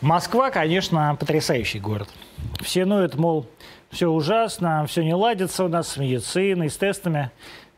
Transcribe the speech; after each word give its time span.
Москва, 0.00 0.50
конечно, 0.50 1.14
потрясающий 1.20 1.78
город. 1.78 2.08
Все 2.62 2.86
ноют, 2.86 3.16
мол, 3.16 3.46
все 3.90 4.08
ужасно, 4.08 4.86
все 4.86 5.04
не 5.04 5.14
ладится 5.14 5.62
у 5.62 5.68
нас 5.68 5.88
с 5.88 5.96
медициной, 5.98 6.70
с 6.70 6.76
тестами, 6.78 7.30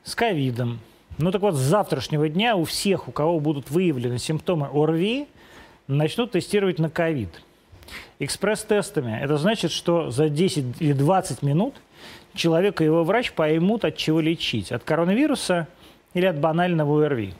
с 0.05 0.15
ковидом. 0.15 0.79
Ну 1.19 1.33
так 1.33 1.43
вот, 1.43 1.57
с 1.57 1.59
завтрашнего 1.59 2.29
дня 2.29 2.55
у 2.55 2.63
всех, 2.63 3.09
у 3.09 3.13
кого 3.13 3.41
будут 3.41 3.71
выявлены 3.71 4.19
симптомы 4.19 4.69
ОРВИ, 4.73 5.27
начнут 5.89 6.31
тестировать 6.31 6.79
на 6.79 6.91
ковид. 6.91 7.43
Экспресс-тестами. 8.21 9.19
Это 9.21 9.37
значит, 9.37 9.73
что 9.73 10.11
за 10.11 10.29
10 10.29 10.81
или 10.81 10.93
20 10.93 11.43
минут 11.43 11.75
человек 12.35 12.81
и 12.81 12.85
его 12.85 13.03
врач 13.03 13.33
поймут, 13.33 13.85
от 13.85 13.97
чего 13.97 14.21
лечить. 14.21 14.71
От 14.71 14.85
коронавируса 14.85 15.67
или 16.15 16.27
от 16.27 16.39
банального 16.39 17.05
ОРВИ. 17.05 17.35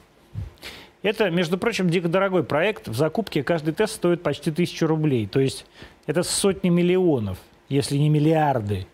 Это, 1.03 1.29
между 1.29 1.57
прочим, 1.57 1.89
дико 1.89 2.07
дорогой 2.07 2.43
проект. 2.43 2.87
В 2.87 2.95
закупке 2.95 3.43
каждый 3.43 3.73
тест 3.73 3.95
стоит 3.95 4.23
почти 4.23 4.51
тысячу 4.51 4.87
рублей. 4.87 5.27
То 5.27 5.41
есть 5.41 5.65
это 6.07 6.23
сотни 6.23 6.69
миллионов, 6.69 7.37
если 7.67 7.97
не 7.97 8.07
миллиарды, 8.07 8.87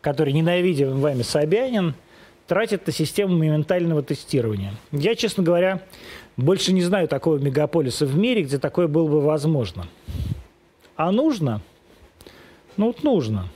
которые 0.00 0.32
ненавидим 0.32 0.98
вами 1.00 1.20
Собянин 1.20 1.94
тратит 2.46 2.86
на 2.86 2.92
систему 2.94 3.36
моментального 3.36 4.02
тестирования. 4.02 4.72
Я, 4.90 5.14
честно 5.14 5.42
говоря, 5.42 5.82
больше 6.38 6.72
не 6.72 6.82
знаю 6.82 7.08
такого 7.08 7.36
мегаполиса 7.36 8.06
в 8.06 8.16
мире, 8.16 8.42
где 8.42 8.58
такое 8.58 8.88
было 8.88 9.06
бы 9.06 9.20
возможно. 9.20 9.86
А 10.96 11.12
нужно? 11.12 11.60
Ну, 12.78 12.86
вот 12.86 13.02
нужно. 13.02 13.48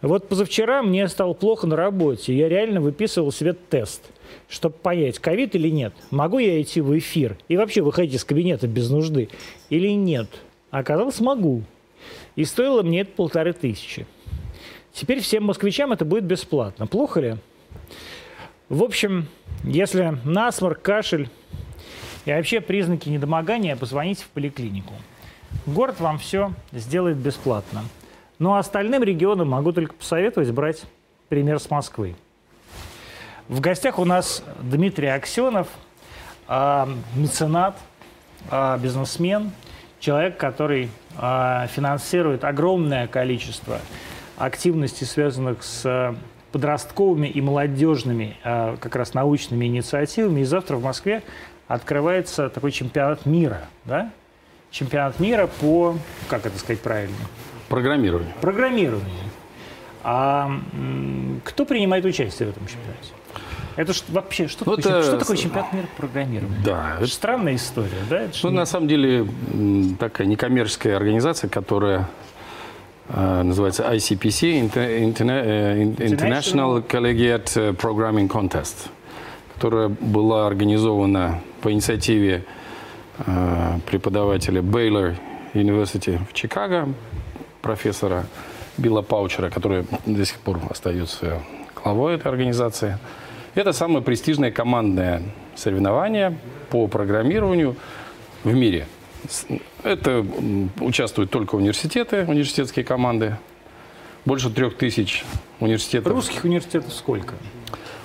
Вот 0.00 0.28
позавчера 0.28 0.82
мне 0.82 1.06
стало 1.08 1.34
плохо 1.34 1.66
на 1.66 1.76
работе. 1.76 2.34
Я 2.34 2.48
реально 2.48 2.80
выписывал 2.80 3.32
себе 3.32 3.52
тест– 3.52 4.02
чтобы 4.48 4.76
понять, 4.76 5.18
ковид 5.18 5.54
или 5.54 5.68
нет. 5.68 5.92
Могу 6.10 6.38
я 6.38 6.60
идти 6.60 6.80
в 6.80 6.96
эфир 6.98 7.36
и 7.48 7.56
вообще 7.56 7.82
выходить 7.82 8.14
из 8.14 8.24
кабинета 8.24 8.66
без 8.66 8.90
нужды 8.90 9.28
или 9.70 9.88
нет? 9.88 10.28
Оказалось, 10.70 11.20
могу. 11.20 11.62
И 12.36 12.44
стоило 12.44 12.82
мне 12.82 13.00
это 13.00 13.10
полторы 13.12 13.52
тысячи. 13.52 14.06
Теперь 14.92 15.20
всем 15.20 15.44
москвичам 15.44 15.92
это 15.92 16.04
будет 16.04 16.24
бесплатно. 16.24 16.86
Плохо 16.86 17.20
ли? 17.20 17.36
В 18.68 18.82
общем, 18.82 19.26
если 19.64 20.18
насморк, 20.24 20.82
кашель 20.82 21.28
и 22.24 22.30
вообще 22.30 22.60
признаки 22.60 23.08
недомогания, 23.08 23.76
позвоните 23.76 24.24
в 24.24 24.28
поликлинику. 24.28 24.92
Город 25.66 26.00
вам 26.00 26.18
все 26.18 26.52
сделает 26.72 27.16
бесплатно. 27.16 27.84
Ну 28.38 28.54
а 28.54 28.58
остальным 28.58 29.02
регионам 29.02 29.48
могу 29.48 29.72
только 29.72 29.94
посоветовать 29.94 30.50
брать 30.50 30.82
пример 31.28 31.58
с 31.58 31.70
Москвы. 31.70 32.14
В 33.48 33.60
гостях 33.60 33.98
у 33.98 34.04
нас 34.04 34.44
Дмитрий 34.60 35.06
Аксенов, 35.06 35.68
э, 36.48 36.86
меценат, 37.16 37.78
э, 38.50 38.78
бизнесмен, 38.78 39.52
человек, 40.00 40.36
который 40.36 40.90
э, 41.16 41.66
финансирует 41.70 42.44
огромное 42.44 43.06
количество 43.06 43.80
активностей, 44.36 45.06
связанных 45.06 45.62
с 45.62 46.14
подростковыми 46.52 47.26
и 47.26 47.40
молодежными 47.40 48.36
как 48.42 48.94
раз 48.96 49.12
научными 49.12 49.66
инициативами. 49.66 50.40
И 50.40 50.44
завтра 50.44 50.76
в 50.76 50.82
Москве 50.82 51.22
открывается 51.66 52.48
такой 52.48 52.70
чемпионат 52.70 53.26
мира, 53.26 53.62
да? 53.84 54.10
Чемпионат 54.70 55.20
мира 55.20 55.46
по, 55.60 55.96
как 56.28 56.46
это 56.46 56.58
сказать 56.58 56.80
правильно? 56.80 57.16
Программирование. 57.68 58.32
Программирование. 58.40 59.24
А 60.04 60.50
кто 61.44 61.64
принимает 61.64 62.04
участие 62.04 62.48
в 62.48 62.52
этом 62.52 62.66
чемпионате? 62.66 63.17
Это 63.76 63.92
ж, 63.92 64.02
вообще, 64.08 64.48
что, 64.48 64.64
ну, 64.68 64.76
такое, 64.76 64.98
это... 64.98 65.02
что 65.04 65.18
такое 65.18 65.36
чемпионат 65.36 65.72
мира 65.72 65.86
по 65.86 66.02
программированию? 66.02 66.60
Да. 66.64 66.96
Это 66.96 67.06
странная 67.06 67.54
история, 67.54 68.02
да? 68.10 68.22
Это 68.22 68.36
ну, 68.42 68.50
не... 68.50 68.56
на 68.56 68.66
самом 68.66 68.88
деле, 68.88 69.24
такая 70.00 70.26
некоммерческая 70.26 70.96
организация, 70.96 71.48
которая 71.48 72.08
э, 73.08 73.42
называется 73.42 73.84
ICPC, 73.84 74.72
Interna 74.72 75.96
International 75.96 76.84
Collegiate 76.84 77.76
Programming 77.76 78.28
Contest, 78.28 78.88
которая 79.54 79.88
была 79.88 80.48
организована 80.48 81.40
по 81.60 81.70
инициативе 81.70 82.44
э, 83.18 83.78
преподавателя 83.86 84.60
Baylor 84.60 85.14
University 85.54 86.18
в 86.28 86.32
Чикаго, 86.32 86.88
профессора 87.62 88.26
Билла 88.76 89.02
Паучера, 89.02 89.50
который 89.50 89.86
до 90.04 90.24
сих 90.24 90.38
пор 90.38 90.60
остается 90.68 91.40
главой 91.94 92.14
этой 92.14 92.28
организации. 92.28 92.98
Это 93.54 93.72
самое 93.72 94.02
престижное 94.02 94.50
командное 94.50 95.22
соревнование 95.56 96.38
по 96.70 96.86
программированию 96.86 97.76
в 98.44 98.54
мире. 98.54 98.86
Это 99.82 100.24
участвуют 100.80 101.30
только 101.30 101.56
университеты, 101.56 102.24
университетские 102.26 102.84
команды. 102.84 103.36
Больше 104.24 104.50
трех 104.50 104.76
тысяч 104.76 105.24
университетов. 105.60 106.12
Русских 106.12 106.44
университетов 106.44 106.92
сколько? 106.92 107.34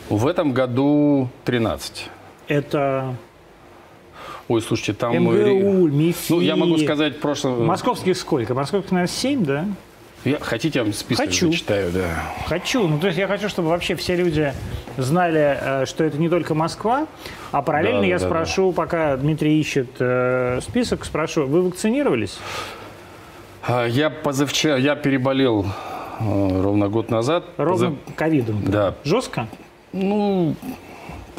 В 0.09 0.27
этом 0.27 0.53
году 0.53 1.29
13. 1.45 2.09
Это 2.47 3.15
Ой, 4.47 4.61
слушайте, 4.61 4.94
там... 4.94 5.15
МГУ, 5.15 5.88
МИФИ. 5.88 6.31
Ну, 6.33 6.41
я 6.41 6.55
могу 6.55 6.77
сказать 6.77 7.19
прошлое... 7.19 7.55
Московских 7.55 8.17
сколько? 8.17 8.53
Московских, 8.53 8.91
наверное, 8.91 9.13
7, 9.13 9.45
да? 9.45 9.65
Я, 10.25 10.39
хотите, 10.39 10.79
я 10.79 10.84
вам 10.84 10.94
список 10.94 11.25
хочу. 11.25 11.47
зачитаю, 11.47 11.91
да. 11.91 12.23
Хочу. 12.47 12.88
Ну, 12.88 13.00
то 13.00 13.07
есть 13.07 13.19
я 13.19 13.28
хочу, 13.28 13.50
чтобы 13.50 13.69
вообще 13.69 13.95
все 13.95 14.16
люди 14.16 14.53
знали, 14.97 15.57
э, 15.59 15.85
что 15.85 16.03
это 16.03 16.17
не 16.17 16.29
только 16.29 16.53
Москва, 16.56 17.07
а 17.51 17.61
параллельно 17.61 18.01
да, 18.01 18.06
я 18.06 18.19
да, 18.19 18.25
спрошу, 18.25 18.72
да. 18.72 18.75
пока 18.75 19.17
Дмитрий 19.17 19.59
ищет 19.59 19.89
э, 20.00 20.59
список, 20.62 21.03
спрошу, 21.03 21.45
вы 21.45 21.63
вакцинировались? 21.63 22.38
А, 23.63 23.85
я 23.85 24.09
позавчера, 24.09 24.78
я 24.78 24.95
переболел 24.95 25.66
э, 26.19 26.62
ровно 26.62 26.88
год 26.88 27.09
назад. 27.09 27.45
Ровно 27.57 27.97
ковидом? 28.16 28.63
Да. 28.63 28.72
да. 28.72 28.95
Жестко? 29.03 29.47
Ну, 29.91 30.56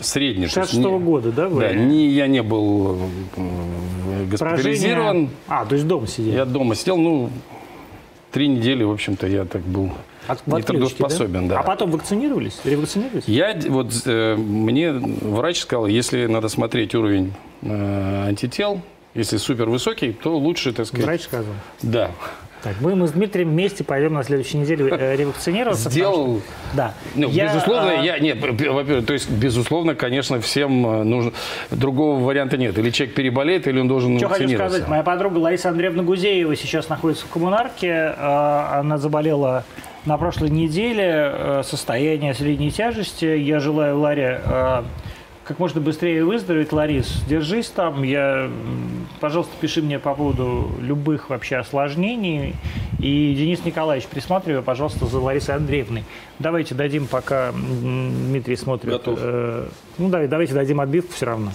средний. 0.00 0.46
66 0.46 0.82
-го 0.82 0.98
года, 0.98 1.32
да? 1.32 1.48
Вы? 1.48 1.60
Да, 1.60 1.72
не, 1.72 2.08
я 2.08 2.26
не 2.26 2.42
был 2.42 2.98
э, 3.36 4.24
госпитализирован. 4.26 5.06
Поражение... 5.06 5.30
А, 5.48 5.64
то 5.64 5.74
есть 5.74 5.86
дома 5.86 6.06
сидел? 6.06 6.34
Я 6.34 6.44
дома 6.44 6.74
сидел, 6.74 6.96
ну, 6.96 7.30
три 8.34 8.48
недели, 8.48 8.82
в 8.82 8.90
общем-то, 8.90 9.28
я 9.28 9.44
так 9.44 9.62
был 9.62 9.92
От, 10.26 10.44
нетрудоспособен. 10.48 11.46
Да? 11.46 11.54
Да. 11.54 11.60
А 11.60 11.62
потом 11.62 11.92
вакцинировались? 11.92 12.60
Ревакцинировались? 12.64 13.22
Я, 13.28 13.56
вот, 13.68 13.92
э, 14.06 14.34
мне 14.34 14.92
врач 14.92 15.60
сказал, 15.60 15.86
если 15.86 16.26
надо 16.26 16.48
смотреть 16.48 16.96
уровень 16.96 17.32
э, 17.62 18.26
антител, 18.26 18.80
если 19.14 19.36
супер 19.36 19.70
высокий, 19.70 20.12
то 20.12 20.36
лучше, 20.36 20.72
так 20.72 20.86
сказать... 20.86 21.06
Врач 21.06 21.22
сказал? 21.22 21.54
Да. 21.82 22.10
Так, 22.64 22.76
мы, 22.80 22.96
мы 22.96 23.06
с 23.06 23.12
Дмитрием 23.12 23.50
вместе 23.50 23.84
пойдем 23.84 24.14
на 24.14 24.24
следующей 24.24 24.56
неделе 24.56 24.88
э, 24.90 25.16
ревакцинироваться. 25.16 25.90
Сделал. 25.90 26.38
Что, 26.38 26.42
да. 26.72 26.94
Ну, 27.14 27.28
я, 27.28 27.48
безусловно, 27.48 27.90
а... 27.90 28.02
я 28.02 28.18
нет, 28.18 28.40
во-первых, 28.40 29.04
то 29.04 29.12
есть 29.12 29.28
безусловно, 29.30 29.94
конечно, 29.94 30.40
всем 30.40 30.86
э, 30.86 31.02
нужно 31.04 31.32
другого 31.70 32.24
варианта 32.24 32.56
нет. 32.56 32.78
Или 32.78 32.88
человек 32.88 33.14
переболеет, 33.16 33.68
или 33.68 33.78
он 33.78 33.86
должен 33.86 34.16
Что 34.16 34.30
хочу 34.30 34.48
сказать, 34.48 34.88
моя 34.88 35.02
подруга 35.02 35.36
Лариса 35.36 35.68
Андреевна 35.68 36.04
Гузеева 36.04 36.56
сейчас 36.56 36.88
находится 36.88 37.26
в 37.26 37.28
коммунарке. 37.28 38.14
Э, 38.16 38.78
она 38.78 38.96
заболела 38.96 39.64
на 40.06 40.16
прошлой 40.16 40.48
неделе, 40.48 41.62
состояние 41.64 42.32
средней 42.32 42.70
тяжести. 42.70 43.24
Я 43.24 43.60
желаю 43.60 43.98
Ларе 43.98 44.40
как 45.44 45.58
можно 45.58 45.80
быстрее 45.80 46.24
выздороветь. 46.24 46.72
Ларис, 46.72 47.22
держись 47.28 47.68
там. 47.68 48.02
Я, 48.02 48.50
пожалуйста, 49.20 49.52
пиши 49.60 49.82
мне 49.82 49.98
по 49.98 50.14
поводу 50.14 50.70
любых 50.80 51.30
вообще 51.30 51.56
осложнений. 51.56 52.54
И 52.98 53.34
Денис 53.34 53.64
Николаевич, 53.64 54.08
присматривай, 54.08 54.62
пожалуйста, 54.62 55.06
за 55.06 55.18
Ларисой 55.20 55.56
Андреевной. 55.56 56.04
Давайте 56.38 56.74
дадим, 56.74 57.06
пока 57.06 57.52
Дмитрий 57.52 58.56
смотрит. 58.56 58.92
Готов. 58.92 59.18
Э, 59.20 59.66
ну, 59.98 60.08
давай, 60.08 60.28
давайте 60.28 60.54
дадим 60.54 60.80
отбивку 60.80 61.12
все 61.12 61.26
равно. 61.26 61.52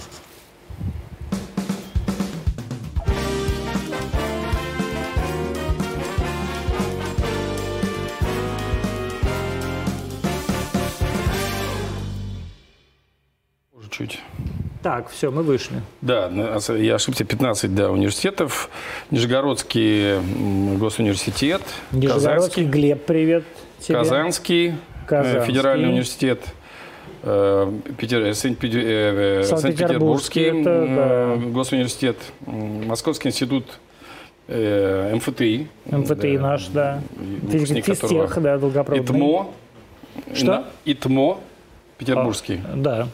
Так, 14.82 15.10
все, 15.10 15.30
мы 15.30 15.42
вышли. 15.42 15.82
Да, 16.00 16.30
я 16.70 16.94
ошибся, 16.94 17.24
15 17.24 17.74
да, 17.74 17.90
университетов. 17.90 18.70
Нижегородский 19.10 20.18
госуниверситет. 20.78 21.60
Нижегородский, 21.92 22.32
Казанский, 22.32 22.64
Глеб, 22.64 23.04
привет 23.04 23.44
тебе. 23.78 23.98
Казанский, 23.98 24.68
э, 24.68 24.72
Казанский. 25.06 25.46
федеральный 25.46 25.90
университет. 25.90 26.40
Э, 27.22 27.70
Питер, 27.98 28.22
э, 28.22 28.32
Санкт-Петербургский 28.32 30.60
это, 30.60 31.36
да. 31.36 31.50
госуниверситет, 31.50 32.16
Московский 32.46 33.28
институт 33.28 33.66
МФТИ. 34.48 35.68
МФТИ 35.84 36.36
да, 36.36 36.42
наш, 36.42 36.66
да. 36.68 37.02
Физтех, 37.50 38.40
да, 38.40 38.56
долгопроводный. 38.56 39.04
ИТМО. 39.04 39.50
Что? 40.34 40.64
ИТМО, 40.86 41.38
петербургский. 41.98 42.62
А, 42.64 42.76
да 42.76 43.08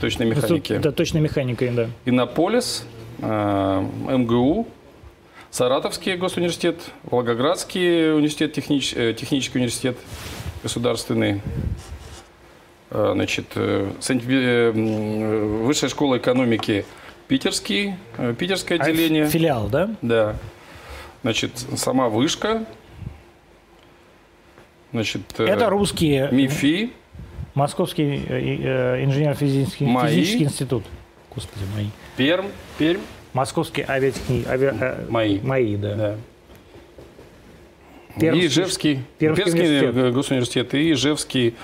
точной 0.00 0.26
механики. 0.26 0.78
Да, 0.78 0.92
точной 0.92 1.20
механикой, 1.20 1.70
да. 1.70 1.88
Иннополис, 2.04 2.84
э, 3.20 3.86
МГУ, 4.08 4.66
Саратовский 5.50 6.16
госуниверситет, 6.16 6.80
Волгоградский 7.04 8.12
университет, 8.14 8.52
технич, 8.52 8.94
э, 8.94 9.14
технический 9.14 9.58
университет 9.58 9.96
государственный, 10.62 11.40
э, 12.90 13.10
значит, 13.14 13.46
э, 13.56 13.90
э, 14.08 14.70
Высшая 15.64 15.88
школа 15.88 16.18
экономики 16.18 16.84
Питерский, 17.28 17.94
э, 18.16 18.34
Питерское 18.38 18.78
А, 18.78 18.82
отделение. 18.82 19.26
Филиал, 19.28 19.68
да? 19.68 19.90
Да. 20.02 20.36
Значит, 21.22 21.52
сама 21.76 22.08
вышка. 22.08 22.64
Значит, 24.92 25.22
э, 25.38 25.44
Это 25.44 25.68
русские. 25.68 26.28
МИФИ. 26.32 26.92
Московский 27.54 28.22
э, 28.28 28.98
э, 28.98 29.04
инженерно-физический 29.04 29.86
МАИ. 29.86 30.14
физический 30.14 30.44
институт. 30.44 30.84
Господи, 31.34 31.64
мои. 31.74 31.86
Перм. 32.16 32.46
Пермь. 32.78 33.00
Московский 33.32 33.84
авиатехни... 33.86 34.44
авиа... 34.48 34.74
э, 34.80 35.06
МАИ. 35.08 35.40
МАИ, 35.40 35.76
да. 35.76 35.94
Да. 35.94 36.16
Пермский- 38.16 38.40
и 38.42 38.46
Ижевский, 38.46 39.02
Пермский 39.18 39.44
Пермский 39.44 39.78
университет. 39.78 40.14
госуниверситет 40.14 40.74
и 40.74 40.92
Ижевский 40.92 41.54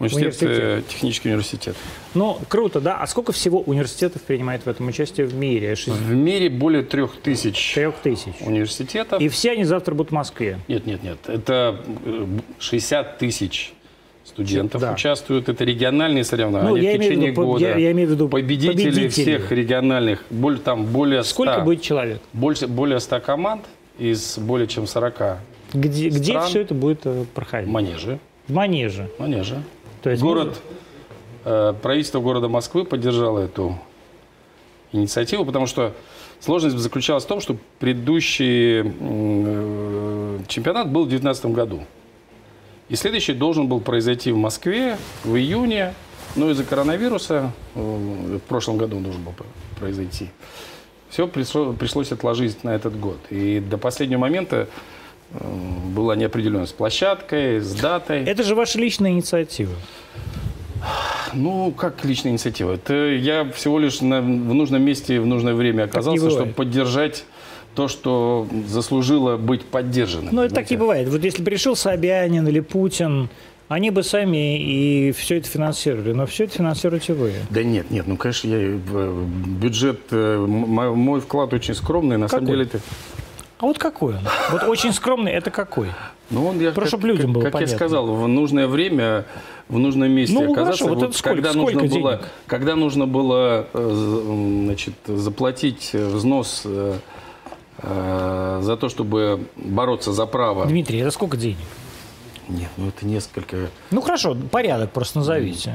университет, 0.00 0.42
Университет. 0.50 0.88
технический 0.88 1.28
университет. 1.28 1.76
Ну, 2.14 2.38
круто, 2.48 2.80
да. 2.80 2.98
А 2.98 3.06
сколько 3.06 3.30
всего 3.30 3.60
университетов 3.60 4.22
принимает 4.22 4.66
в 4.66 4.68
этом 4.68 4.88
участие 4.88 5.26
в 5.26 5.34
мире? 5.34 5.74
В 5.86 6.10
мире 6.12 6.50
более 6.50 6.82
трех 6.82 7.20
тысяч 7.20 7.74
Трех 7.74 7.94
тысяч. 8.02 8.32
университетов. 8.40 9.20
И 9.22 9.28
все 9.28 9.52
они 9.52 9.62
завтра 9.64 9.94
будут 9.94 10.10
в 10.10 10.14
Москве. 10.14 10.58
Нет, 10.66 10.86
нет, 10.86 11.04
нет. 11.04 11.18
Это 11.28 11.80
э, 12.04 12.26
60 12.58 13.18
тысяч 13.18 13.72
студентов 14.24 14.80
Да. 14.80 14.92
участвуют. 14.92 15.48
Это 15.48 15.64
региональные 15.64 16.24
соревнования 16.24 16.70
Ну, 16.70 16.76
я 16.76 16.82
в 16.92 16.96
имею 16.96 16.98
в 17.00 17.02
течение 17.04 17.30
виду, 17.30 17.44
года. 17.46 17.64
я, 17.64 17.76
я 17.76 17.92
имею 17.92 18.08
в 18.08 18.12
виду 18.12 18.28
победители, 18.28 18.72
победители. 18.76 19.08
всех 19.08 19.52
региональных, 19.52 20.24
более, 20.30 20.60
там 20.60 20.84
более 20.86 21.22
100, 21.24 21.30
Сколько 21.30 21.60
будет 21.60 21.82
человек? 21.82 22.20
больше, 22.32 22.66
более 22.66 23.00
100 23.00 23.20
команд 23.20 23.64
из 23.98 24.38
более 24.38 24.66
чем 24.68 24.86
40 24.86 25.38
Где, 25.74 26.08
где 26.08 26.22
Стран. 26.32 26.48
все 26.48 26.60
это 26.60 26.74
будет 26.74 27.00
э, 27.04 27.24
проходить? 27.34 27.68
манежи. 27.70 28.18
В 28.48 28.52
Манеже. 28.52 29.08
манежи. 29.18 29.62
То 30.02 30.10
есть 30.10 30.22
Город, 30.22 30.60
э, 31.44 31.74
правительство 31.82 32.20
города 32.20 32.48
Москвы 32.48 32.84
поддержало 32.84 33.38
эту 33.40 33.78
инициативу, 34.92 35.44
потому 35.44 35.66
что 35.66 35.92
сложность 36.40 36.76
заключалась 36.76 37.24
в 37.24 37.28
том, 37.28 37.40
что 37.40 37.56
предыдущий 37.78 38.82
э, 38.84 40.38
чемпионат 40.48 40.90
был 40.90 41.04
в 41.04 41.08
2019 41.08 41.46
году. 41.46 41.80
И 42.92 42.96
следующий 42.96 43.32
должен 43.32 43.68
был 43.68 43.80
произойти 43.80 44.32
в 44.32 44.36
Москве 44.36 44.98
в 45.24 45.34
июне, 45.34 45.94
но 46.36 46.50
из-за 46.50 46.62
коронавируса 46.62 47.50
э, 47.74 47.80
в 48.36 48.46
прошлом 48.46 48.76
году 48.76 48.98
он 48.98 49.02
должен 49.02 49.22
был 49.22 49.32
произойти. 49.80 50.28
Все 51.08 51.26
пришлось 51.26 52.12
отложить 52.12 52.64
на 52.64 52.74
этот 52.74 53.00
год. 53.00 53.16
И 53.30 53.60
до 53.60 53.78
последнего 53.78 54.20
момента 54.20 54.68
э, 55.30 55.38
была 55.86 56.16
неопределенность 56.16 56.72
с 56.72 56.74
площадкой, 56.74 57.60
с 57.60 57.72
датой. 57.72 58.24
Это 58.24 58.42
же 58.42 58.54
ваша 58.54 58.78
личная 58.78 59.12
инициатива. 59.12 59.72
Ну, 61.32 61.72
как 61.72 62.04
личная 62.04 62.32
инициатива? 62.32 62.74
Это 62.74 62.92
я 62.92 63.50
всего 63.52 63.78
лишь 63.78 64.02
на, 64.02 64.20
в 64.20 64.52
нужном 64.52 64.82
месте 64.82 65.18
в 65.18 65.24
нужное 65.24 65.54
время 65.54 65.84
оказался, 65.84 66.28
чтобы 66.28 66.52
поддержать 66.52 67.24
то, 67.74 67.88
что 67.88 68.46
заслужило 68.66 69.36
быть 69.36 69.64
поддержанным. 69.64 70.34
Ну, 70.34 70.42
это 70.42 70.54
так 70.56 70.70
и 70.70 70.76
бывает. 70.76 71.08
Вот 71.08 71.22
если 71.24 71.42
пришел 71.42 71.74
Собянин 71.76 72.46
или 72.46 72.60
Путин, 72.60 73.28
они 73.68 73.90
бы 73.90 74.02
сами 74.02 74.58
и 74.60 75.12
все 75.12 75.38
это 75.38 75.48
финансировали. 75.48 76.12
Но 76.12 76.26
все 76.26 76.44
это 76.44 76.54
финансируете 76.54 77.14
вы. 77.14 77.32
Да 77.50 77.62
нет, 77.62 77.90
нет, 77.90 78.06
ну, 78.06 78.16
конечно, 78.16 78.48
я, 78.48 78.56
э, 78.58 79.24
бюджет, 79.46 80.00
э, 80.10 80.34
м- 80.34 80.48
мой 80.98 81.20
вклад 81.20 81.52
очень 81.54 81.74
скромный, 81.74 82.18
на 82.18 82.28
самом 82.28 82.46
Какой? 82.46 82.56
деле 82.58 82.68
это... 82.68 82.80
А 83.58 83.66
вот 83.66 83.78
какой 83.78 84.14
он? 84.16 84.20
Вот 84.50 84.64
очень 84.64 84.92
скромный, 84.92 85.30
это 85.32 85.50
какой? 85.52 85.86
Ну, 86.30 86.48
он, 86.48 86.58
я, 86.60 86.72
Просто 86.72 86.96
как, 86.96 87.06
людям 87.06 87.26
как- 87.26 87.34
было 87.34 87.42
как 87.44 87.52
понятно. 87.52 87.70
я 87.70 87.76
сказал, 87.76 88.06
в 88.12 88.26
нужное 88.26 88.66
время, 88.66 89.24
в 89.68 89.78
нужном 89.78 90.10
месте 90.10 90.34
Ну, 90.34 90.52
оказаться. 90.52 90.82
хорошо, 90.84 90.94
вот 91.00 91.04
это 91.10 91.16
сколько- 91.16 91.34
когда, 91.36 91.52
сколько 91.52 91.78
нужно 91.84 91.98
было, 92.00 92.10
денег? 92.16 92.28
когда 92.48 92.74
нужно 92.76 93.06
было 93.06 93.66
э, 93.72 94.62
значит, 94.64 94.94
заплатить 95.06 95.92
взнос 95.94 96.64
за 97.82 98.76
то, 98.80 98.88
чтобы 98.88 99.40
бороться 99.56 100.12
за 100.12 100.26
право. 100.26 100.66
Дмитрий, 100.66 100.98
это 101.00 101.10
сколько 101.10 101.36
денег? 101.36 101.58
Нет, 102.48 102.70
ну 102.76 102.88
это 102.88 103.06
несколько, 103.06 103.68
Ну 103.90 104.00
хорошо, 104.02 104.36
порядок 104.50 104.90
просто 104.92 105.18
назовите. 105.18 105.74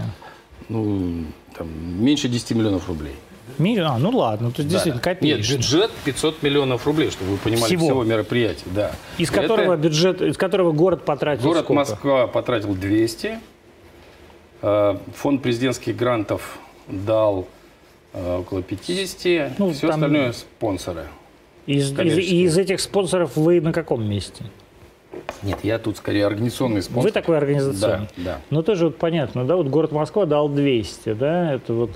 ну, 0.69 1.23
там, 1.57 1.67
меньше 2.03 2.27
10 2.29 2.51
миллионов 2.55 2.87
рублей. 2.87 3.15
Ми- 3.57 3.77
А, 3.79 3.97
ну 3.97 4.09
ладно, 4.11 4.51
то 4.51 4.61
есть 4.61 4.69
действительно 4.69 5.01
Да. 5.03 5.13
копеечка. 5.13 5.51
Нет, 5.53 5.57
бюджет 5.61 5.91
500 6.05 6.43
миллионов 6.43 6.85
рублей, 6.85 7.09
чтобы 7.09 7.31
вы 7.31 7.37
понимали, 7.37 7.65
Всего? 7.75 7.85
всего, 7.87 8.03
мероприятия. 8.03 8.65
Да. 8.67 8.91
Из 9.17 9.29
Это 9.31 9.41
которого 9.41 9.75
бюджет, 9.77 10.21
из 10.21 10.37
которого 10.37 10.71
город 10.73 11.03
потратил 11.05 11.43
Город 11.43 11.63
сколько? 11.63 11.73
Москва 11.79 12.27
потратил 12.27 12.75
200. 12.75 13.39
э, 14.61 14.97
Фонд 15.15 15.41
президентских 15.41 15.95
грантов 15.95 16.57
дал 16.87 17.47
э, 18.13 18.37
около 18.39 18.61
50. 18.61 19.57
Ну, 19.59 19.71
Все 19.71 19.81
там- 19.87 19.91
остальное 19.91 20.33
спонсоры. 20.33 21.05
Из, 21.67 21.91
из, 21.91 22.17
из 22.17 22.57
этих 22.57 22.79
спонсоров 22.79 23.35
вы 23.35 23.61
на 23.61 23.73
каком 23.73 24.07
месте? 24.09 24.45
Нет, 25.43 25.59
я 25.63 25.77
тут 25.77 25.97
скорее 25.97 26.25
организационный 26.25 26.81
спонсор. 26.81 27.03
Вы 27.03 27.11
такой 27.11 27.37
организационный. 27.37 28.07
Да, 28.17 28.23
да. 28.23 28.41
Ну, 28.49 28.63
тоже 28.63 28.85
вот 28.85 28.97
понятно, 28.97 29.45
да, 29.45 29.55
вот 29.55 29.67
город 29.67 29.91
Москва 29.91 30.25
дал 30.25 30.49
200, 30.49 31.13
да, 31.13 31.53
это 31.53 31.73
вот 31.73 31.91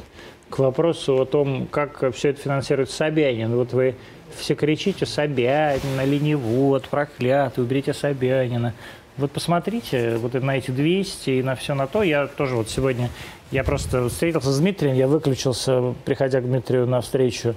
к 0.50 0.59
вопросу 0.59 1.21
о 1.21 1.25
том, 1.25 1.68
как 1.68 2.13
все 2.13 2.29
это 2.29 2.41
финансирует 2.41 2.91
Собянин. 2.91 3.56
Вот 3.56 3.73
вы 3.73 3.95
все 4.35 4.53
кричите 4.56 5.06
Собянина, 5.06 6.03
ленивот, 6.06 6.89
проклятый, 6.89 7.63
уберите 7.63 7.94
Собянина. 7.94 8.73
Вот 9.18 9.31
посмотрите 9.31 10.18
вот 10.18 10.33
на 10.33 10.57
эти 10.57 10.71
200 10.71 11.29
и 11.29 11.44
на 11.44 11.56
все 11.56 11.73
на 11.73 11.88
то. 11.88 12.03
Я 12.03 12.27
тоже 12.27 12.56
вот 12.56 12.69
сегодня, 12.69 13.09
я 13.51 13.63
просто 13.63 14.09
встретился 14.09 14.51
с 14.51 14.59
Дмитрием, 14.59 14.95
я 14.95 15.07
выключился, 15.07 15.94
приходя 16.06 16.41
к 16.41 16.45
Дмитрию 16.45 16.88
на 16.88 17.01
встречу 17.01 17.56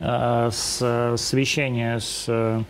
с 0.00 0.78
э, 0.80 1.16
совещания 1.16 1.98
с 1.98 2.24
э, 2.28 2.62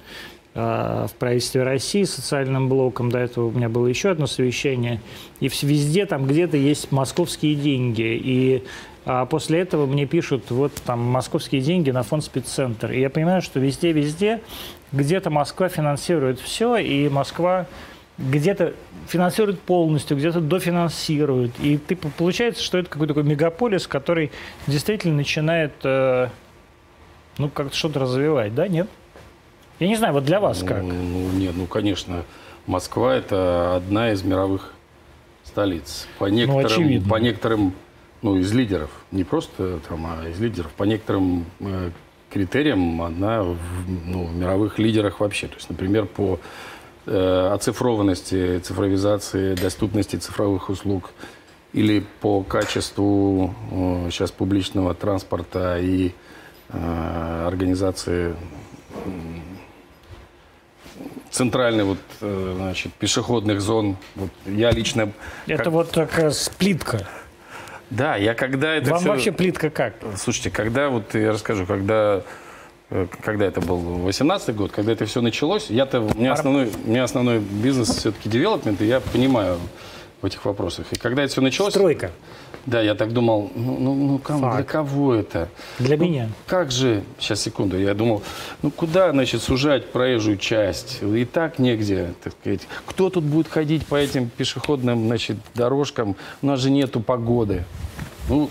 э, 0.55 1.07
в 1.09 1.15
правительстве 1.19 1.63
России 1.63 2.05
с 2.05 2.15
социальным 2.15 2.69
блоком. 2.69 3.11
До 3.11 3.19
этого 3.19 3.47
у 3.47 3.51
меня 3.51 3.69
было 3.69 3.87
еще 3.87 4.11
одно 4.11 4.27
совещание. 4.27 5.01
И 5.41 5.49
везде 5.49 6.07
там 6.07 6.27
где-то 6.27 6.57
есть 6.57 6.91
московские 6.91 7.55
деньги. 7.55 8.21
И 8.23 8.65
а, 9.05 9.25
после 9.25 9.61
этого 9.61 9.87
мне 9.87 10.05
пишут, 10.05 10.51
вот 10.51 10.73
там 10.85 11.01
московские 11.01 11.63
деньги 11.63 11.91
на 11.91 12.03
фонд 12.03 12.25
спеццентр. 12.25 12.93
И 12.93 13.01
я 13.01 13.09
понимаю, 13.09 13.41
что 13.41 13.59
везде-везде 13.59 14.43
где-то 14.93 15.31
Москва 15.31 15.71
финансирует 15.71 16.41
все, 16.41 16.77
и 16.77 17.09
Москва 17.09 17.67
где-то 18.19 18.75
финансирует 19.07 19.61
полностью, 19.61 20.17
где-то 20.17 20.41
дофинансирует. 20.41 21.53
И 21.61 21.79
ты, 21.79 21.97
получается, 21.97 22.63
что 22.63 22.77
это 22.77 22.91
какой-то 22.91 23.15
такой 23.15 23.29
мегаполис, 23.29 23.87
который 23.87 24.31
действительно 24.67 25.15
начинает 25.15 25.73
э, 25.85 26.29
ну, 27.39 27.49
как-то 27.49 27.77
что-то 27.77 28.01
развивать, 28.01 28.55
да, 28.55 28.69
нет? 28.69 28.89
Я 29.79 29.87
не 29.87 29.97
знаю, 29.97 30.13
вот 30.13 30.25
для 30.25 30.41
вас 30.41 30.63
как? 30.63 30.83
Ну, 30.83 30.93
ну, 30.93 31.31
нет, 31.31 31.55
ну, 31.57 31.67
конечно, 31.67 32.25
Москва– 32.67 33.15
это 33.17 33.77
одна 33.77 34.13
из 34.13 34.23
мировых 34.23 34.75
столиц. 35.45 36.09
По 36.19 36.27
некоторым, 36.27 36.67
очевидно. 36.67 37.09
по 37.09 37.17
некоторым 37.17 37.75
ну, 38.21 38.37
из 38.37 38.53
лидеров, 38.53 38.91
не 39.13 39.23
просто 39.23 39.79
там, 39.89 40.07
а 40.07 40.29
из 40.29 40.41
лидеров, 40.41 40.73
по 40.73 40.83
некоторым 40.83 41.47
э, 41.61 41.91
критериям 42.29 43.01
одна 43.03 43.45
в, 43.45 43.57
ну, 44.05 44.29
мировых 44.29 44.81
лидерах 44.81 45.21
вообще. 45.21 45.47
То 45.47 45.55
есть, 45.55 45.71
например, 45.71 46.07
по 46.07 46.41
э, 47.07 47.51
оцифрованности, 47.53 48.59
цифровизации, 48.59 49.55
доступности 49.55 50.17
цифровых 50.17 50.69
услуг 50.71 51.11
или 51.73 52.05
по 52.21 52.43
качеству 52.43 53.55
э, 53.71 54.09
сейчас 54.11 54.33
публичного 54.33 54.95
транспорта 54.95 55.79
и 55.79 56.09
э, 56.09 56.13
организации 56.71 58.35
центральной 61.31 61.85
вот, 61.85 61.99
э, 62.21 62.55
значит, 62.57 62.93
пешеходных 62.95 63.61
зон. 63.61 63.97
Вот 64.17 64.31
я 64.47 64.71
лично... 64.71 65.13
Это 65.47 65.65
как- 65.65 65.73
вот 65.73 65.91
такая 65.91 66.31
сплитка. 66.31 67.07
Да, 67.91 68.17
я 68.17 68.35
когда 68.35 68.75
это 68.75 68.91
Вам 68.91 69.01
всё- 69.01 69.09
вообще 69.11 69.33
плитка 69.33 69.71
как? 69.71 69.95
Слушайте, 70.17 70.51
когда, 70.51 70.89
вот 70.89 71.15
я 71.15 71.33
расскажу, 71.33 71.65
когда, 71.67 72.23
э, 72.91 73.07
когда 73.23 73.47
это 73.47 73.61
был 73.61 73.79
18 73.79 74.55
год, 74.57 74.73
когда 74.73 74.93
это 74.93 75.07
все 75.07 75.21
началось, 75.21 75.71
я-то, 75.71 76.01
у 76.01 76.15
меня 76.19 76.33
основной, 76.33 76.71
у 76.85 76.89
меня 76.89 77.05
основной 77.05 77.39
бизнес 77.39 77.89
все-таки 77.91 78.29
девелопмент, 78.29 78.81
и 78.83 78.87
я 78.87 79.01
понимаю 79.01 79.59
в 80.21 80.27
этих 80.27 80.45
вопросах. 80.45 80.87
И 80.93 80.97
когда 80.97 81.23
это 81.23 81.33
все 81.33 81.41
началось, 81.41 81.73
Стройка. 81.75 82.11
да, 82.67 82.81
я 82.83 82.95
так 82.95 83.13
думал, 83.13 83.51
ну, 83.55 83.77
ну, 83.79 83.95
ну 83.95 84.19
кому- 84.19 84.53
для 84.53 84.65
кого 84.65 85.15
это? 85.15 85.49
Для 85.79 85.97
Ну, 85.97 86.05
меня. 86.05 86.29
Как 86.47 86.71
же, 86.73 87.03
сейчас 87.21 87.41
секунду, 87.41 87.79
я 87.79 87.95
думал, 87.95 88.23
ну 88.63 88.71
куда, 88.71 89.13
значит, 89.13 89.43
сужать 89.43 89.93
проезжую 89.93 90.37
часть? 90.37 91.03
И 91.03 91.25
так 91.25 91.59
негде, 91.61 92.15
так 92.23 92.33
сказать. 92.41 92.67
Кто 92.87 93.11
тут 93.11 93.25
будет 93.25 93.49
ходить 93.49 93.87
по 93.87 93.95
этим 93.95 94.29
пешеходным, 94.29 95.07
значит, 95.07 95.37
дорожкам? 95.55 96.17
У 96.43 96.47
нас 96.47 96.59
же 96.61 96.71
нету 96.71 97.01
погоды. 97.01 97.65
Ну, 98.29 98.51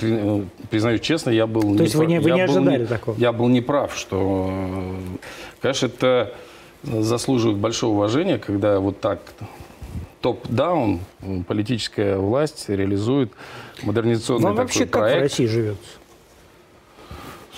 э, 0.00 0.42
признаю 0.70 0.98
честно, 1.00 1.30
я 1.30 1.46
был 1.46 1.76
То 1.76 1.82
есть 1.82 1.94
вы 1.96 2.06
неправ- 2.06 2.08
не- 2.08 2.18
вы 2.20 2.28
я 2.30 2.34
не 2.36 2.40
ожидали 2.42 2.86
такого? 2.86 3.16
Я 3.18 3.32
был 3.32 3.48
неправ, 3.48 3.94
что 3.96 4.48
э, 4.50 4.94
Конечно, 5.60 5.86
это 5.86 6.32
заслуживает 6.82 7.58
большого 7.58 7.92
уважения, 7.92 8.38
когда 8.38 8.78
вот 8.80 9.00
так 9.00 9.20
топ-даун 10.24 11.00
политическая 11.46 12.16
власть 12.16 12.70
реализует 12.70 13.30
модернизационный 13.82 14.44
Вам 14.44 14.52
такой 14.56 14.64
вообще 14.64 14.86
как 14.86 15.02
в 15.02 15.04
проект. 15.04 15.22
России 15.22 15.44
живется? 15.46 15.90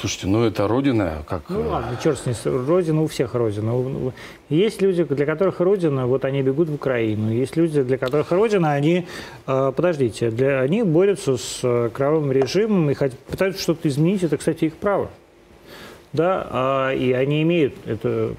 Слушайте, 0.00 0.26
ну 0.26 0.42
это 0.44 0.66
родина, 0.66 1.22
как... 1.28 1.44
Ну 1.48 1.60
э, 1.60 1.66
ладно, 1.68 1.96
черт 2.02 2.18
с 2.18 2.26
ней, 2.26 2.34
родина 2.44 3.02
у 3.02 3.06
всех 3.06 3.34
родина. 3.36 3.76
У- 3.76 4.08
у- 4.08 4.12
Есть 4.48 4.82
люди, 4.82 5.04
для 5.04 5.24
которых 5.26 5.60
родина, 5.60 6.08
вот 6.08 6.24
они 6.24 6.42
бегут 6.42 6.68
в 6.68 6.74
Украину. 6.74 7.30
Есть 7.32 7.56
люди, 7.56 7.84
для 7.84 7.98
которых 7.98 8.32
родина, 8.32 8.72
они, 8.72 9.06
э, 9.46 9.72
подождите, 9.74 10.32
для, 10.32 10.60
они 10.60 10.82
борются 10.82 11.36
с 11.36 11.60
э, 11.62 11.88
кровавым 11.94 12.32
режимом 12.32 12.90
и 12.90 12.94
хотят, 12.94 13.16
пытаются 13.20 13.62
что-то 13.62 13.86
изменить. 13.88 14.24
Это, 14.24 14.38
кстати, 14.38 14.64
их 14.64 14.74
право. 14.74 15.08
Да, 16.12 16.48
а, 16.50 16.90
и 16.92 17.12
они 17.12 17.42
имеют 17.42 17.74
это, 17.86 18.34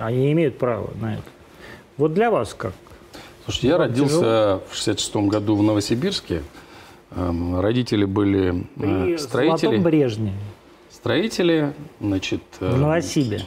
они 0.00 0.32
имеют 0.32 0.58
право 0.58 0.90
на 1.00 1.14
это. 1.14 1.22
Вот 1.96 2.12
для 2.12 2.32
вас 2.32 2.54
как? 2.54 2.72
Слушайте, 3.48 3.68
я 3.68 3.78
родился 3.78 4.60
в 4.70 4.74
66 4.74 5.16
году 5.16 5.56
в 5.56 5.62
Новосибирске. 5.62 6.42
Эм, 7.12 7.58
Родители 7.58 8.04
были 8.04 8.66
э, 8.76 9.06
При 9.06 9.16
строители. 9.16 9.56
Золотом 9.60 9.82
Брежневе, 9.84 10.32
Строители, 10.90 11.72
значит... 11.98 12.42
э, 12.60 12.70
в 12.70 12.78
Новосибе. 12.78 13.40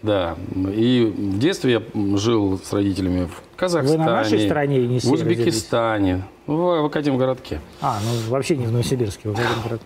Да. 0.00 0.36
И 0.74 1.04
в 1.14 1.38
детстве 1.38 1.72
я 1.72 2.16
жил 2.16 2.58
с 2.58 2.72
родителями 2.72 3.26
в 3.26 3.58
Казахстане. 3.58 4.02
нашей 4.02 4.46
стране, 4.46 4.78
не 4.86 5.00
В 5.00 5.12
Узбекистане. 5.12 6.24
В, 6.46 6.54
в 6.54 6.84
Академгородке. 6.86 7.60
А, 7.82 7.98
ну 8.02 8.30
вообще 8.30 8.56
не 8.56 8.64
в 8.64 8.72
Новосибирске, 8.72 9.28
в 9.28 9.34
Волгограде. 9.34 9.82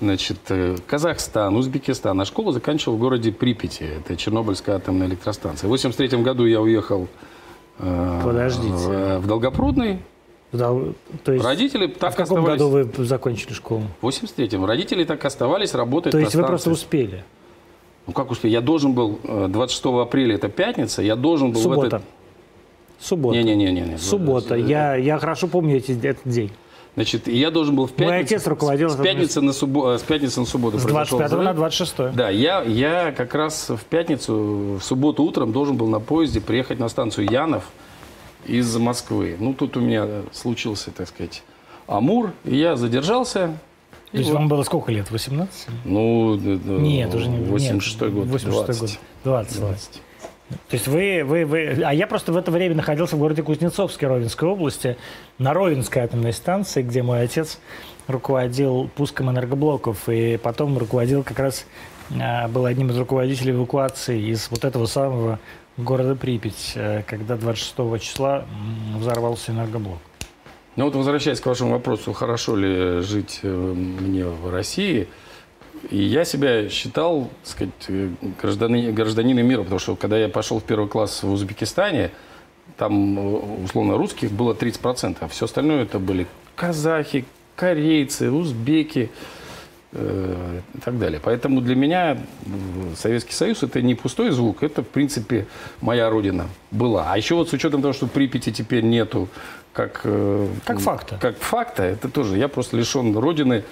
Значит, 0.00 0.38
э, 0.50 0.76
Казахстан, 0.86 1.56
Узбекистан. 1.56 2.20
А 2.20 2.24
школу 2.24 2.52
заканчивал 2.52 2.98
в 2.98 3.00
городе 3.00 3.32
Припяти. 3.32 3.82
Это 3.82 4.16
Чернобыльская 4.16 4.76
атомная 4.76 5.08
электростанция. 5.08 5.66
В 5.66 5.70
83 5.70 6.22
году 6.22 6.44
я 6.46 6.60
уехал 6.60 7.04
э, 7.04 7.35
Подождите. 7.78 8.72
В, 8.72 9.18
в 9.18 9.26
Долгопрудный. 9.26 10.00
Да, 10.52 10.74
то 11.24 11.32
есть, 11.32 11.44
Родители 11.44 11.86
а 11.86 11.98
так 11.98 12.14
в 12.14 12.16
каком 12.16 12.38
оставались. 12.38 12.60
году 12.62 12.88
вы 12.96 13.04
закончили 13.04 13.52
школу? 13.52 13.82
В 14.00 14.08
83-м. 14.08 14.64
Родители 14.64 15.04
так 15.04 15.24
оставались 15.24 15.74
работать 15.74 16.12
То 16.12 16.18
есть 16.18 16.34
вы 16.34 16.44
просто 16.44 16.70
успели? 16.70 17.24
Ну 18.06 18.12
как 18.12 18.30
успел? 18.30 18.50
Я 18.50 18.60
должен 18.60 18.92
был 18.92 19.18
э, 19.24 19.48
26 19.48 19.86
апреля, 19.86 20.36
это 20.36 20.48
пятница, 20.48 21.02
я 21.02 21.16
должен 21.16 21.50
был 21.50 21.60
в 21.60 21.62
Суббота. 21.62 21.86
этот... 21.86 22.02
Суббота. 23.00 23.36
Не-не-не. 23.36 23.98
Суббота. 23.98 24.54
Я, 24.54 24.94
я 24.94 25.18
хорошо 25.18 25.48
помню 25.48 25.76
эти, 25.76 25.92
этот 25.92 26.26
день. 26.26 26.52
Значит, 26.96 27.28
и 27.28 27.36
я 27.38 27.50
должен 27.50 27.76
был 27.76 27.86
в 27.86 27.92
пятницу... 27.92 28.34
отец 28.34 28.46
руководил 28.46 28.88
С 28.90 28.96
пятницы 28.96 29.40
на, 29.42 29.50
суббо- 29.50 29.94
э, 29.94 29.98
с 29.98 30.02
пятницы 30.02 30.40
на 30.40 30.46
субботу 30.46 30.78
С 30.78 30.82
произошел 30.82 31.18
25 31.18 31.38
на 31.44 31.52
взрыв. 31.52 31.56
26. 31.56 32.16
Да, 32.16 32.30
я, 32.30 32.62
я 32.62 33.12
как 33.12 33.34
раз 33.34 33.68
в 33.68 33.84
пятницу, 33.84 34.78
в 34.80 34.82
субботу 34.82 35.22
утром 35.22 35.52
должен 35.52 35.76
был 35.76 35.88
на 35.88 36.00
поезде 36.00 36.40
приехать 36.40 36.78
на 36.78 36.88
станцию 36.88 37.30
Янов 37.30 37.64
из 38.46 38.74
Москвы. 38.78 39.36
Ну, 39.38 39.52
тут 39.52 39.76
у 39.76 39.80
меня 39.80 40.08
случился, 40.32 40.90
так 40.90 41.08
сказать, 41.08 41.42
Амур, 41.86 42.32
и 42.44 42.56
я 42.56 42.76
задержался. 42.76 43.58
То 44.12 44.18
есть 44.18 44.30
вам 44.30 44.48
было 44.48 44.62
сколько 44.62 44.90
лет? 44.90 45.10
18? 45.10 45.66
Ну, 45.84 46.36
д- 46.36 46.56
д- 46.56 46.72
Нет, 46.78 47.14
уже 47.14 47.28
не 47.28 47.44
86 47.44 48.00
нет, 48.00 48.14
год. 48.14 48.26
86 48.28 48.78
20. 48.78 48.80
год. 48.80 48.98
20, 49.24 49.60
20. 49.60 50.02
То 50.48 50.74
есть 50.74 50.86
вы, 50.86 51.22
вы, 51.24 51.44
вы... 51.44 51.82
А 51.84 51.92
я 51.92 52.06
просто 52.06 52.32
в 52.32 52.36
это 52.36 52.50
время 52.50 52.76
находился 52.76 53.16
в 53.16 53.18
городе 53.18 53.42
Кузнецовске 53.42 54.06
Ровенской 54.06 54.48
области, 54.48 54.96
на 55.38 55.52
Ровенской 55.52 56.02
атомной 56.02 56.32
станции, 56.32 56.82
где 56.82 57.02
мой 57.02 57.22
отец 57.22 57.58
руководил 58.06 58.88
пуском 58.94 59.30
энергоблоков, 59.30 60.08
и 60.08 60.36
потом 60.36 60.78
руководил 60.78 61.24
как 61.24 61.40
раз, 61.40 61.66
а, 62.20 62.46
был 62.46 62.64
одним 62.64 62.90
из 62.90 62.98
руководителей 62.98 63.52
эвакуации 63.52 64.30
из 64.30 64.48
вот 64.50 64.64
этого 64.64 64.86
самого 64.86 65.40
города 65.76 66.14
Припять, 66.14 66.72
э, 66.74 67.02
когда 67.06 67.36
26 67.36 67.98
числа 67.98 68.44
взорвался 68.96 69.52
энергоблок. 69.52 69.98
Ну 70.76 70.84
вот 70.84 70.94
возвращаясь 70.94 71.40
к 71.40 71.46
вашему 71.46 71.72
вопросу, 71.72 72.12
хорошо 72.12 72.54
ли 72.54 73.00
жить 73.00 73.40
э, 73.42 73.48
мне 73.48 74.24
в 74.24 74.50
России, 74.50 75.08
и 75.90 75.98
я 76.02 76.24
себя 76.24 76.68
считал, 76.68 77.30
так 77.44 77.50
сказать, 77.52 77.74
э, 77.88 78.10
граждани- 78.42 78.92
гражданином 78.92 79.46
мира, 79.46 79.62
потому 79.62 79.78
что 79.78 79.96
когда 79.96 80.18
я 80.18 80.28
пошел 80.28 80.58
в 80.60 80.64
первый 80.64 80.88
класс 80.88 81.22
в 81.22 81.30
Узбекистане, 81.30 82.10
там, 82.76 83.18
э, 83.18 83.62
условно, 83.64 83.96
русских 83.96 84.30
было 84.30 84.54
30%, 84.54 85.16
а 85.20 85.28
все 85.28 85.44
остальное 85.44 85.82
это 85.84 85.98
были 85.98 86.26
казахи, 86.56 87.24
корейцы, 87.54 88.30
узбеки 88.30 89.10
э, 89.92 90.60
и 90.74 90.78
так 90.80 90.98
далее. 90.98 91.20
Поэтому 91.22 91.60
для 91.60 91.74
меня 91.74 92.18
Советский 92.96 93.32
Союз 93.32 93.62
это 93.62 93.80
не 93.80 93.94
пустой 93.94 94.30
звук, 94.30 94.62
это, 94.62 94.82
в 94.82 94.88
принципе, 94.88 95.46
моя 95.80 96.10
родина 96.10 96.48
была. 96.70 97.06
А 97.12 97.16
еще 97.16 97.34
вот 97.34 97.48
с 97.48 97.52
учетом 97.52 97.80
того, 97.82 97.92
что 97.94 98.06
Припяти 98.06 98.52
теперь 98.52 98.84
нету 98.84 99.28
как... 99.72 100.00
э, 100.04 100.48
Как 100.64 100.80
факта. 100.80 101.18
Как 101.20 101.38
факта, 101.38 101.82
это 101.84 102.08
тоже, 102.08 102.36
я 102.36 102.48
просто 102.48 102.76
лишен 102.76 103.16
родины 103.16 103.62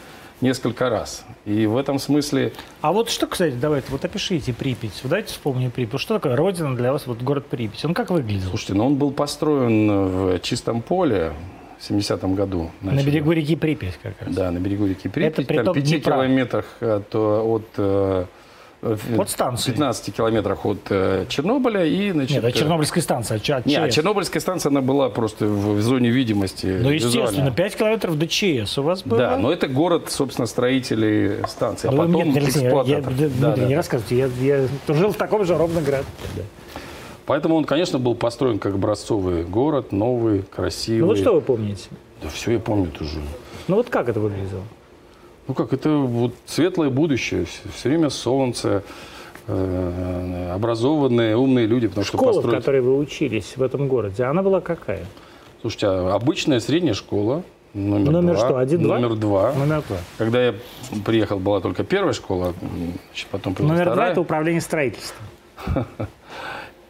несколько 0.40 0.88
раз. 0.90 1.24
И 1.44 1.66
в 1.66 1.76
этом 1.76 1.98
смысле, 1.98 2.52
А 2.80 2.92
вот 2.92 3.08
что, 3.10 3.26
кстати, 3.26 3.54
давайте, 3.60 3.88
вот 3.90 4.04
опишите 4.04 4.52
Припять. 4.52 5.00
Вот 5.02 5.10
давайте 5.10 5.32
вспомним 5.32 5.70
Припять. 5.70 6.00
Что 6.00 6.14
такое 6.14 6.36
родина 6.36 6.74
для 6.76 6.92
вас, 6.92 7.06
вот 7.06 7.22
город 7.22 7.46
Припять? 7.46 7.84
Он 7.84 7.94
как 7.94 8.10
выглядел? 8.10 8.48
слушайте, 8.48 8.74
ну 8.74 8.86
он 8.86 8.96
был 8.96 9.10
построен 9.10 10.08
в 10.08 10.38
чистом 10.40 10.82
поле 10.82 11.32
в 11.78 11.90
70-м 11.90 12.34
году. 12.34 12.70
На 12.80 12.92
значит. 12.92 13.06
берегу 13.10 13.32
реки 13.32 13.56
Припять 13.56 13.98
как 14.02 14.14
раз. 14.20 14.34
Да, 14.34 14.50
на 14.50 14.58
берегу 14.58 14.86
реки 14.86 15.08
Припять, 15.08 15.32
Это 15.38 15.42
приток 15.46 15.64
там 15.66 15.74
5 15.74 15.84
Днепра. 15.84 16.12
километрах 16.12 16.64
от, 16.80 17.14
от, 17.14 17.66
э, 17.76 18.24
От 19.18 19.30
станции. 19.30 19.70
15 19.70 20.14
километрах 20.14 20.66
от 20.66 20.78
э, 20.90 21.26
Чернобыля 21.28 21.84
и, 21.84 22.10
значит... 22.10 22.30
Нет, 22.36 22.44
это 22.44 22.58
Чернобыльская 22.58 23.02
станция. 23.02 23.40
а 23.48 23.56
от 23.56 23.66
Не, 23.66 23.76
а 23.76 23.80
ЧАЭС. 23.82 23.94
Чернобыльская 23.94 24.40
станция, 24.40 24.70
она 24.70 24.80
была 24.82 25.08
просто 25.08 25.46
в, 25.46 25.76
в 25.76 25.82
зоне 25.82 26.10
видимости. 26.10 26.66
Ну, 26.66 26.90
естественно, 26.90 27.26
визуально. 27.30 27.50
5 27.52 27.76
километров 27.76 28.18
до 28.18 28.26
ЧС 28.26 28.78
у 28.78 28.82
вас 28.82 29.02
было? 29.02 29.18
Да, 29.18 29.36
но 29.38 29.52
это 29.52 29.68
город, 29.68 30.10
собственно, 30.10 30.46
строителей 30.46 31.46
станции, 31.48 31.88
а 31.88 31.92
Ну, 31.92 31.96
потом 31.98 32.28
мне, 32.28 32.40
Алексей, 32.40 32.62
я, 32.62 32.68
я, 32.70 32.76
эксплуататор. 32.76 33.12
Дмитрий, 33.14 33.40
Да, 33.40 33.56
да. 33.56 33.64
не 33.66 33.76
рассказывайте, 33.76 34.16
я, 34.16 34.56
я 34.58 34.68
жил 34.94 35.12
в 35.12 35.16
таком 35.16 35.44
же 35.44 35.56
ровно 35.56 35.80
городе. 35.80 36.04
Да. 36.36 36.42
Поэтому 37.26 37.54
он, 37.56 37.64
конечно, 37.64 37.98
был 37.98 38.14
построен 38.14 38.58
как 38.58 38.74
образцовый 38.74 39.44
город, 39.44 39.92
новый, 39.92 40.42
красивый. 40.42 41.00
Ну 41.00 41.06
вот 41.06 41.18
что 41.18 41.32
вы 41.34 41.40
помните? 41.40 41.88
Да 42.22 42.28
все 42.28 42.52
я 42.52 42.58
помню 42.58 42.90
тоже. 42.90 43.20
Ну 43.66 43.76
вот 43.76 43.88
как 43.88 44.08
это 44.08 44.20
выглядело? 44.20 44.62
Ну 45.46 45.54
как, 45.54 45.72
это 45.72 45.90
вот 45.90 46.34
светлое 46.46 46.88
будущее, 46.88 47.44
все, 47.44 47.88
время 47.88 48.08
солнце, 48.08 48.82
э, 49.46 50.50
образованные, 50.54 51.36
умные 51.36 51.66
люди, 51.66 51.86
потому 51.86 52.04
что 52.04 52.16
Школа, 52.16 52.32
в 52.32 52.34
построить... 52.36 52.58
которой 52.58 52.80
вы 52.80 52.96
учились 52.96 53.56
в 53.56 53.62
этом 53.62 53.88
городе, 53.88 54.24
она 54.24 54.42
была 54.42 54.60
какая? 54.60 55.04
Слушайте, 55.60 55.86
а 55.88 56.14
обычная 56.14 56.60
средняя 56.60 56.94
школа, 56.94 57.42
номер, 57.74 58.12
Номер 58.12 58.34
два, 58.36 58.46
что, 58.46 58.58
один-два? 58.58 58.98
Номер 58.98 59.16
два. 59.16 59.52
Номер 59.52 59.82
два. 59.86 59.98
Когда 60.16 60.46
я 60.46 60.54
приехал, 61.04 61.38
была 61.38 61.60
только 61.60 61.84
первая 61.84 62.14
школа, 62.14 62.54
значит, 63.08 63.28
потом 63.30 63.54
появилась 63.54 63.78
Номер 63.78 63.84
два 63.86 63.94
вторая.– 63.94 64.12
это 64.12 64.20
управление 64.20 64.60
строительством. 64.60 65.26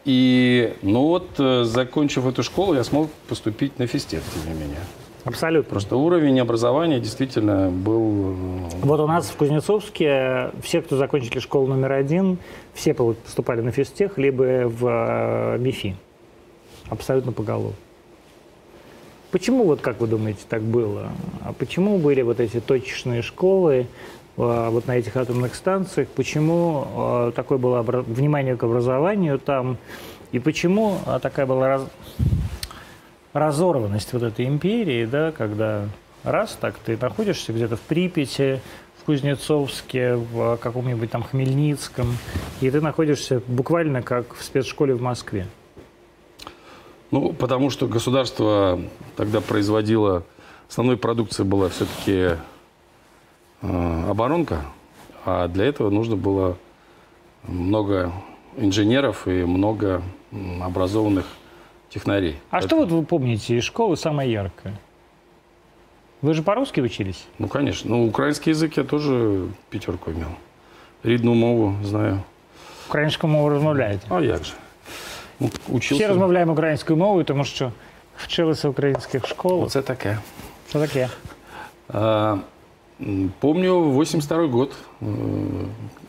И, 0.05 0.75
ну 0.83 1.07
вот, 1.07 1.31
э, 1.39 1.63
закончив 1.63 2.27
эту 2.27 2.43
школу, 2.43 2.75
я 2.75 2.83
смог 2.83 3.09
поступить 3.27 3.79
на 3.79 3.87
физтех, 3.87 4.21
тем 4.33 4.53
не 4.53 4.59
менее. 4.59 4.79
Абсолютно. 5.25 5.69
Просто 5.71 5.95
уровень 5.97 6.39
образования 6.39 6.99
действительно 6.99 7.69
был... 7.69 8.31
э, 8.31 8.35
Вот 8.83 8.99
у 8.99 9.07
нас 9.07 9.27
в 9.27 9.35
Кузнецовске 9.35 10.51
все, 10.61 10.81
кто 10.83 10.97
закончили 10.97 11.39
школу 11.39 11.65
номер 11.67 11.93
один, 11.93 12.37
все 12.75 12.93
поступали 12.93 13.61
на 13.61 13.71
физтех, 13.71 14.19
либо 14.19 14.67
в 14.67 14.85
э, 14.87 15.57
МИФИ. 15.57 15.95
Абсолютно 16.89 17.31
поголовно. 17.31 17.73
Почему, 19.31 19.63
вот 19.65 19.81
как 19.81 19.99
вы 19.99 20.05
думаете, 20.07 20.41
так 20.47 20.61
было? 20.61 21.09
А 21.43 21.53
почему 21.53 21.97
были 21.97 22.21
вот 22.21 22.39
эти 22.39 22.59
точечные 22.59 23.23
школы 23.23 23.87
э, 24.37 24.69
вот 24.69 24.85
на 24.85 24.95
этих 24.95 25.17
атомных 25.17 25.55
станциях? 25.55 26.07
Почему 26.09 27.31
такое 27.35 27.57
было 27.57 27.81
внимание 27.81 28.55
к 28.55 28.63
образованию 28.63 29.39
там? 29.39 29.77
И 30.31 30.37
почему 30.39 30.97
такая 31.21 31.47
была 31.47 31.67
раз- 31.67 31.87
разорванность 33.35 34.13
вот 34.13 34.23
этой 34.23 34.45
империи, 34.45 35.05
да, 35.05 35.33
когда 35.33 35.89
раз 36.23 36.57
так 36.59 36.75
ты 36.77 36.97
находишься 36.97 37.51
где-то 37.51 37.75
в 37.75 37.81
Припяти, 37.81 38.61
в 38.97 39.03
Кузнецовске, 39.03 40.15
в 40.15 40.55
каком-нибудь 40.55 41.11
там 41.11 41.21
Хмельницком, 41.21 42.17
и 42.61 42.71
ты 42.71 42.79
находишься 42.79 43.41
буквально 43.45 44.01
как 44.01 44.33
в 44.35 44.41
спецшколе 44.41 44.95
в 44.95 45.01
Москве. 45.01 45.47
Ну, 47.11 47.33
потому 47.33 47.69
что 47.69 47.87
государство 47.87 48.79
тогда 49.15 49.41
производило... 49.41 50.23
Основной 50.67 50.97
продукцией 50.97 51.47
была 51.47 51.69
все-таки 51.69 52.39
э, 53.61 54.09
оборонка, 54.09 54.65
а 55.23 55.47
для 55.47 55.65
этого 55.65 55.91
нужно 55.91 56.15
было 56.15 56.57
много 57.43 58.11
инженеров 58.57 59.27
и 59.27 59.43
много 59.43 60.01
образованных 60.59 61.25
технарей. 61.94 62.36
А 62.50 62.58
Это- 62.58 62.66
что 62.66 62.76
вот 62.76 62.90
вы 62.90 63.02
помните 63.04 63.56
из 63.56 63.64
школы 63.64 63.96
самое 63.96 64.30
яркое? 64.32 64.74
Вы 66.22 66.34
же 66.34 66.42
по-русски 66.42 66.80
учились? 66.80 67.24
Ну, 67.38 67.48
конечно. 67.48 67.90
Ну, 67.96 68.06
украинский 68.06 68.52
язык 68.52 68.76
я 68.76 68.84
тоже 68.84 69.46
пятерку 69.70 70.10
имел. 70.10 70.28
Ридну 71.04 71.34
мову 71.34 71.74
знаю. 71.84 72.20
Українською 72.88 73.32
мовою 73.32 73.54
розмовляєте? 73.54 74.06
А 74.08 74.20
як 74.20 74.44
же? 74.44 74.52
Ну, 75.40 75.50
Учился. 75.68 75.94
Всі 76.04 76.06
розмовляємо 76.06 76.52
українською 76.52 76.96
мовою, 76.96 77.24
тому 77.24 77.44
що 77.44 77.72
вчилися 78.18 78.68
в 78.68 78.70
українських 78.70 79.26
школах. 79.26 79.66
Оце 79.66 79.82
таке. 79.82 80.18
Що 80.68 80.78
таке? 80.80 81.08
А, 81.88 82.36
м, 83.00 83.30
помню 83.38 83.90
82 83.92 84.46
год. 84.46 84.72
э, 85.02 85.06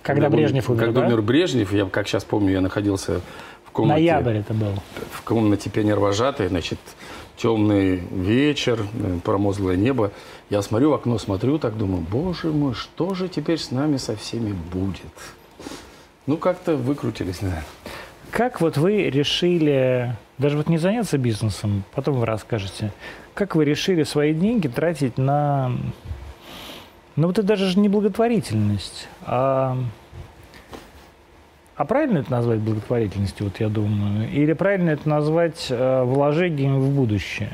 Когда 0.03 0.27
умер- 0.27 0.31
Брежнев 0.31 0.65
умер, 0.71 0.85
Когда 0.85 1.01
да? 1.01 1.07
умер 1.07 1.21
Брежнев, 1.21 1.73
я 1.75 1.85
как 1.85 2.07
сейчас 2.07 2.23
помню, 2.23 2.49
я 2.51 2.61
находился 2.61 3.13
в 3.54 3.54
комнате, 3.76 4.00
Ноябрь 4.00 4.36
это 4.38 4.54
был. 4.54 4.72
в 5.12 5.22
комнате 5.22 5.70
пионервожатой, 5.70 6.48
значит, 6.48 6.78
темный 7.36 7.96
вечер, 7.96 8.86
э, 8.94 9.18
промозглое 9.22 9.76
небо. 9.76 10.12
Я 10.50 10.62
смотрю 10.62 10.90
в 10.90 10.94
окно, 10.94 11.18
смотрю, 11.18 11.58
так 11.58 11.76
думаю, 11.76 12.02
боже 12.10 12.48
мой, 12.48 12.74
что 12.74 13.14
же 13.14 13.28
теперь 13.28 13.58
с 13.58 13.70
нами 13.70 13.98
со 13.98 14.16
всеми 14.16 14.52
будет? 14.72 15.02
Ну, 16.26 16.36
как-то 16.38 16.76
выкрутились, 16.76 17.42
наверное. 17.42 17.64
Как 18.30 18.60
вот 18.60 18.76
вы 18.76 19.04
решили, 19.10 20.16
даже 20.38 20.56
вот 20.56 20.68
не 20.68 20.78
заняться 20.78 21.18
бизнесом, 21.18 21.84
потом 21.94 22.18
вы 22.18 22.26
расскажете, 22.26 22.92
как 23.34 23.54
вы 23.54 23.64
решили 23.64 24.02
свои 24.02 24.34
деньги 24.34 24.66
тратить 24.68 25.16
на, 25.16 25.72
ну 27.14 27.28
вот 27.28 27.38
это 27.38 27.46
даже 27.46 27.66
же 27.66 27.78
не 27.78 27.88
благотворительность, 27.88 29.08
а, 29.22 29.78
а 31.76 31.84
правильно 31.84 32.18
это 32.18 32.30
назвать 32.30 32.58
благотворительностью, 32.60 33.46
вот 33.46 33.60
я 33.60 33.68
думаю, 33.68 34.30
или 34.30 34.54
правильно 34.54 34.90
это 34.90 35.08
назвать 35.08 35.66
э, 35.68 36.02
вложением 36.04 36.80
в 36.80 36.88
будущее? 36.94 37.50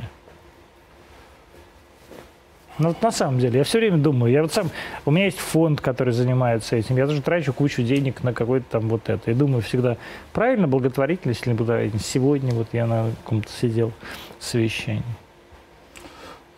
Ну 2.79 2.89
вот 2.89 3.03
на 3.03 3.11
самом 3.11 3.39
деле, 3.39 3.59
я 3.59 3.65
все 3.65 3.79
время 3.79 3.99
думаю, 3.99 4.33
я 4.33 4.43
вот 4.43 4.53
сам, 4.53 4.71
у 5.05 5.11
меня 5.11 5.27
есть 5.27 5.39
фонд, 5.39 5.81
который 5.81 6.13
занимается 6.13 6.77
этим, 6.77 6.97
я 6.97 7.07
тоже 7.07 7.21
трачу 7.21 7.53
кучу 7.53 7.83
денег 7.83 8.23
на 8.23 8.33
какой-то 8.33 8.65
там 8.71 8.89
вот 8.89 9.09
это. 9.09 9.31
И 9.31 9.35
думаю 9.35 9.61
всегда, 9.61 9.99
правильно 10.33 10.67
благотворительность 10.69 11.47
или 11.47 11.53
благотворительность? 11.53 12.07
Сегодня 12.07 12.55
вот 12.55 12.69
я 12.73 12.87
на 12.87 13.11
каком-то 13.23 13.51
сидел 13.51 13.93
совещании. 14.39 15.03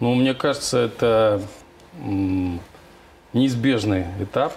Ну, 0.00 0.14
мне 0.14 0.34
кажется, 0.34 0.78
это 0.78 1.42
неизбежный 3.32 4.04
этап 4.20 4.52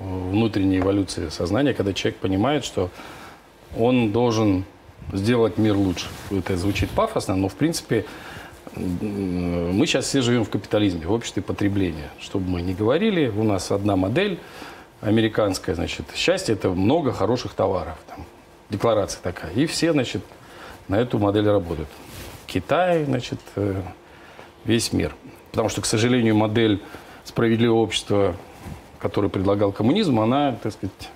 внутренней 0.00 0.78
эволюции 0.78 1.28
сознания, 1.28 1.74
когда 1.74 1.92
человек 1.92 2.18
понимает, 2.20 2.64
что 2.64 2.90
он 3.76 4.12
должен 4.12 4.64
сделать 5.12 5.58
мир 5.58 5.76
лучше. 5.76 6.06
Это 6.30 6.56
звучит 6.56 6.90
пафосно, 6.90 7.36
но 7.36 7.48
в 7.48 7.54
принципе 7.54 8.04
мы 8.74 9.86
сейчас 9.86 10.06
все 10.06 10.20
живем 10.20 10.44
в 10.44 10.50
капитализме, 10.50 11.06
в 11.06 11.12
обществе 11.12 11.42
потребления. 11.42 12.10
Что 12.18 12.38
бы 12.38 12.48
мы 12.48 12.62
ни 12.62 12.74
говорили, 12.74 13.28
у 13.28 13.42
нас 13.42 13.70
одна 13.70 13.96
модель 13.96 14.38
американская, 15.00 15.74
значит, 15.74 16.06
счастье 16.14 16.54
это 16.54 16.70
много 16.70 17.12
хороших 17.12 17.54
товаров, 17.54 17.96
там, 18.08 18.24
декларация 18.70 19.20
такая. 19.22 19.52
И 19.52 19.66
все, 19.66 19.92
значит, 19.92 20.22
на 20.88 20.96
эту 20.96 21.18
модель 21.18 21.48
работают. 21.48 21.88
Китай, 22.46 23.04
значит, 23.04 23.40
э, 23.56 23.82
весь 24.64 24.92
мир. 24.92 25.14
Потому 25.50 25.68
что, 25.68 25.80
к 25.80 25.86
сожалению, 25.86 26.36
модель 26.36 26.82
справедливого 27.24 27.78
общества, 27.78 28.36
которую 28.98 29.30
предлагал 29.30 29.72
коммунизм, 29.72 30.20
она, 30.20 30.56
так 30.62 30.72
сказать, 30.72 31.10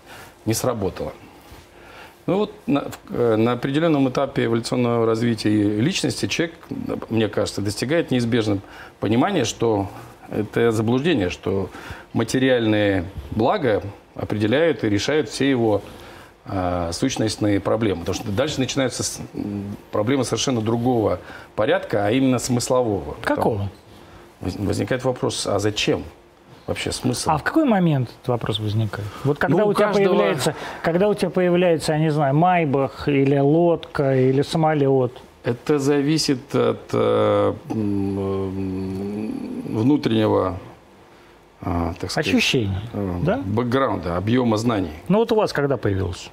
не 0.47 0.55
сработала. 0.55 1.13
Ну 2.27 2.37
вот 2.37 2.53
на, 2.67 2.85
э, 3.11 3.37
на 3.37 3.53
определенном 3.53 4.09
этапе 4.09 4.45
эволюционного 4.45 5.07
развития 5.07 5.51
личности 5.81 6.27
человек, 6.27 6.55
мне 7.09 7.29
кажется, 7.29 7.61
достигает 7.61 8.11
неизбежного 8.11 8.61
понимания, 9.01 9.45
что 9.45 9.89
это 10.31 10.71
заблуждение, 10.71 11.31
что 11.31 11.71
материальные 12.13 13.05
блага 13.33 13.83
определяют 14.15 14.85
и 14.85 14.89
решают 14.89 15.29
все 15.29 15.51
его 15.51 15.83
э, 16.45 16.91
сущностные 16.93 17.59
проблемы. 17.59 18.01
Потому 18.01 18.15
что 18.15 18.31
дальше 18.31 18.61
начинаются 18.61 19.03
проблемы 19.91 20.25
совершенно 20.25 20.61
другого 20.61 21.19
порядка, 21.57 22.07
а 22.07 22.11
именно 22.11 22.39
смыслового. 22.39 23.17
Какого? 23.23 23.71
Воз- 24.41 24.57
Возникает 24.57 25.04
вопрос, 25.04 25.47
а 25.47 25.59
зачем 25.59 26.04
вообще 26.67 26.93
смысл? 26.93 27.31
А 27.31 27.39
в 27.39 27.43
какой 27.43 27.65
момент 27.65 28.11
этот 28.11 28.29
вопрос 28.29 28.59
возникает? 28.61 29.09
Вот 29.25 29.39
когда 29.39 29.59
Ну, 29.59 29.67
у 29.67 29.71
у 29.71 29.75
тебя 29.75 29.87
каждого- 29.87 30.05
появляется, 30.15 30.55
когда 30.83 31.09
у 31.09 31.15
тебя 31.15 31.31
появляется, 31.31 31.93
я 31.93 31.99
не 31.99 32.11
знаю, 32.11 32.35
майбах 32.35 33.09
или 33.09 33.39
лодка 33.39 34.17
или 34.17 34.43
самолет. 34.43 35.13
Это 35.43 35.79
зависит 35.79 36.55
от 36.55 36.81
э, 36.93 37.55
внутреннего, 39.69 40.59
а, 41.63 41.95
так 41.99 42.11
сказать, 42.11 42.29
Ощущений, 42.29 42.77
э, 42.93 43.19
да? 43.23 43.39
бэкграунда, 43.45 44.17
объема 44.17 44.57
знаний. 44.57 44.93
Ну 45.09 45.19
вот 45.19 45.33
у 45.33 45.35
вас 45.37 45.53
когда 45.53 45.77
появился? 45.77 46.31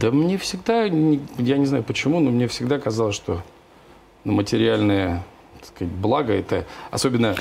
Да 0.00 0.10
мне 0.10 0.36
всегда, 0.36 0.84
я 0.84 1.56
не 1.58 1.64
знаю 1.66 1.82
почему, 1.84 2.20
но 2.20 2.30
мне 2.30 2.46
всегда 2.48 2.78
казалось, 2.78 3.14
что 3.16 3.42
ну, 4.24 4.32
материальное 4.34 5.22
так 5.58 5.68
сказать, 5.68 5.92
благо 5.94 6.32
это 6.34 6.64
особенно, 6.90 7.26
э, 7.28 7.34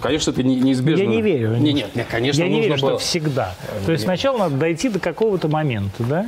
конечно, 0.00 0.30
это 0.30 0.42
не- 0.42 0.60
неизбежно. 0.60 1.02
Я 1.02 1.08
не 1.08 1.22
верю. 1.22 1.56
Не, 1.56 1.72
нет, 1.72 1.94
нет, 1.94 2.06
конечно, 2.10 2.42
Я 2.42 2.48
не 2.48 2.60
верю, 2.60 2.80
было... 2.80 2.90
что 2.92 2.98
всегда. 2.98 3.54
То 3.86 3.92
есть 3.92 4.02
нет. 4.02 4.08
сначала 4.08 4.38
надо 4.38 4.56
дойти 4.56 4.88
до 4.88 4.98
какого-то 4.98 5.48
момента, 5.48 6.02
да? 6.04 6.26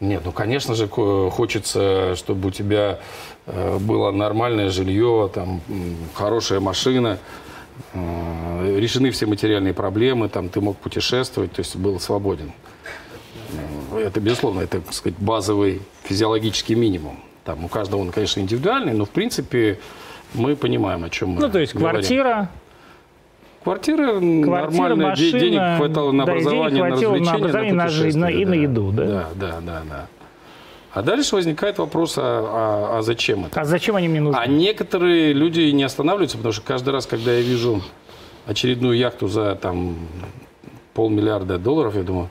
Нет, 0.00 0.22
ну, 0.24 0.32
конечно 0.32 0.74
же, 0.74 0.88
хочется, 0.88 2.16
чтобы 2.16 2.48
у 2.48 2.50
тебя 2.50 2.98
э, 3.46 3.78
было 3.78 4.10
нормальное 4.10 4.68
жилье, 4.68 5.30
там, 5.32 5.60
хорошая 6.14 6.58
машина, 6.58 7.18
э, 7.94 8.78
решены 8.80 9.12
все 9.12 9.26
материальные 9.26 9.74
проблемы, 9.74 10.28
там, 10.28 10.48
ты 10.48 10.60
мог 10.60 10.76
путешествовать, 10.78 11.52
то 11.52 11.60
есть 11.60 11.76
был 11.76 12.00
свободен. 12.00 12.50
Э, 13.92 14.06
Это, 14.06 14.18
безусловно, 14.20 14.62
это, 14.62 14.80
так 14.80 14.92
сказать, 14.92 15.16
базовый 15.20 15.80
физиологический 16.02 16.74
минимум. 16.74 17.20
Там 17.44 17.64
у 17.64 17.68
каждого 17.68 18.00
он, 18.00 18.10
конечно, 18.10 18.40
индивидуальный, 18.40 18.94
но, 18.94 19.04
в 19.04 19.10
принципе, 19.10 19.78
мы 20.34 20.56
понимаем, 20.56 21.04
о 21.04 21.10
чем 21.10 21.30
мы 21.30 21.40
Ну, 21.40 21.50
то 21.50 21.58
есть 21.58 21.74
говорим. 21.74 22.00
квартира, 22.00 22.48
Квартира, 23.64 24.06
квартира, 24.08 24.20
нормальная, 24.20 25.10
машина, 25.10 25.38
денег 25.40 25.76
хватало 25.76 26.10
на 26.10 26.24
да, 26.26 26.32
образование, 26.32 26.82
на 26.82 26.88
хватило 26.90 27.10
на 27.12 27.16
развлечения, 27.16 27.36
образование, 27.40 27.74
на 27.74 27.88
жизнь, 27.88 28.18
на- 28.18 28.30
и 28.30 28.44
на 28.44 28.54
еду, 28.54 28.90
да? 28.92 29.04
Да, 29.06 29.28
да, 29.36 29.60
да, 29.60 29.82
да. 29.88 30.06
А 30.92 31.02
дальше 31.02 31.36
возникает 31.36 31.78
вопрос, 31.78 32.14
а, 32.18 32.22
а- 32.22 32.98
а 32.98 33.02
зачем 33.02 33.44
это? 33.46 33.60
а 33.60 33.64
зачем 33.64 33.94
они 33.96 34.08
мне 34.08 34.20
нужны? 34.20 34.36
А 34.38 34.46
некоторые 34.46 35.32
люди 35.32 35.60
не 35.70 35.84
останавливаются, 35.84 36.38
потому 36.38 36.52
что 36.52 36.62
каждый 36.62 36.90
раз, 36.90 37.06
когда 37.06 37.32
я 37.32 37.40
вижу 37.40 37.80
очередную 38.46 38.98
яхту 38.98 39.28
за 39.28 39.54
там 39.54 39.96
полмиллиарда 40.94 41.58
долларов, 41.58 41.94
я 41.94 42.02
думаю, 42.02 42.28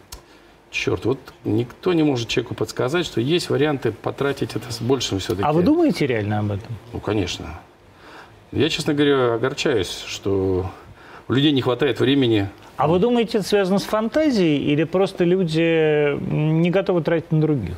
черт, 0.70 1.06
вот 1.06 1.18
никто 1.46 1.94
не 1.94 2.04
может 2.04 2.28
человеку 2.28 2.56
подсказать, 2.56 3.06
что 3.06 3.22
есть 3.22 3.50
варианты 3.50 3.94
потратить 3.94 4.56
это 4.58 4.72
с 4.72 4.82
большим 4.82 5.20
все-таки. 5.20 5.44
А 5.48 5.54
вы 5.54 5.64
думаете 5.64 6.06
реально 6.08 6.40
об 6.40 6.52
этом? 6.52 6.76
Ну, 6.94 7.00
конечно. 7.00 7.46
Я, 8.52 8.70
честно 8.70 8.94
говоря, 8.94 9.36
огорчаюсь, 9.36 10.04
что 10.08 10.70
у 11.28 11.34
людей 11.34 11.54
не 11.54 11.62
хватает 11.62 12.00
времени. 12.00 12.50
А 12.76 12.88
вы 12.88 13.00
думаете, 13.00 13.38
это 13.38 13.48
связано 13.48 13.80
с 13.80 13.84
фантазией 13.84 14.58
или 14.58 14.84
просто 14.84 15.24
люди 15.24 16.18
не 16.20 16.70
готовы 16.70 17.02
тратить 17.02 17.32
на 17.32 17.40
других? 17.40 17.78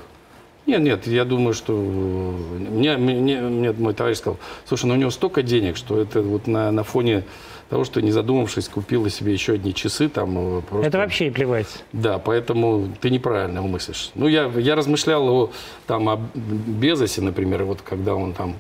Нет, 0.66 0.82
нет, 0.82 1.08
я 1.08 1.26
думаю, 1.26 1.54
что 1.54 1.74
мне, 1.74 2.96
мне, 2.96 3.42
мне 3.42 3.72
мой 3.74 3.94
товарищ 3.94 4.18
сказал, 4.20 4.40
слушай, 4.66 4.86
ну 4.86 4.94
у 4.94 4.98
него 4.98 5.12
столько 5.12 5.44
денег, 5.44 5.76
что 5.76 6.00
это 6.00 6.22
вот 6.22 6.48
на, 6.48 6.72
на 6.72 6.84
фоне 6.84 7.24
того, 7.70 7.84
что 7.84 8.02
не 8.02 8.12
задумавшись, 8.12 8.70
купила 8.70 9.10
себе 9.10 9.34
еще 9.34 9.54
одни 9.54 9.74
часы, 9.74 10.08
там 10.08 10.60
э, 10.60 10.62
просто... 10.62 10.88
Это 10.88 10.98
вообще 11.00 11.32
плевать. 11.32 11.84
Да, 11.92 12.18
поэтому 12.18 12.88
ты 13.02 13.10
неправильно 13.10 13.62
мыслишь. 13.62 14.12
Ну, 14.16 14.28
я, 14.28 14.46
я 14.56 14.76
размышлял 14.76 15.28
о, 15.28 15.52
там, 15.86 16.08
о 16.08 16.22
Безосе, 16.34 17.22
например, 17.22 17.66
вот 17.66 17.82
когда 17.82 18.16
он 18.16 18.34
там 18.34 18.56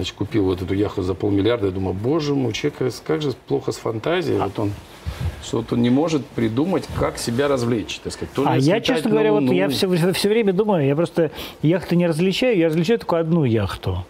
значит, 0.00 0.16
купил 0.16 0.44
вот 0.44 0.62
эту 0.62 0.74
яхту 0.74 1.02
за 1.02 1.14
полмиллиарда, 1.14 1.66
я 1.66 1.72
думаю, 1.72 1.94
боже 1.94 2.34
мой, 2.34 2.50
у 2.50 2.52
человека 2.52 2.90
как 3.04 3.22
же 3.22 3.32
плохо 3.46 3.72
с 3.72 3.76
фантазией, 3.76 4.38
вот 4.38 4.58
он 4.58 4.72
что 5.42 5.58
вот 5.58 5.72
он 5.72 5.82
не 5.82 5.90
может 5.90 6.24
придумать, 6.24 6.84
как 6.98 7.18
себя 7.18 7.48
развлечь, 7.48 8.00
так 8.02 8.12
сказать. 8.12 8.32
А 8.44 8.56
я, 8.56 8.80
честно 8.80 9.10
говоря, 9.10 9.32
вот 9.32 9.42
Луну. 9.42 9.52
я 9.52 9.68
все, 9.68 9.88
все 10.12 10.28
время 10.28 10.52
думаю, 10.52 10.86
я 10.86 10.94
просто 10.96 11.30
яхты 11.62 11.96
не 11.96 12.06
различаю, 12.06 12.56
я 12.56 12.68
различаю 12.68 12.98
только 12.98 13.18
одну 13.18 13.44
яхту. 13.44 14.04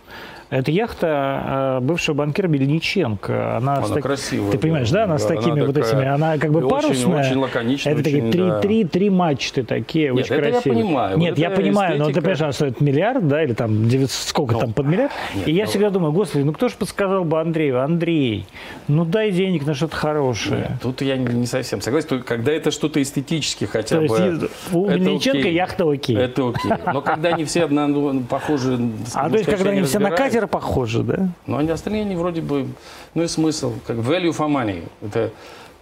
Это 0.51 0.73
яхта 0.73 1.79
э, 1.79 1.85
бывшего 1.85 2.17
банкира 2.17 2.49
Бельниченко. 2.49 3.57
Она, 3.59 3.77
Она 3.77 3.87
так- 3.87 4.03
красивая, 4.03 4.51
Ты 4.51 4.59
понимаешь, 4.59 4.91
да? 4.91 5.05
Она 5.05 5.19
с 5.19 5.25
такими 5.25 5.53
она 5.53 5.65
вот 5.67 5.75
такая 5.77 5.91
этими. 5.93 6.07
Она 6.09 6.39
как 6.39 6.51
бы 6.51 6.59
очень- 6.59 6.69
парусная. 6.69 7.21
очень 7.21 7.39
лаконичная, 7.39 7.93
Это 7.95 8.03
такие 8.03 8.23
очень, 8.23 8.33
три, 8.33 8.43
да. 8.43 8.61
три, 8.61 8.85
три 8.85 9.11
мачты 9.11 9.63
такие, 9.63 10.07
Нет, 10.11 10.25
очень 10.25 10.35
это 10.35 10.45
я 10.47 10.53
красивые. 10.53 10.85
понимаю. 10.85 11.19
Нет, 11.19 11.31
Вот 11.31 11.39
я 11.39 11.51
понимаю, 11.51 11.99
но 11.99 12.05
ты 12.07 12.11
эстетика. 12.11 12.21
понимаешь, 12.23 12.41
она 12.43 12.53
стоит 12.53 12.81
миллиард, 12.81 13.29
да, 13.29 13.45
или 13.45 13.53
там 13.53 13.89
900, 13.89 14.29
сколько 14.29 14.57
там 14.57 14.73
под 14.73 14.87
миллиард. 14.87 15.13
нет, 15.37 15.49
И 15.49 15.53
я 15.53 15.65
ну- 15.65 15.71
всегда 15.71 15.91
думаю, 15.91 16.13
господи, 16.13 16.43
ну 16.43 16.53
кто 16.53 16.69
же 16.69 16.75
подсказал 16.77 17.25
бы 17.25 17.41
Андрею? 17.41 17.81
Андрей, 17.81 18.45
ну 18.89 19.05
дай 19.05 19.31
денег 19.31 19.65
на 19.67 19.75
что-то 19.75 19.95
хорошее. 19.95 20.79
Тут 20.83 21.01
я 21.03 21.17
не 21.17 21.47
совсем 21.47 21.81
согласен. 21.81 22.09
Только 22.09 22.25
когда 22.25 22.51
это 22.51 22.73
что-то 22.73 23.01
эстетически 23.01 23.67
хотя 23.67 24.01
То 24.01 24.07
бы... 24.07 24.19
есть 24.19 24.53
у 24.73 24.89
окей. 24.89 25.55
яхта 25.55 25.89
окей. 25.89 26.17
Это 26.17 26.49
окей. 26.49 26.73
Но 26.93 27.03
когда 27.03 27.29
они 27.31 27.45
все 27.45 27.69
ну, 27.69 28.21
похожи... 28.29 28.79
А 29.15 29.25
ну, 29.25 29.31
то 29.31 29.37
есть, 29.39 29.49
когда 29.49 29.71
я 29.71 29.77
они 29.79 29.83
все 29.87 29.99
на 30.01 30.11
разбираюсь. 30.11 30.40
Катер 30.41 30.49
похожи, 30.49 31.03
да? 31.03 31.29
Но 31.47 31.59
они 31.59 31.71
остальные, 31.71 32.03
они 32.03 32.17
вроде 32.17 32.41
бы... 32.41 32.69
Ну 33.15 33.23
и 33.23 33.29
смысл, 33.29 33.75
как 33.87 33.97
value 33.97 34.31
for 34.31 34.49
money. 34.49 34.89
Это 35.03 35.31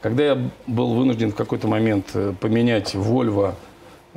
Когда 0.00 0.24
я 0.24 0.38
был 0.66 0.94
вынужден 0.94 1.32
в 1.32 1.34
какой-то 1.34 1.68
момент 1.68 2.10
э, 2.14 2.32
поменять 2.40 2.94
Volvo 2.94 3.54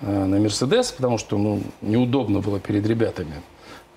э, 0.01 0.25
на 0.25 0.35
Mercedes, 0.35 0.93
потому 0.95 1.17
что 1.17 1.37
ну, 1.37 1.61
неудобно 1.81 2.39
было 2.39 2.59
перед 2.59 2.85
ребятами, 2.87 3.41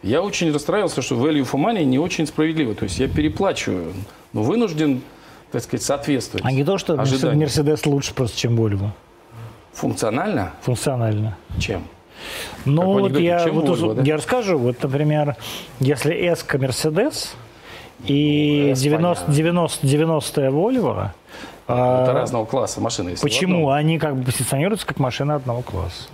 я 0.03 0.23
очень 0.23 0.53
расстраивался, 0.53 1.03
что 1.03 1.15
value 1.15 1.49
for 1.51 1.61
money 1.61 1.85
не 1.85 1.99
очень 1.99 2.27
справедливо. 2.27 2.75
То 2.75 2.85
есть 2.85 2.99
я 2.99 3.09
переплачиваю, 3.09 3.93
но 4.33 4.43
вынужден, 4.43 5.01
так 5.51 5.63
сказать, 5.63 5.83
соответствовать 5.83 6.45
А 6.45 6.53
не 6.53 6.65
то, 6.65 6.79
что 6.79 7.01
ожиданиям. 7.01 7.41
Мерседес 7.41 7.87
лучше 7.87 8.15
просто, 8.15 8.39
чем 8.39 8.59
Volvo. 8.59 8.91
Функционально? 9.73 10.53
Функционально. 10.63 11.37
Чем? 11.59 11.85
Ну, 12.65 12.99
вот 13.01 13.19
я, 13.19 13.47
вот, 13.49 13.65
Volvo, 13.67 13.95
да? 13.95 14.03
я 14.03 14.17
расскажу. 14.17 14.59
Вот, 14.59 14.83
например, 14.83 15.37
если 15.81 16.15
S-ка 16.33 16.59
Мерседес 16.59 17.35
и 18.07 18.65
Ну, 18.67 18.73
S 18.73 18.81
90, 18.81 19.31
90, 19.33 19.87
90 19.87 20.41
Volvo, 20.51 21.11
а, 21.67 22.03
Это 22.05 22.13
разного 22.13 22.45
класса 22.45 22.81
машины. 22.81 23.11
если 23.11 23.23
почему 23.23 23.71
они 23.71 23.99
как 23.99 24.17
бы 24.17 24.25
позиционируются 24.25 24.87
как 24.87 24.99
машины 24.99 25.33
одного 25.33 25.63
класса? 25.63 26.09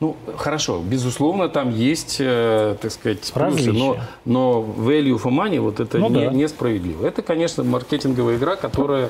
Ну, 0.00 0.16
хорошо, 0.36 0.80
безусловно, 0.84 1.48
там 1.48 1.70
есть, 1.70 2.16
э, 2.18 2.76
так 2.82 2.90
сказать, 2.90 3.20
плюсы, 3.32 3.38
Различия. 3.38 3.72
но, 3.72 3.96
но 4.24 4.60
value 4.62 5.20
for 5.22 5.30
money, 5.30 5.60
вот 5.60 5.78
это 5.80 5.98
Ну 5.98 6.08
не- 6.10 6.26
да. 6.26 6.32
несправедливо. 6.32 7.06
Это, 7.06 7.22
конечно, 7.22 7.62
маркетинговая 7.64 8.36
игра, 8.36 8.56
которая 8.56 9.08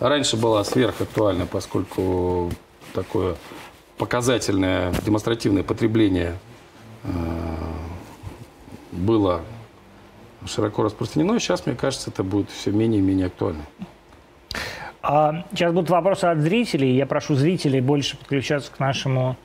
раньше 0.00 0.36
была 0.36 0.62
сверхактуальна, 0.64 1.46
поскольку 1.46 2.50
такое 2.94 3.34
показательное 4.02 4.92
демонстративное 5.06 5.62
потребление 5.62 6.34
э, 7.04 7.08
было 8.90 9.42
широко 10.44 10.82
распространено. 10.82 11.38
Сейчас, 11.38 11.66
мне 11.66 11.76
кажется, 11.76 12.10
это 12.10 12.24
будет 12.24 12.50
все 12.50 12.72
менее 12.72 12.98
и 12.98 13.04
менее 13.04 13.28
актуально. 13.28 13.62
А, 15.02 15.44
сейчас 15.52 15.72
будут 15.72 15.88
вопросы 15.88 16.24
от 16.24 16.38
зрителей. 16.38 16.96
Я 16.96 17.06
прошу 17.06 17.36
зрителей 17.36 17.80
больше 17.80 18.16
подключаться 18.16 18.72
к 18.72 18.80
нашему, 18.80 19.36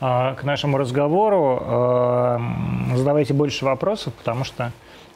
а, 0.00 0.32
к 0.32 0.44
нашему 0.44 0.78
разговору. 0.78 1.58
А, 1.60 2.40
Задавайте 2.94 3.34
больше 3.34 3.66
вопросов, 3.66 4.14
потому 4.14 4.44
что 4.44 4.72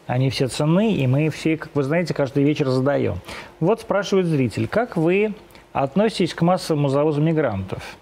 они 0.07 0.29
все 0.29 0.47
ценны, 0.49 0.93
и 0.93 1.07
мы 1.07 1.31
все, 1.31 1.57
как 1.57 1.75
вы 1.75 1.85
знаете, 1.85 2.13
каждый 2.13 2.45
вечер 2.45 2.69
задаем. 2.69 3.21
Вот 3.61 3.81
спрашивает 3.81 4.27
зритель, 4.27 4.69
как 4.69 4.99
вы 4.99 5.33
относитесь 5.73 6.35
к 6.35 6.43
массовому 6.43 6.89
завозу 6.89 7.23
мигрантов? 7.23 7.97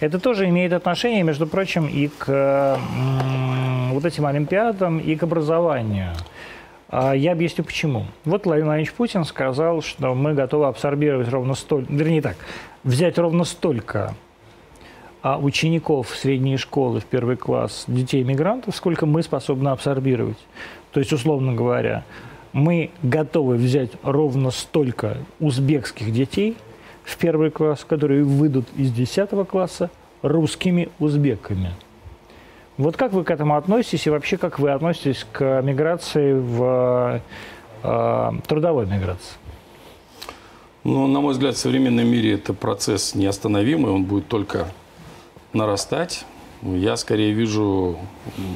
Это 0.00 0.18
тоже 0.18 0.48
имеет 0.48 0.72
отношение, 0.72 1.22
между 1.22 1.46
прочим, 1.46 1.86
и 1.86 2.08
к 2.08 2.28
м, 2.28 3.92
вот 3.92 4.04
этим 4.04 4.26
олимпиадам, 4.26 4.98
и 4.98 5.16
к 5.16 5.22
образованию. 5.22 6.12
А 6.88 7.14
Я 7.14 7.32
объясню 7.32 7.64
почему. 7.64 8.04
Вот 8.26 8.44
Владимир 8.44 8.66
Владимирович 8.66 8.92
Путин 8.92 9.24
сказал, 9.24 9.80
что 9.80 10.14
мы 10.14 10.34
готовы 10.34 10.66
абсорбировать 10.66 11.28
ровно 11.30 11.54
столько, 11.54 11.90
вернее 11.90 12.20
так, 12.20 12.36
взять 12.84 13.16
ровно 13.16 13.44
столько 13.44 14.14
а, 15.22 15.38
учеников 15.38 16.10
средней 16.14 16.58
школы 16.58 17.00
в 17.00 17.06
первый 17.06 17.36
класс 17.36 17.84
детей-мигрантов, 17.86 18.76
сколько 18.76 19.06
мы 19.06 19.22
способны 19.22 19.70
абсорбировать. 19.70 20.38
То 20.92 21.00
есть, 21.00 21.12
условно 21.12 21.54
говоря, 21.54 22.04
мы 22.52 22.90
готовы 23.02 23.54
взять 23.54 23.92
ровно 24.02 24.50
столько 24.50 25.16
узбекских 25.40 26.12
детей 26.12 26.56
в 27.04 27.16
первый 27.16 27.50
класс, 27.50 27.84
которые 27.88 28.24
выйдут 28.24 28.66
из 28.76 28.92
10 28.92 29.30
класса 29.48 29.90
русскими 30.22 30.88
узбеками. 30.98 31.70
Вот 32.78 32.96
как 32.96 33.12
вы 33.12 33.24
к 33.24 33.30
этому 33.30 33.56
относитесь 33.56 34.06
и 34.06 34.10
вообще 34.10 34.36
как 34.38 34.58
вы 34.58 34.70
относитесь 34.70 35.26
к 35.30 35.60
миграции 35.62 36.32
в 36.34 37.20
э, 37.82 38.30
трудовой 38.46 38.86
миграции? 38.86 39.36
Но, 40.84 41.06
на 41.06 41.20
мой 41.20 41.32
взгляд, 41.32 41.54
в 41.54 41.58
современном 41.58 42.06
мире 42.06 42.34
это 42.34 42.54
процесс 42.54 43.14
неостановимый, 43.14 43.92
он 43.92 44.04
будет 44.04 44.26
только 44.28 44.66
нарастать. 45.52 46.24
Я 46.62 46.96
скорее 46.96 47.32
вижу, 47.32 47.98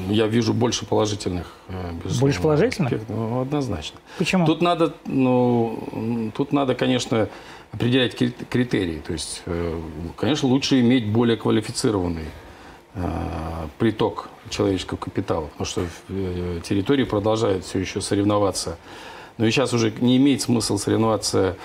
я 0.09 0.27
вижу 0.27 0.53
больше 0.53 0.85
положительных. 0.85 1.53
э, 1.67 1.91
Больше 2.21 2.41
положительных? 2.41 2.91
аспектов. 2.93 3.15
Ну, 3.17 3.41
однозначно. 3.41 3.99
Почему? 4.17 4.45
Тут 4.45 4.61
надо, 4.61 4.93
ну, 5.05 6.31
тут 6.35 6.53
надо, 6.53 6.73
конечно, 6.73 7.27
определять 7.71 8.15
кри- 8.15 8.33
критерии. 8.49 9.01
То 9.05 9.13
есть, 9.13 9.41
э, 9.45 9.79
конечно, 10.15 10.47
лучше 10.49 10.79
иметь 10.81 11.07
более 11.07 11.37
квалифицированный 11.37 12.25
э, 12.95 13.01
приток 13.77 14.29
человеческого 14.49 14.97
капитала, 14.97 15.47
потому 15.47 15.65
что 15.65 15.85
э, 16.09 16.59
территории 16.63 17.03
продолжают 17.03 17.65
все 17.65 17.79
еще 17.79 18.01
соревноваться. 18.01 18.77
Но 19.37 19.45
и 19.45 19.51
сейчас 19.51 19.73
уже 19.73 19.91
не 19.99 20.17
имеет 20.17 20.41
смысла 20.41 20.77
соревноваться 20.77 21.57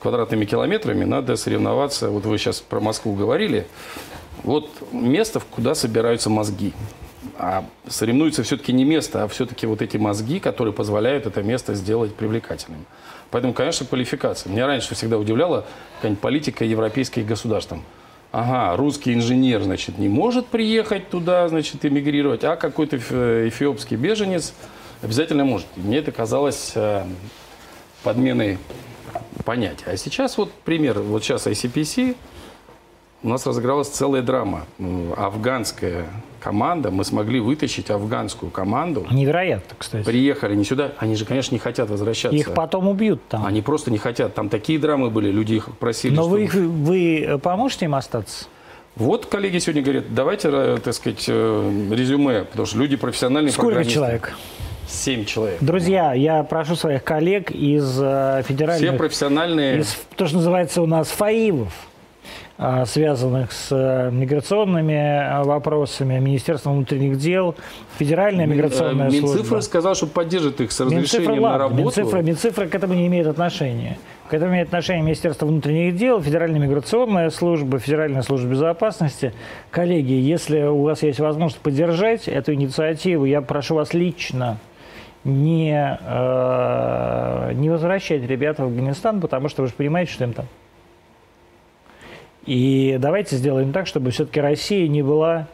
квадратными 0.00 0.44
километрами, 0.44 1.04
надо 1.04 1.36
соревноваться, 1.36 2.10
вот 2.10 2.24
вы 2.24 2.38
сейчас 2.38 2.60
про 2.60 2.80
Москву 2.80 3.14
говорили, 3.14 3.66
вот 4.42 4.70
место, 4.92 5.40
куда 5.50 5.74
собираются 5.74 6.30
мозги. 6.30 6.72
А 7.38 7.64
соревнуется 7.86 8.42
все-таки 8.42 8.72
не 8.72 8.84
место, 8.84 9.24
а 9.24 9.28
все-таки 9.28 9.66
вот 9.66 9.82
эти 9.82 9.96
мозги, 9.96 10.40
которые 10.40 10.72
позволяют 10.72 11.26
это 11.26 11.42
место 11.42 11.74
сделать 11.74 12.14
привлекательным. 12.14 12.86
Поэтому, 13.30 13.52
конечно, 13.54 13.86
квалификация. 13.86 14.50
Меня 14.50 14.66
раньше 14.66 14.94
всегда 14.94 15.18
удивляла 15.18 15.64
какая-нибудь 15.96 16.20
политика 16.20 16.64
европейских 16.64 17.26
государств. 17.26 17.74
Ага, 18.32 18.76
русский 18.76 19.12
инженер, 19.12 19.62
значит, 19.62 19.98
не 19.98 20.08
может 20.08 20.46
приехать 20.46 21.10
туда, 21.10 21.48
значит, 21.48 21.84
эмигрировать, 21.84 22.44
а 22.44 22.56
какой-то 22.56 22.96
эф- 22.96 23.48
эфиопский 23.48 23.96
беженец 23.96 24.52
обязательно 25.02 25.44
может. 25.44 25.66
И 25.76 25.80
Мне 25.80 25.98
это 25.98 26.12
казалось 26.12 26.72
э, 26.76 27.04
подменой 28.04 28.58
понятия. 29.44 29.84
А 29.86 29.96
сейчас 29.96 30.38
вот 30.38 30.52
пример. 30.52 31.00
Вот 31.00 31.24
сейчас 31.24 31.46
ICPC, 31.46 32.16
у 33.22 33.28
нас 33.28 33.46
разыгралась 33.46 33.88
целая 33.88 34.22
драма. 34.22 34.66
Афганская 35.16 36.06
команда, 36.40 36.90
мы 36.90 37.04
смогли 37.04 37.38
вытащить 37.40 37.90
афганскую 37.90 38.50
команду. 38.50 39.06
Невероятно, 39.10 39.76
кстати. 39.78 40.04
Приехали 40.04 40.54
не 40.56 40.64
сюда, 40.64 40.92
они 40.98 41.14
же, 41.14 41.24
конечно, 41.24 41.54
не 41.54 41.58
хотят 41.60 41.88
возвращаться. 41.90 42.36
Их 42.36 42.52
потом 42.54 42.88
убьют 42.88 43.20
там. 43.28 43.46
Они 43.46 43.62
просто 43.62 43.90
не 43.90 43.98
хотят. 43.98 44.34
Там 44.34 44.48
такие 44.48 44.78
драмы 44.78 45.10
были, 45.10 45.30
люди 45.30 45.54
их 45.54 45.68
просили. 45.78 46.14
Но 46.14 46.26
вы, 46.28 46.44
их- 46.44 46.54
вы 46.54 47.38
поможете 47.42 47.84
им 47.84 47.94
остаться? 47.94 48.46
Вот 48.96 49.26
коллеги 49.26 49.58
сегодня 49.58 49.82
говорят, 49.82 50.12
давайте, 50.12 50.48
э, 50.52 50.78
так 50.82 50.94
сказать, 50.94 51.24
э, 51.28 51.86
резюме, 51.92 52.42
потому 52.44 52.66
что 52.66 52.78
люди 52.78 52.96
профессиональные 52.96 53.52
Сколько 53.52 53.84
человек? 53.84 54.32
Семь 54.88 55.24
человек. 55.24 55.58
Друзья, 55.60 56.12
я 56.14 56.42
прошу 56.42 56.74
своих 56.74 57.04
коллег 57.04 57.52
из 57.52 57.98
э, 58.02 58.40
Все 58.44 58.48
федеральных, 58.52 58.96
профессиональные. 58.98 59.78
из, 59.78 59.96
то, 60.16 60.26
что 60.26 60.38
называется 60.38 60.82
у 60.82 60.86
нас 60.86 61.06
ФАИВов, 61.08 61.72
связанных 62.84 63.52
с 63.52 63.68
э, 63.70 64.10
миграционными 64.10 64.92
э, 64.92 65.42
вопросами, 65.44 66.18
Министерством 66.18 66.74
внутренних 66.76 67.16
дел, 67.16 67.54
Федеральная 67.98 68.46
миграционная 68.46 69.08
Э, 69.08 69.12
Минцифры 69.12 69.44
служба. 69.44 69.60
сказал, 69.60 69.94
что 69.94 70.06
поддержит 70.06 70.60
их 70.60 70.72
с 70.72 70.80
разрешением 70.80 71.36
на 71.36 71.42
ладно, 71.42 71.58
работу. 71.58 71.82
Минцифры, 71.82 72.22
Минцифры 72.22 72.68
к 72.68 72.74
этому 72.74 72.94
не 72.94 73.06
имеют 73.06 73.28
отношения. 73.28 73.98
К 74.28 74.34
этому 74.34 74.52
имеет 74.52 74.68
отношение 74.68 75.02
Министерство 75.02 75.46
внутренних 75.46 75.96
дел, 75.96 76.20
Федеральная 76.20 76.60
миграционная 76.60 77.30
служба, 77.30 77.78
Федеральная 77.78 78.22
служба 78.22 78.50
безопасности. 78.50 79.32
Коллеги, 79.70 80.12
если 80.12 80.62
у 80.62 80.82
вас 80.82 81.02
есть 81.02 81.18
возможность 81.18 81.62
поддержать 81.62 82.28
эту 82.28 82.54
инициативу, 82.54 83.24
я 83.24 83.40
прошу 83.40 83.76
вас 83.76 83.94
лично 83.94 84.58
не, 85.24 85.98
э, 86.00 87.52
не 87.54 87.70
возвращать 87.70 88.22
ребят 88.22 88.58
в 88.58 88.62
Афганистан, 88.62 89.20
потому 89.20 89.48
что 89.48 89.62
вы 89.62 89.68
же 89.68 89.74
понимаете, 89.74 90.12
что 90.12 90.24
им 90.24 90.32
там. 90.32 90.46
И 92.46 92.96
давайте 93.00 93.36
сделаем 93.36 93.72
так, 93.72 93.86
чтобы 93.86 94.10
все-таки 94.10 94.40
Россия 94.40 94.88
не 94.88 95.02
была 95.02 95.46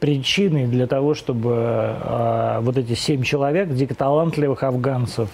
причиной 0.00 0.66
для 0.66 0.86
того, 0.86 1.14
чтобы 1.14 1.52
э, 1.52 2.58
вот 2.60 2.76
эти 2.76 2.94
семь 2.94 3.22
человек, 3.22 3.70
дико 3.70 3.94
талантливых 3.94 4.62
афганцев, 4.62 5.30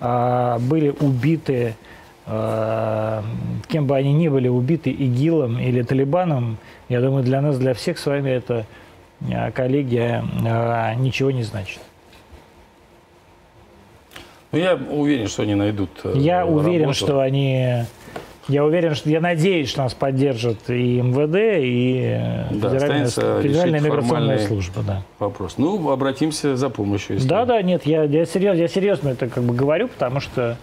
э, 0.00 0.58
были 0.60 0.94
убиты, 1.00 1.74
э, 2.26 3.22
кем 3.68 3.86
бы 3.86 3.96
они 3.96 4.12
ни 4.12 4.28
были, 4.28 4.48
убиты 4.48 4.90
ИГИЛом 4.90 5.58
или 5.58 5.82
Талибаном. 5.82 6.58
Я 6.88 7.00
думаю, 7.00 7.24
для 7.24 7.40
нас, 7.40 7.58
для 7.58 7.74
всех 7.74 7.98
с 7.98 8.06
вами 8.06 8.30
это, 8.30 8.66
э, 9.22 9.50
коллеги, 9.52 10.22
э, 10.46 10.94
ничего 10.96 11.30
не 11.30 11.42
значит. 11.42 11.80
Ну, 14.52 14.58
я 14.58 14.74
уверен, 14.74 15.28
что 15.28 15.42
они 15.42 15.54
найдут 15.54 15.90
э, 16.04 16.12
Я 16.16 16.44
уверен, 16.44 16.82
работу. 16.82 16.98
что 16.98 17.20
они... 17.20 17.84
Я 18.52 18.66
уверен, 18.66 18.94
что 18.94 19.08
я 19.08 19.20
надеюсь, 19.22 19.70
что 19.70 19.82
нас 19.82 19.94
поддержат 19.94 20.68
и 20.68 21.00
МВД, 21.00 21.36
и 21.58 22.02
э, 22.18 22.54
Да, 22.54 22.68
Федеральная, 22.68 23.06
Федеральная 23.08 23.80
миграционная 23.80 24.38
служба. 24.40 24.82
Да. 24.86 25.02
Вопрос. 25.18 25.54
Ну, 25.56 25.90
обратимся 25.90 26.54
за 26.54 26.68
помощью. 26.68 27.14
если- 27.16 27.26
Да, 27.28 27.46
да, 27.46 27.62
нет, 27.62 27.86
я, 27.86 28.02
я, 28.02 28.26
серьезно, 28.26 28.60
я 28.60 28.68
серьезно 28.68 29.08
это 29.08 29.28
как 29.28 29.42
бы 29.42 29.54
говорю, 29.54 29.88
потому 29.88 30.20
что 30.20 30.58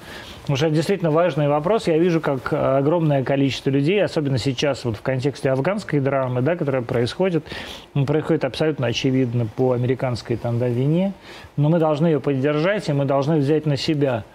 уже 0.48 0.68
это 0.68 0.76
действительно 0.76 1.10
важный 1.10 1.48
вопрос. 1.48 1.88
Я 1.88 1.98
вижу, 1.98 2.22
как 2.22 2.54
огромное 2.54 3.24
количество 3.24 3.72
людей, 3.72 4.04
особенно 4.04 4.38
сейчас 4.38 4.86
вот 4.86 4.96
в 4.96 5.02
контексте 5.02 5.50
афганской 5.50 6.00
драмы, 6.00 6.42
да, 6.44 6.56
которая 6.56 6.84
происходит, 6.84 7.44
происходит 8.06 8.46
абсолютно 8.46 8.86
очевидно 8.86 9.48
по 9.48 9.72
американской 9.72 10.38
там, 10.38 10.60
да, 10.60 10.68
вине, 10.68 11.14
но 11.58 11.70
мы 11.70 11.80
должны 11.80 12.06
ее 12.06 12.20
поддержать, 12.20 12.88
и 12.88 12.94
мы 12.94 13.06
должны 13.06 13.38
взять 13.38 13.66
на 13.66 13.78
себя, 13.78 14.26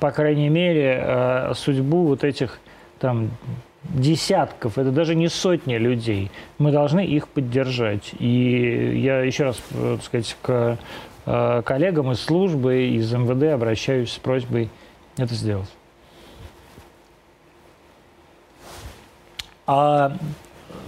по 0.00 0.10
крайней 0.12 0.48
мере, 0.48 0.98
э, 1.04 1.52
судьбу 1.54 2.04
вот 2.06 2.24
этих 2.24 2.58
там 3.02 3.30
десятков, 3.82 4.78
это 4.78 4.92
даже 4.92 5.16
не 5.16 5.28
сотни 5.28 5.74
людей. 5.74 6.30
Мы 6.58 6.70
должны 6.70 7.04
их 7.04 7.26
поддержать. 7.26 8.12
И 8.18 9.00
я 9.02 9.20
еще 9.22 9.44
раз, 9.44 9.60
э, 9.72 9.96
так 9.96 10.04
сказать, 10.04 10.36
к 10.40 10.78
э, 11.26 11.62
коллегам 11.64 12.12
из 12.12 12.20
службы, 12.20 12.86
из 12.86 13.12
МВД 13.12 13.54
обращаюсь 13.54 14.12
с 14.12 14.18
просьбой 14.18 14.70
это 15.16 15.34
сделать. 15.34 15.68
А 19.66 20.16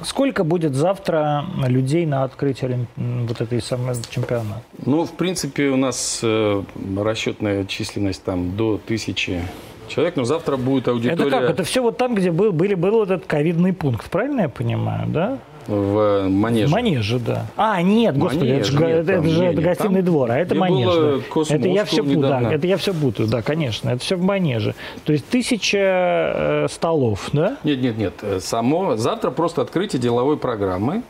сколько 0.04 0.44
будет 0.44 0.74
завтра 0.74 1.44
людей 1.66 2.06
на 2.06 2.22
открытии 2.22 2.86
вот 2.96 3.40
этой 3.40 3.60
самой 3.60 3.96
чемпионата? 4.08 4.62
Ну, 4.86 5.04
в 5.04 5.12
принципе, 5.12 5.68
у 5.68 5.76
нас 5.76 6.20
э, 6.22 6.62
расчетная 6.96 7.64
численность 7.64 8.22
там 8.22 8.56
до 8.56 8.78
тысячи 8.78 9.42
человек, 9.88 10.16
но 10.16 10.24
завтра 10.24 10.56
будет 10.56 10.88
аудитория... 10.88 11.28
Это 11.28 11.30
как? 11.30 11.50
Это 11.50 11.64
все 11.64 11.82
вот 11.82 11.96
там, 11.96 12.14
где 12.14 12.30
был, 12.30 12.52
были, 12.52 12.74
был 12.74 13.02
этот 13.02 13.26
ковидный 13.26 13.72
пункт, 13.72 14.10
правильно 14.10 14.42
я 14.42 14.48
понимаю, 14.48 15.08
да? 15.08 15.38
В 15.66 16.28
манеже. 16.28 16.66
В 16.66 16.70
манеже, 16.72 17.18
да. 17.18 17.46
А, 17.56 17.80
нет, 17.80 18.18
господи, 18.18 18.50
манеж, 18.50 18.68
это, 18.68 18.84
нет, 18.84 18.90
это, 18.90 19.06
там, 19.06 19.20
это 19.20 19.28
же 19.28 19.40
нет, 19.40 19.54
гостиный 19.62 19.94
там, 19.94 20.04
двор, 20.04 20.30
а 20.30 20.36
это 20.36 20.54
манеж. 20.54 20.90
Да. 20.94 21.54
Это 21.54 21.68
я 21.68 21.84
все 21.86 22.02
путаю, 22.02 22.20
да, 22.20 22.52
это 22.52 22.66
я 22.66 22.76
все 22.76 22.92
путаю, 22.92 23.28
да, 23.28 23.40
конечно, 23.40 23.88
это 23.88 24.00
все 24.00 24.16
в 24.16 24.22
манеже. 24.22 24.74
То 25.04 25.12
есть 25.12 25.26
тысяча 25.26 25.78
э, 25.78 26.66
столов, 26.70 27.30
да? 27.32 27.56
Нет, 27.64 27.80
нет, 27.80 27.96
нет. 27.96 28.42
Само 28.42 28.96
завтра 28.96 29.30
просто 29.30 29.62
открытие 29.62 30.02
деловой 30.02 30.36
программы 30.36 31.02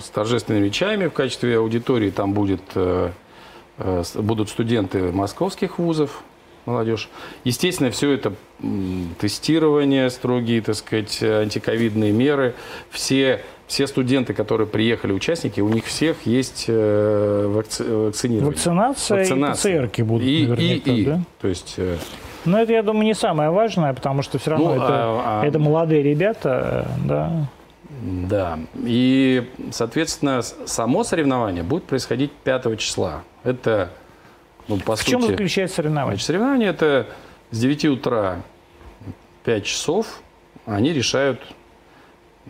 с 0.00 0.08
торжественными 0.10 0.66
речами 0.66 1.06
в 1.06 1.12
качестве 1.12 1.58
аудитории. 1.58 2.10
Там 2.10 2.32
будет, 2.32 2.62
э, 2.74 3.10
э, 3.78 4.02
будут 4.14 4.48
студенты 4.48 5.10
московских 5.12 5.78
вузов, 5.78 6.22
молодежь. 6.68 7.08
Естественно, 7.44 7.90
все 7.90 8.12
это 8.12 8.34
тестирование, 9.18 10.10
строгие, 10.10 10.60
так 10.62 10.74
сказать, 10.74 11.22
антиковидные 11.22 12.12
меры. 12.12 12.54
Все, 12.90 13.42
все 13.66 13.86
студенты, 13.86 14.34
которые 14.34 14.66
приехали, 14.66 15.12
участники, 15.12 15.60
у 15.60 15.68
них 15.68 15.84
всех 15.84 16.26
есть 16.26 16.64
э, 16.68 17.46
вакци, 17.48 17.84
вакцинирование. 17.84 18.50
Вакцинация, 18.50 19.18
Вакцинация. 19.18 19.74
и 19.74 19.78
ПЦРки 19.78 20.02
будут 20.02 20.26
и, 20.26 20.46
наверняка, 20.46 20.90
и, 20.90 21.00
и. 21.00 21.04
да? 21.04 21.20
То 21.40 21.48
есть... 21.48 21.74
Э, 21.76 21.96
но 22.44 22.60
это, 22.60 22.72
я 22.72 22.82
думаю, 22.82 23.04
не 23.04 23.14
самое 23.14 23.50
важное, 23.50 23.92
потому 23.92 24.22
что 24.22 24.38
все 24.38 24.52
равно 24.52 24.74
ну, 24.74 24.74
это, 24.76 24.86
а, 24.88 25.40
а... 25.42 25.46
это 25.46 25.58
молодые 25.58 26.02
ребята, 26.02 26.88
да. 27.04 27.48
Да. 28.00 28.58
И, 28.84 29.50
соответственно, 29.70 30.42
само 30.42 31.04
соревнование 31.04 31.62
будет 31.62 31.84
происходить 31.84 32.32
5 32.32 32.78
числа. 32.78 33.22
Это 33.44 33.90
ну, 34.68 34.78
по 34.78 34.96
в 34.96 34.98
сути, 34.98 35.10
чем 35.10 35.22
заключается 35.22 35.76
соревнование? 35.76 36.16
Значит, 36.16 36.26
соревнование 36.26 36.70
это 36.70 37.06
с 37.50 37.58
9 37.58 37.84
утра 37.86 38.42
5 39.44 39.64
часов 39.64 40.20
они 40.66 40.92
решают 40.92 41.40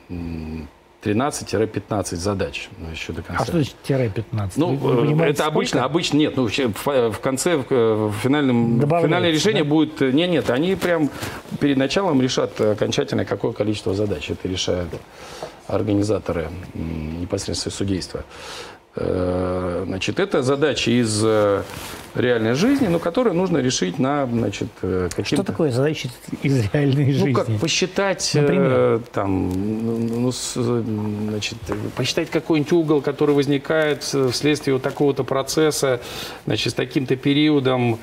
13-15 0.08 2.16
задач 2.16 2.68
ну, 2.78 2.90
еще 2.90 3.12
до 3.12 3.22
конца. 3.22 3.42
А 3.42 3.44
что 3.44 3.52
значит 3.52 3.76
тире 3.82 4.10
15? 4.12 4.58
Ну, 4.58 4.74
Вы 4.74 5.24
э, 5.24 5.30
это 5.30 5.46
обычно, 5.46 5.84
обычно 5.84 6.16
нет. 6.16 6.36
Ну, 6.36 6.48
в, 6.48 7.20
конце, 7.20 7.56
в, 7.56 8.12
финальном, 8.22 8.80
финальное 8.80 9.30
решение 9.30 9.62
да? 9.62 9.70
будет... 9.70 10.02
Э, 10.02 10.10
нет, 10.10 10.50
они 10.50 10.74
прям 10.74 11.10
перед 11.60 11.76
началом 11.76 12.20
решат 12.20 12.60
окончательно, 12.60 13.24
какое 13.24 13.52
количество 13.52 13.94
задач. 13.94 14.30
Это 14.30 14.48
решают 14.48 14.90
организаторы 15.68 16.48
непосредственно 16.74 17.72
судейства. 17.72 18.24
Э, 18.96 19.84
значит, 19.86 20.18
это 20.18 20.42
задачи 20.42 20.90
из 20.90 21.22
э, 21.22 21.62
реальной 22.14 22.54
жизни, 22.54 22.88
но 22.88 22.98
которые 22.98 23.34
нужно 23.34 23.58
решить 23.58 23.98
на, 23.98 24.26
значит, 24.26 24.68
э, 24.82 25.08
каким-то... 25.10 25.36
Что 25.36 25.44
такое 25.44 25.70
задачи 25.70 26.10
из 26.42 26.72
реальной 26.72 27.12
жизни? 27.12 27.28
Ну, 27.28 27.34
как 27.34 27.60
посчитать, 27.60 28.30
Например? 28.34 29.00
там, 29.12 29.50
ну, 29.50 30.32
значит, 30.32 31.58
посчитать 31.96 32.30
какой-нибудь 32.30 32.72
угол, 32.72 33.00
который 33.02 33.34
возникает 33.34 34.02
вследствие 34.02 34.74
вот 34.74 34.82
такого-то 34.82 35.22
процесса, 35.22 36.00
значит, 36.46 36.72
с 36.72 36.74
таким-то 36.74 37.14
периодом, 37.14 37.98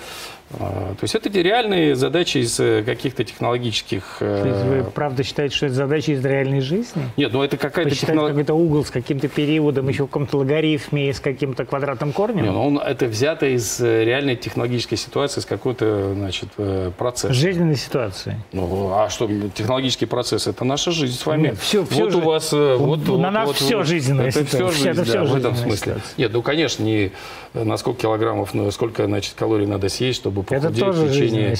то 0.52 0.98
есть 1.02 1.16
это 1.16 1.28
реальные 1.30 1.96
задачи 1.96 2.38
из 2.38 2.60
э, 2.60 2.84
каких-то 2.84 3.24
технологических... 3.24 4.18
Э, 4.20 4.42
то 4.44 4.48
есть 4.48 4.66
вы 4.66 4.92
правда 4.92 5.24
считаете, 5.24 5.56
что 5.56 5.66
это 5.66 5.76
задачи 5.76 6.12
из 6.12 6.24
реальной 6.24 6.62
жизни? 6.62 7.10
Нет, 7.18 7.34
ну 7.34 7.42
это 7.42 7.58
какая-то 7.58 7.96
технология... 7.96 8.30
какой-то 8.30 8.54
угол 8.54 8.86
с 8.86 8.92
каким-то 8.92 9.28
периодом, 9.28 9.90
еще 9.90 10.04
в 10.04 10.08
каком-то 10.08 10.38
логарифме, 10.38 11.12
с 11.12 11.20
каким-то 11.20 11.66
квадратным 11.66 12.14
корнем? 12.14 12.44
Нет, 12.44 12.54
ну 12.54 12.68
он, 12.68 12.78
это 12.78 13.08
взято 13.08 13.48
из 13.48 13.82
э, 13.82 14.06
реальной 14.06 14.36
технологической 14.36 15.00
ситуации, 15.00 15.42
с 15.42 15.46
какой-то, 15.46 16.14
значит, 16.14 16.50
процесса. 16.96 17.34
Жизненной 17.34 17.76
ситуации. 17.76 18.40
Ну, 18.52 18.94
а 18.94 19.10
что, 19.10 19.28
технологический 19.56 20.06
процесс– 20.06 20.46
это 20.48 20.64
наша 20.64 20.92
жизнь 20.92 21.18
с 21.18 21.26
вами. 21.26 21.48
Нет, 21.48 21.58
все, 21.58 21.84
все 21.86 22.04
вот 22.04 22.12
же... 22.12 22.18
у 22.20 22.22
вас... 22.22 22.52
Вот, 22.52 23.00
на 23.08 23.14
вот, 23.14 23.20
нас 23.20 23.48
вот, 23.48 23.56
все 23.56 23.78
вот, 23.78 23.88
жизненная 23.88 24.28
это 24.28 24.46
ситуация. 24.46 24.68
Все 24.68 24.78
жизнь, 24.78 24.90
это 24.90 25.04
все 25.04 25.14
да, 25.14 25.24
в 25.24 25.36
этом 25.36 25.56
смысле. 25.56 25.94
Ситуация. 25.94 26.14
Нет, 26.18 26.34
ну, 26.34 26.42
конечно, 26.44 26.84
не 26.84 27.12
на 27.54 27.78
сколько 27.78 28.02
килограммов, 28.02 28.54
но 28.54 28.70
сколько, 28.72 29.06
значит, 29.06 29.34
калорий 29.36 29.66
надо 29.66 29.90
съесть, 29.90 30.20
чтобы 30.20 30.35
похудеть 30.44 30.84
в 30.84 31.10
течение 31.10 31.56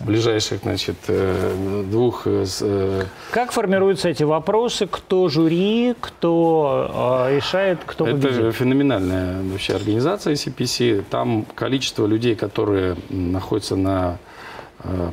ближайших, 0.00 0.60
значит, 0.62 0.96
э, 1.08 1.84
двух... 1.90 2.26
Э, 2.26 2.44
э, 2.60 3.04
как 3.30 3.52
формируются 3.52 4.08
эти 4.08 4.22
вопросы? 4.22 4.86
Кто 4.86 5.28
жюри, 5.28 5.94
кто 6.00 7.26
решает, 7.30 7.78
кто 7.84 8.06
Это 8.06 8.16
победит? 8.16 8.38
Это 8.40 8.52
феноменальная 8.52 9.42
вообще 9.42 9.74
организация 9.74 10.34
CPC. 10.34 11.04
Там 11.10 11.44
количество 11.54 12.06
людей, 12.06 12.34
которые 12.34 12.96
находятся 13.08 13.76
на 13.76 14.18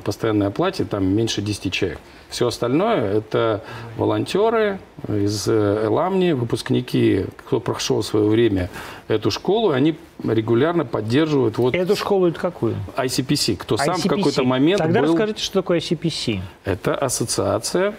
постоянной 0.03 0.47
оплате, 0.47 0.85
там 0.85 1.05
меньше 1.05 1.41
10 1.41 1.71
человек. 1.73 1.99
Все 2.29 2.47
остальное– 2.47 3.13
это 3.17 3.63
волонтеры 3.97 4.79
из 5.07 5.47
Эламни, 5.47 6.33
выпускники, 6.33 7.25
кто 7.37 7.59
прошел 7.59 8.01
в 8.01 8.05
свое 8.05 8.27
время 8.27 8.69
эту 9.07 9.31
школу, 9.31 9.71
они 9.71 9.95
регулярно 10.23 10.83
поддерживают 10.83 11.57
вот... 11.57 11.73
Эту 11.75 11.95
школу 11.95 12.27
это 12.27 12.39
какую? 12.39 12.75
ICPC, 12.97 13.57
кто 13.57 13.75
ICPC. 13.75 13.85
сам 13.85 13.95
в 13.95 14.07
какой-то 14.07 14.43
момент 14.43 14.79
Тогда 14.79 15.01
был... 15.01 15.09
расскажите, 15.09 15.41
что 15.41 15.61
такое 15.61 15.79
ICPC. 15.79 16.41
Это 16.65 16.95
ассоциация 16.95 17.93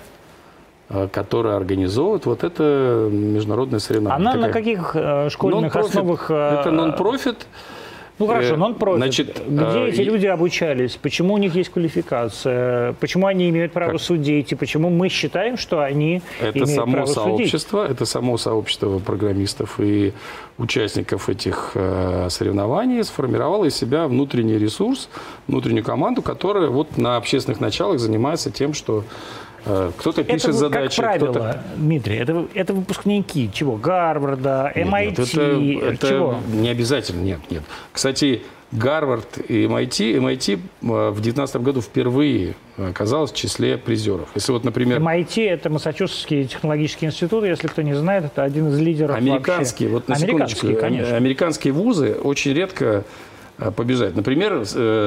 э, 0.90 1.09
которая 1.11 1.57
организовывает 1.57 2.26
вот 2.26 2.44
это 2.44 3.09
международное 3.11 3.78
соревнование. 3.78 4.28
Она 4.28 4.33
Такая... 4.33 4.46
на 4.46 4.52
каких 4.52 4.90
э, 4.94 5.31
школьных 5.31 5.74
основах? 5.74 6.31
Э... 6.31 6.61
Это 6.61 6.70
нон-профит. 6.70 7.46
Ну 8.18 8.26
хорошо, 8.26 8.57
нон-профит. 8.57 8.98
Значит, 8.98 9.42
Где 9.46 9.64
э, 9.64 9.88
эти 9.88 10.00
люди 10.00 10.26
обучались? 10.26 10.96
Почему 10.96 11.35
у 11.35 11.38
них 11.38 11.54
есть 11.54 11.70
квалификация? 11.70 12.94
Почему 12.94 13.26
они 13.26 13.48
имеют 13.48 13.72
право 13.72 13.92
как? 13.92 14.00
судить? 14.00 14.52
И 14.52 14.54
почему 14.54 14.90
мы 14.90 15.09
считаем, 15.09 15.57
что 15.57 15.81
они 15.81 16.22
это 16.40 16.59
имеют 16.59 16.70
само 16.70 16.92
право 16.92 17.07
сообщество, 17.07 17.83
судить? 17.83 17.96
Это 17.96 18.07
само 18.07 18.38
сообщество 18.38 18.98
программистов 18.98 19.78
и 19.78 20.12
участников 20.59 21.28
этих 21.28 21.72
э, 21.74 22.28
соревнований 22.31 23.04
сформировало 23.04 23.66
из 23.66 23.76
себя 23.76 24.09
внутренний 24.09 24.59
ресурс, 24.59 25.09
внутреннюю 25.46 25.85
команду, 25.85 26.22
которая 26.22 26.68
вот 26.68 26.98
на 26.98 27.16
общественных 27.16 27.61
началах 27.61 28.00
занимается 28.00 28.50
тем, 28.50 28.74
что 28.74 29.04
Э, 29.04 29.47
кто-то 29.64 30.25
пишет 30.25 30.51
это, 30.51 30.53
задачи. 30.53 31.03
Как 31.03 31.18
правило, 31.18 31.59
Дмитрий, 31.77 32.16
это, 32.16 32.47
это 32.55 32.75
выпускники 32.75 33.51
чего? 33.53 33.77
Гарварда, 33.77 34.73
MIT, 34.75 35.57
нет, 35.59 35.83
это, 35.83 35.87
это 35.87 36.09
чего? 36.09 36.38
Не 36.53 36.68
обязательно, 36.68 37.23
нет, 37.23 37.40
нет. 37.51 37.62
Кстати, 37.92 38.42
Гарвард 38.71 39.38
и 39.49 39.64
MIT, 39.64 40.18
MIT 40.18 40.57
э, 40.57 40.61
в 40.83 41.14
2019 41.14 41.57
году 41.62 41.81
впервые 41.81 42.55
оказалась 42.77 43.33
в 43.33 43.35
числе 43.35 43.79
призеров. 43.79 44.29
Если 44.35 44.53
вот, 44.53 44.64
например... 44.64 45.01
MIT– 45.01 45.49
это 45.49 45.71
Массачусетский 45.71 46.44
технологический 46.44 47.07
институт, 47.07 47.44
если 47.44 47.66
кто 47.66 47.81
не 47.81 47.94
знает, 47.94 48.25
это 48.27 48.42
один 48.42 48.68
из 48.68 48.79
лидеров 48.79 49.16
Американские, 49.16 49.88
вообще. 49.88 50.07
вот 50.07 50.09
на 50.09 50.16
американские, 50.16 50.77
конечно. 50.77 51.16
Американские 51.16 51.73
вузы 51.73 52.12
очень 52.12 52.53
редко 52.53 53.05
э, 53.57 53.71
побежать. 53.71 54.14
Например, 54.14 54.64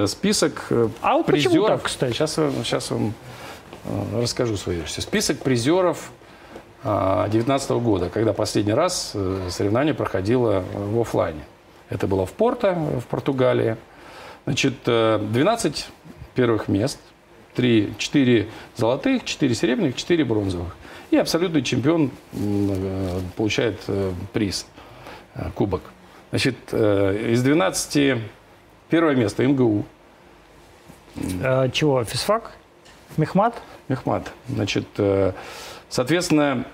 список 0.08 0.68
а 1.02 1.14
вот 1.14 1.28
призеров... 1.28 1.54
почему 1.54 1.68
так, 1.68 1.84
кстати? 1.84 2.14
Сейчас, 2.14 2.34
сейчас 2.64 2.90
вам 2.90 3.14
Э, 3.14 3.41
расскажу 4.14 4.58
свою 4.58 4.80
версию. 4.80 5.02
Список 5.02 5.40
призеров 5.40 6.12
2019 6.84 7.72
года, 7.72 8.10
когда 8.10 8.34
последний 8.34 8.74
раз 8.74 9.12
э, 9.14 9.50
соревнование 9.52 9.94
проходило 9.94 10.64
в 10.74 11.00
офлайне. 11.00 11.44
Это 11.90 12.08
было 12.08 12.26
в 12.26 12.32
Порто, 12.32 12.74
в 12.74 13.06
Португалии. 13.06 13.78
Значит, 14.46 14.74
12 14.86 15.78
э, 15.78 16.12
первых 16.34 16.68
мест, 16.68 17.00
3, 17.54 17.94
4 18.00 18.50
золотых, 18.78 19.26
4 19.26 19.54
серебряных, 19.54 19.96
4 19.96 20.24
бронзовых. 20.26 20.76
И 21.12 21.18
абсолютный 21.18 21.62
чемпион 21.62 22.10
получает 23.36 23.82
приз, 24.32 24.66
кубок. 25.56 25.82
Значит, 26.30 26.56
из 26.74 27.44
12 27.44 28.18
первое 28.90 29.16
место 29.16 29.46
МГУ. 29.46 29.84
Чего, 31.74 32.06
физфак? 32.06 32.54
Мехмат? 33.18 33.62
Мехмат. 33.92 34.32
Значит, 34.48 34.88
э, 34.98 35.34
соответственно, 35.90 36.66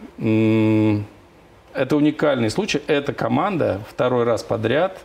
это 1.74 1.96
уникальный 1.96 2.50
случай. 2.50 2.82
Эта 2.88 3.14
команда 3.14 3.82
второй 3.90 4.24
раз 4.24 4.44
подряд, 4.44 5.00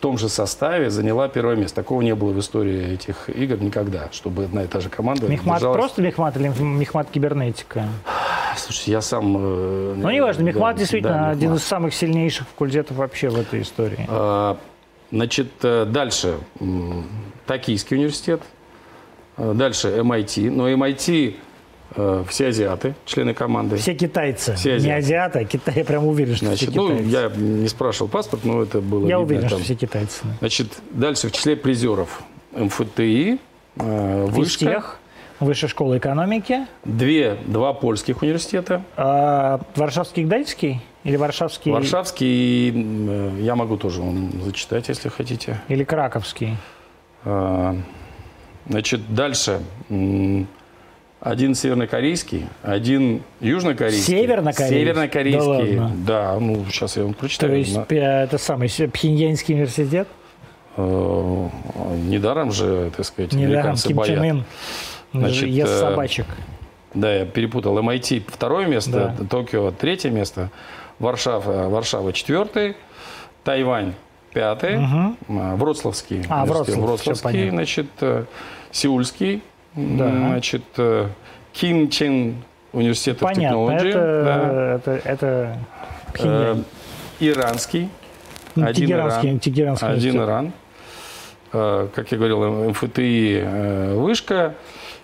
том 0.00 0.18
же 0.18 0.28
составе 0.28 0.90
заняла 0.90 1.28
первое 1.28 1.56
место. 1.56 1.76
Такого 1.76 2.00
не 2.02 2.14
было 2.14 2.32
в 2.32 2.40
истории 2.40 2.94
этих 2.94 3.28
игр 3.28 3.58
никогда, 3.62 4.08
чтобы 4.12 4.44
одна 4.44 4.64
и 4.64 4.66
та 4.66 4.80
же 4.80 4.88
команда 4.88 5.28
Мехмат 5.28 5.58
держалась. 5.58 5.78
просто 5.78 6.02
Мехмат 6.02 6.36
или 6.36 6.48
Мехмат 6.48 7.10
кибернетика? 7.10 7.84
Слушайте, 8.56 8.92
я 8.92 9.00
сам... 9.00 9.36
э, 9.38 9.94
Ну, 9.96 10.10
неважно, 10.10 10.42
Мехмат 10.42 10.74
да, 10.74 10.78
действительно 10.80 11.14
да, 11.14 11.28
один 11.30 11.50
Мехмат. 11.50 11.60
из 11.60 11.64
самых 11.64 11.94
сильнейших 11.94 12.48
факультетов 12.48 12.96
вообще 12.96 13.28
в 13.28 13.38
этой 13.38 13.62
истории. 13.62 14.06
А, 14.08 14.56
Значит, 15.12 15.48
э, 15.62 15.86
дальше 15.86 16.38
Токийский 17.46 17.96
университет, 17.96 18.42
дальше 19.36 19.88
MIT. 19.88 20.50
Но 20.50 20.68
MIT 20.70 21.34
все 22.28 22.48
азиаты, 22.48 22.94
члены 23.04 23.34
команды. 23.34 23.76
Все 23.76 23.94
китайцы, 23.94 24.54
Все 24.54 24.70
не 24.72 24.76
азиаты. 24.76 24.98
азиаты, 24.98 25.38
а 25.40 25.44
Китай, 25.44 25.74
я 25.78 25.84
прям 25.84 26.06
уверен, 26.06 26.36
что 26.36 26.46
Значит, 26.46 26.70
все 26.70 26.80
ну, 26.80 26.88
китайцы. 26.98 27.10
я 27.10 27.30
не 27.36 27.68
спрашивал 27.68 28.08
паспорт, 28.08 28.44
но 28.44 28.62
это 28.62 28.80
было 28.80 29.00
Я 29.06 29.18
видно 29.18 29.18
уверен, 29.20 29.40
там. 29.42 29.50
что 29.50 29.58
все 29.64 29.74
китайцы. 29.74 30.22
Значит, 30.38 30.68
дальше 30.90 31.28
в 31.28 31.32
числе 31.32 31.56
призеров 31.56 32.22
МФТИ, 32.52 33.38
э, 33.76 34.24
Вышка, 34.26 34.58
Физтех, 34.58 34.98
Высшая 35.40 35.68
школа 35.68 35.96
экономики, 35.98 36.66
две, 36.84 37.36
два 37.46 37.72
польских 37.72 38.20
университета, 38.22 38.82
а, 38.96 39.60
Варшавский 39.74 40.24
Гдальский 40.24 40.80
или 41.02 41.16
Варшавский 41.16 41.72
Варшавский, 41.72 42.70
э, 42.74 43.30
я 43.40 43.56
могу 43.56 43.76
тоже 43.78 44.02
вам 44.02 44.30
зачитать, 44.42 44.88
если 44.88 45.08
хотите. 45.08 45.60
или 45.68 45.82
Краковский. 45.84 46.56
А, 47.24 47.74
Значит, 48.68 49.12
дальше 49.14 49.60
один 51.20 51.54
севернокорейский, 51.54 52.46
один 52.62 53.22
южнокорейский. 53.40 54.02
Севернокорейский? 54.16 54.78
Севернокорейский. 54.80 55.76
Да 55.76 55.82
ладно? 55.82 55.92
Да, 56.06 56.38
ну 56.40 56.64
сейчас 56.70 56.96
я 56.96 57.02
вам 57.04 57.14
То 57.14 57.20
прочитаю. 57.20 57.58
есть 57.58 57.76
На- 57.76 57.84
пе- 57.84 57.98
это 57.98 58.38
самый 58.38 58.68
Пхеньянский 58.68 59.54
университет, 59.54 60.08
э, 60.76 61.48
недаром 62.04 62.52
же, 62.52 62.90
так 62.96 63.04
сказать, 63.04 63.32
недаром 63.32 63.52
американцы 63.52 63.88
Ким 63.88 64.02
Чен 64.04 64.18
боят. 64.18 64.34
Ын 64.36 64.44
Значит, 65.12 65.48
ест 65.48 65.72
э, 65.72 65.78
собачек. 65.80 66.26
Да, 66.94 67.12
я 67.14 67.26
перепутал. 67.26 67.78
MIT 67.78 68.24
второе 68.26 68.66
место, 68.66 69.14
Токио 69.28 69.70
третье 69.72 70.10
место, 70.10 70.50
Варшава, 70.98 71.68
Варшава 71.68 72.12
четвертый, 72.12 72.76
Тайвань 73.44 73.94
пятый, 74.32 74.76
а, 74.78 75.56
Вроцлавский, 75.56 76.24
А, 76.28 76.44
Вроцлав, 76.46 76.76
Вроцлавский, 76.78 77.50
значит, 77.50 77.86
э, 78.00 78.24
Сеульский, 78.70 79.42
Да. 79.74 80.08
значит, 80.10 80.62
э, 80.76 81.08
Ким 81.52 81.88
Чен 81.90 82.36
университет 82.72 83.18
of 83.18 83.32
Понятно, 83.34 83.56
Technology, 83.56 83.92
да, 84.24 84.74
это, 84.74 84.90
это, 84.90 85.08
это 85.08 85.56
э, 86.06 86.12
Пхеньян. 86.12 86.64
Иранский, 87.20 87.88
Ну, 88.56 88.66
один 88.66 88.86
Тегеранский, 88.86 89.28
Иран. 89.28 89.40
Тегеранский 89.40 89.88
один. 89.88 90.16
Иран, 90.16 90.52
Э, 91.52 91.88
как 91.94 92.12
я 92.12 92.18
говорил, 92.18 92.70
МФТИ 92.70 93.94
Вышка 93.96 94.54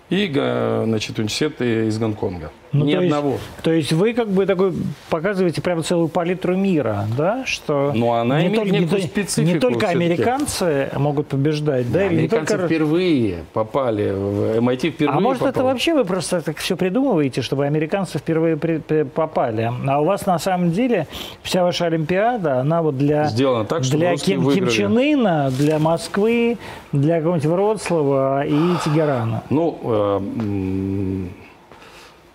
и 0.09 0.31
значит, 0.31 1.17
университет 1.19 1.61
из 1.61 1.97
Гонконга. 1.99 2.51
Ну, 2.73 2.85
Ни 2.85 2.91
то 2.95 3.01
есть- 3.01 3.13
одного. 3.13 3.37
То 3.63 3.71
есть 3.71 3.93
вы 3.93 4.13
как 4.13 4.27
бы 4.29 4.45
такой 4.45 4.73
показываете 5.09 5.61
прямо 5.61 5.83
целую 5.83 6.09
палитру 6.09 6.55
мира, 6.57 7.05
да? 7.17 7.43
Что 7.45 7.93
Но 7.95 8.13
она 8.13 8.41
имеет 8.45 8.55
только, 8.89 8.97
не, 8.99 9.01
специфику 9.07 9.53
не 9.53 9.59
только 9.59 9.87
американцы 9.87 10.89
могут 10.97 11.27
побеждать, 11.27 11.91
да? 11.91 12.03
или 12.05 12.09
не 12.13 12.17
Американцы 12.19 12.53
только... 12.53 12.67
впервые 12.67 13.37
попали 13.53 14.11
в 14.11 14.57
MIT, 14.59 14.91
впервые 14.91 15.17
А 15.17 15.19
может, 15.21 15.41
это 15.43 15.53
попал. 15.53 15.67
вообще 15.71 15.93
вы 15.93 16.03
просто 16.03 16.41
так 16.41 16.57
все 16.57 16.75
придумываете, 16.75 17.41
чтобы 17.41 17.65
американцы 17.65 18.17
впервые 18.19 18.57
при- 18.57 18.77
при- 18.79 19.03
попали? 19.03 19.71
А 19.87 20.01
у 20.01 20.05
вас 20.05 20.25
на 20.25 20.37
самом 20.37 20.71
деле 20.71 21.07
вся 21.43 21.63
ваша 21.63 21.85
Олимпиада, 21.85 22.59
она 22.59 22.81
вот 22.81 22.97
для, 22.97 23.25
Сделано 23.27 23.63
так, 23.65 23.83
чтобы 23.85 23.99
для 23.99 24.15
Ким, 24.17 24.51
Ким. 24.51 24.67
Чен 24.67 24.97
Ына, 24.97 25.49
для 25.51 25.79
Москвы, 25.79 26.57
для 26.91 27.17
какого-нибудь 27.19 27.45
Вроцлава 27.49 28.45
и 28.45 28.57
Тегерана. 28.83 29.43
Ну, 29.49 29.79
э, 29.83 30.19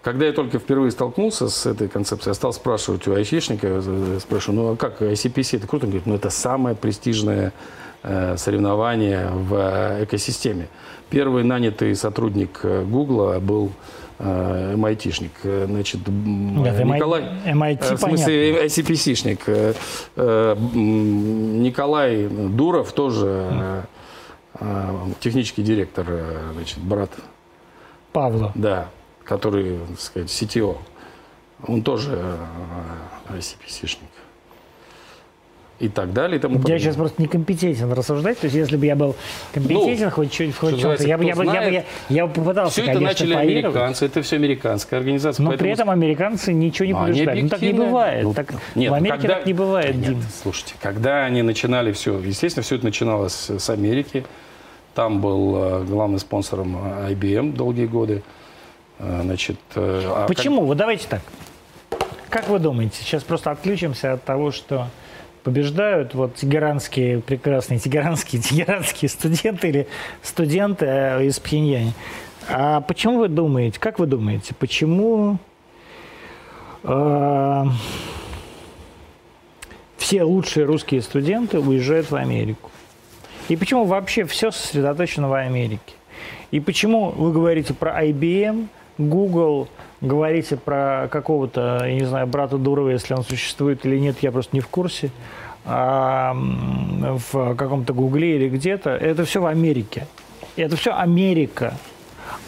когда 0.02 0.26
я 0.26 0.32
только 0.32 0.58
впервые 0.58 0.90
столкнулся 0.90 1.48
с 1.48 1.64
этой 1.66 1.88
концепцией, 1.88 2.30
я 2.30 2.34
стал 2.34 2.52
спрашивать 2.52 3.06
у 3.06 3.14
айтишника, 3.14 3.68
э, 3.68 4.18
спрашиваю, 4.20 4.60
ну 4.60 4.72
а 4.72 4.76
как 4.76 5.00
ICPC, 5.00 5.58
это 5.58 5.66
круто? 5.66 5.86
Он 5.86 5.90
говорит, 5.90 6.06
ну 6.06 6.14
это 6.14 6.28
самое 6.30 6.74
престижное 6.74 7.52
э, 8.02 8.36
соревнование 8.36 9.28
в 9.30 9.54
э, 9.54 10.04
экосистеме. 10.04 10.68
Первый 11.08 11.44
нанятый 11.44 11.94
сотрудник 11.94 12.60
Гугла 12.64 13.38
был 13.38 13.70
MIT-шник. 14.18 15.30
Э, 15.44 15.66
Значит, 15.68 16.00
Нет, 16.08 16.74
MIT 16.74 16.94
Николай... 16.94 17.22
MIT 17.46 17.92
Э, 17.92 17.96
В 17.96 18.00
смысле. 18.00 18.66
ICPC-шник. 18.66 19.76
Николай 20.74 22.26
Дуров 22.28 22.92
тоже 22.92 23.84
технический 25.20 25.62
директор, 25.62 26.06
значит, 26.54 26.78
брат 26.78 27.10
Павла. 28.12 28.52
да, 28.54 28.88
который, 29.24 29.78
так 29.88 30.00
сказать, 30.00 30.28
CTO, 30.28 30.76
он 31.66 31.82
тоже 31.82 32.18
э, 33.30 33.36
ICPC-шник. 33.38 33.98
И 35.78 35.88
так 35.88 36.12
далее, 36.12 36.38
и 36.38 36.40
тому 36.40 36.60
Я 36.68 36.78
сейчас 36.78 36.94
просто 36.94 37.20
некомпетентен 37.20 37.92
рассуждать. 37.92 38.38
То 38.38 38.44
есть, 38.44 38.54
если 38.54 38.76
бы 38.76 38.86
я 38.86 38.94
был 38.94 39.16
компетентен 39.52 40.10
хоть 40.10 40.30
чуть 40.30 40.56
хоть 40.56 40.72
Ну, 40.74 40.78
что 40.78 40.96
чем-то, 40.96 41.08
я, 41.08 41.18
бы- 41.18 41.24
я, 41.24 41.34
бы- 41.34 41.44
я, 41.44 41.60
бы- 41.60 41.70
я, 41.72 41.84
я 42.08 42.26
бы 42.28 42.32
попытался, 42.32 42.70
Все 42.70 42.82
это 42.82 42.92
конечно, 43.00 43.26
начали 43.26 43.34
американцы, 43.34 44.06
это 44.06 44.22
все 44.22 44.36
американская 44.36 45.00
организация. 45.00 45.42
Но 45.42 45.50
поэтому 45.50 45.64
при 45.66 45.72
этом 45.72 45.90
американцы 45.90 46.52
ничего 46.52 46.86
не 46.86 46.92
Ну, 46.92 47.00
они 47.00 47.12
побеждают. 47.12 47.42
Ну, 47.42 47.48
так 47.48 47.62
не 47.62 47.72
бывает. 47.72 48.22
Ну, 48.22 48.32
так, 48.34 48.52
нет, 48.76 48.90
в 48.90 48.92
ну, 48.92 48.94
Америке 48.94 49.18
когда- 49.22 49.34
так 49.34 49.46
не 49.46 49.52
бывает, 49.54 49.96
Нет, 49.96 50.04
Дим. 50.06 50.22
слушайте, 50.40 50.74
когда 50.80 51.24
они 51.24 51.42
начинали 51.42 51.90
все, 51.90 52.16
естественно, 52.20 52.62
все 52.62 52.76
это 52.76 52.84
начиналось 52.84 53.32
с 53.32 53.58
с 53.58 53.70
Америки. 53.70 54.24
Там 54.94 55.20
был 55.20 55.56
э, 55.56 55.84
главным 55.84 56.20
спонсором 56.20 56.76
э, 56.76 57.12
IBM 57.12 57.54
долгие 57.54 57.86
годы. 57.86 58.22
Э, 58.98 59.20
Значит, 59.22 59.58
э, 59.74 60.02
а 60.06 60.26
как- 60.26 60.28
Почему? 60.36 60.64
Вот 60.64 60.76
давайте 60.76 61.06
так. 61.08 61.20
Как 62.28 62.48
вы 62.48 62.58
думаете, 62.58 62.96
сейчас 63.02 63.22
просто 63.24 63.50
отключимся 63.50 64.14
от 64.14 64.24
того, 64.24 64.52
что 64.52 64.86
побеждают 65.44 66.14
вот 66.14 66.34
тегеранские, 66.36 67.20
прекрасные 67.20 67.78
тегеранские, 67.78 68.40
тегеранские 68.42 69.08
студенты 69.08 69.68
или 69.68 69.88
студенты 70.22 70.86
э, 70.86 71.24
из 71.26 71.38
Пхеньяна. 71.40 71.92
А 72.48 72.80
почему 72.80 73.18
вы 73.18 73.28
думаете, 73.28 73.78
как 73.78 73.98
вы 73.98 74.06
думаете, 74.06 74.54
почему 74.58 75.38
э, 76.84 77.64
все 79.96 80.22
лучшие 80.24 80.66
русские 80.66 81.02
студенты 81.02 81.58
уезжают 81.60 82.10
в 82.10 82.16
Америку? 82.16 82.70
И 83.48 83.56
почему 83.56 83.84
вообще 83.84 84.24
все 84.24 84.50
сосредоточено 84.50 85.28
в 85.28 85.34
Америке? 85.34 85.94
И 86.50 86.60
почему 86.60 87.10
вы 87.10 87.32
говорите 87.32 87.74
про 87.74 88.04
IBM, 88.04 88.68
Google, 88.98 89.68
говорите 90.00 90.56
про 90.56 91.08
какого-то, 91.10 91.84
я 91.84 91.94
не 91.94 92.04
знаю, 92.04 92.26
брата 92.26 92.58
Дурова, 92.58 92.90
если 92.90 93.14
он 93.14 93.24
существует 93.24 93.84
или 93.86 93.98
нет, 93.98 94.16
я 94.20 94.32
просто 94.32 94.56
не 94.56 94.60
в 94.60 94.68
курсе, 94.68 95.10
а, 95.64 96.34
в 96.34 97.54
каком-то 97.54 97.92
Гугле 97.92 98.36
или 98.36 98.48
где-то, 98.48 98.90
это 98.90 99.24
все 99.24 99.40
в 99.40 99.46
Америке. 99.46 100.06
Это 100.56 100.76
все 100.76 100.92
Америка. 100.92 101.74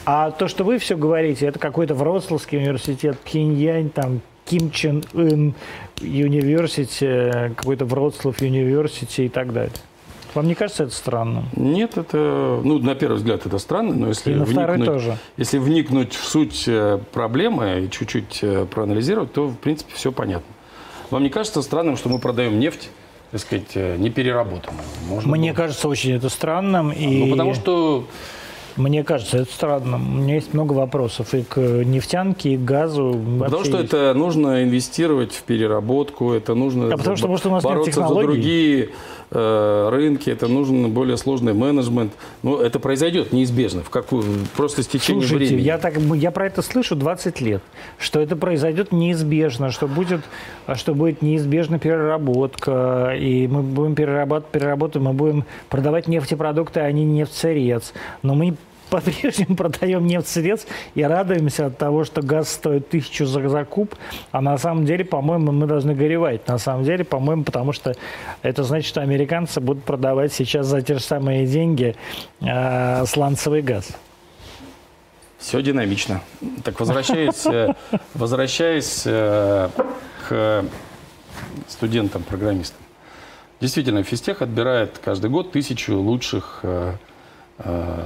А 0.04 0.30
то, 0.30 0.48
что 0.48 0.64
вы 0.64 0.78
все 0.78 0.96
говорите, 0.96 1.46
это 1.46 1.58
какой-то 1.58 1.94
Вроцлавский 1.94 2.58
университет, 2.58 3.18
Пхеньянь, 3.20 3.88
там, 3.90 4.20
Ким 4.44 4.70
Чен 4.70 5.02
Ын, 5.14 5.54
университет, 6.00 7.54
какой-то 7.56 7.86
Вроцлав 7.86 8.40
университет 8.42 9.26
и 9.26 9.28
так 9.28 9.52
далее. 9.52 9.72
Вам 10.34 10.46
не 10.48 10.54
кажется 10.54 10.84
это 10.84 10.92
странным? 10.92 11.44
Нет, 11.54 11.96
это, 11.96 12.60
ну, 12.64 12.78
на 12.78 12.94
первый 12.94 13.16
взгляд 13.16 13.46
это 13.46 13.58
странно, 13.58 13.94
но 13.94 14.08
если 14.08 14.32
И 14.32 14.34
на 14.34 14.44
вникнуть, 14.44 14.84
тоже. 14.84 15.16
если 15.36 15.58
вникнуть 15.58 16.14
в 16.14 16.24
суть 16.24 16.64
э, 16.66 16.98
проблемы 17.12 17.84
и 17.86 17.90
чуть-чуть 17.90 18.40
э, 18.42 18.66
проанализировать, 18.66 19.32
то, 19.32 19.46
в 19.46 19.56
принципе, 19.56 19.92
все 19.94 20.10
понятно. 20.10 20.52
Вам 21.10 21.22
не 21.22 21.30
кажется 21.30 21.62
странным, 21.62 21.96
что 21.96 22.08
мы 22.08 22.18
продаем 22.18 22.58
нефть, 22.58 22.90
так 23.30 23.40
сказать, 23.40 23.70
э, 23.74 23.96
непереработанную? 23.96 24.82
Можно 25.08 25.30
Мне 25.30 25.50
было- 25.52 25.56
кажется 25.56 25.88
очень 25.88 26.12
это 26.12 26.28
странным. 26.28 26.90
И 26.90 27.24
Ну, 27.26 27.30
потому 27.30 27.54
что 27.54 28.04
Мне 28.76 29.04
кажется 29.04 29.38
это 29.38 29.52
странным. 29.52 30.18
У 30.18 30.22
меня 30.22 30.34
есть 30.34 30.52
много 30.52 30.72
вопросов 30.72 31.32
и 31.32 31.44
к 31.44 31.56
нефтянке, 31.60 32.54
и 32.54 32.56
к 32.56 32.64
газу. 32.64 33.16
Потому 33.38 33.62
что 33.64 33.78
есть. 33.78 33.92
это 33.92 34.14
нужно 34.14 34.64
инвестировать 34.64 35.32
в 35.32 35.44
переработку, 35.44 36.32
это 36.32 36.56
нужно 36.56 36.92
А 36.92 36.96
потому 36.96 37.16
что, 37.16 37.28
может, 37.28 37.46
у 37.46 37.50
нас 37.50 37.62
нет 37.62 37.72
бороться 37.72 37.92
за 37.92 38.00
технологий? 38.00 38.26
другие 38.26 38.88
э, 39.34 39.88
рынки, 39.90 40.30
это 40.30 40.48
нужен 40.48 40.90
более 40.90 41.16
сложный 41.16 41.52
менеджмент. 41.52 42.12
Но 42.42 42.60
это 42.60 42.78
произойдет 42.78 43.32
неизбежно, 43.32 43.82
в 43.82 43.90
какую 43.90 44.24
просто 44.56 44.82
с 44.82 44.86
течением 44.86 45.26
Слушайте, 45.26 45.54
времени. 45.54 45.66
я, 45.66 45.78
так, 45.78 45.96
я 45.96 46.30
про 46.30 46.46
это 46.46 46.62
слышу 46.62 46.96
20 46.96 47.40
лет, 47.40 47.62
что 47.98 48.20
это 48.20 48.36
произойдет 48.36 48.92
неизбежно, 48.92 49.70
что 49.70 49.86
будет, 49.86 50.20
что 50.74 50.94
будет 50.94 51.20
неизбежна 51.22 51.78
переработка, 51.78 53.14
и 53.18 53.46
мы 53.46 53.62
будем 53.62 53.94
перерабатывать, 53.94 54.52
переработать, 54.52 55.02
мы 55.02 55.12
будем 55.12 55.44
продавать 55.68 56.08
нефтепродукты, 56.08 56.80
а 56.80 56.90
не 56.92 57.04
нефть-сырец. 57.04 57.92
Но 58.22 58.34
мы 58.34 58.54
по-прежнему 58.90 59.56
продаем 59.56 60.06
нефть 60.06 60.28
средств 60.28 60.70
и 60.94 61.02
радуемся 61.02 61.66
от 61.66 61.78
того, 61.78 62.04
что 62.04 62.22
газ 62.22 62.48
стоит 62.48 62.88
тысячу 62.88 63.26
за, 63.26 63.48
за 63.48 63.64
куб, 63.64 63.94
а 64.32 64.40
на 64.40 64.56
самом 64.58 64.84
деле, 64.84 65.04
по-моему, 65.04 65.52
мы 65.52 65.66
должны 65.66 65.94
горевать. 65.94 66.46
На 66.48 66.58
самом 66.58 66.84
деле, 66.84 67.04
по-моему, 67.04 67.44
потому 67.44 67.72
что 67.72 67.94
это 68.42 68.62
значит, 68.64 68.88
что 68.88 69.00
американцы 69.00 69.60
будут 69.60 69.84
продавать 69.84 70.32
сейчас 70.32 70.66
за 70.66 70.82
те 70.82 70.94
же 70.94 71.00
самые 71.00 71.46
деньги 71.46 71.96
э, 72.40 73.06
сланцевый 73.06 73.62
газ. 73.62 73.88
Все 75.38 75.60
динамично. 75.60 76.22
Так 76.64 76.80
возвращаясь, 76.80 77.44
э, 77.46 77.74
возвращаясь 78.14 79.02
э, 79.04 79.68
к 80.28 80.64
студентам-программистам. 81.68 82.80
Действительно, 83.60 84.02
физтех 84.02 84.42
отбирает 84.42 84.98
каждый 85.04 85.30
год 85.30 85.52
тысячу 85.52 85.96
лучших 85.98 86.60
э, 86.62 86.94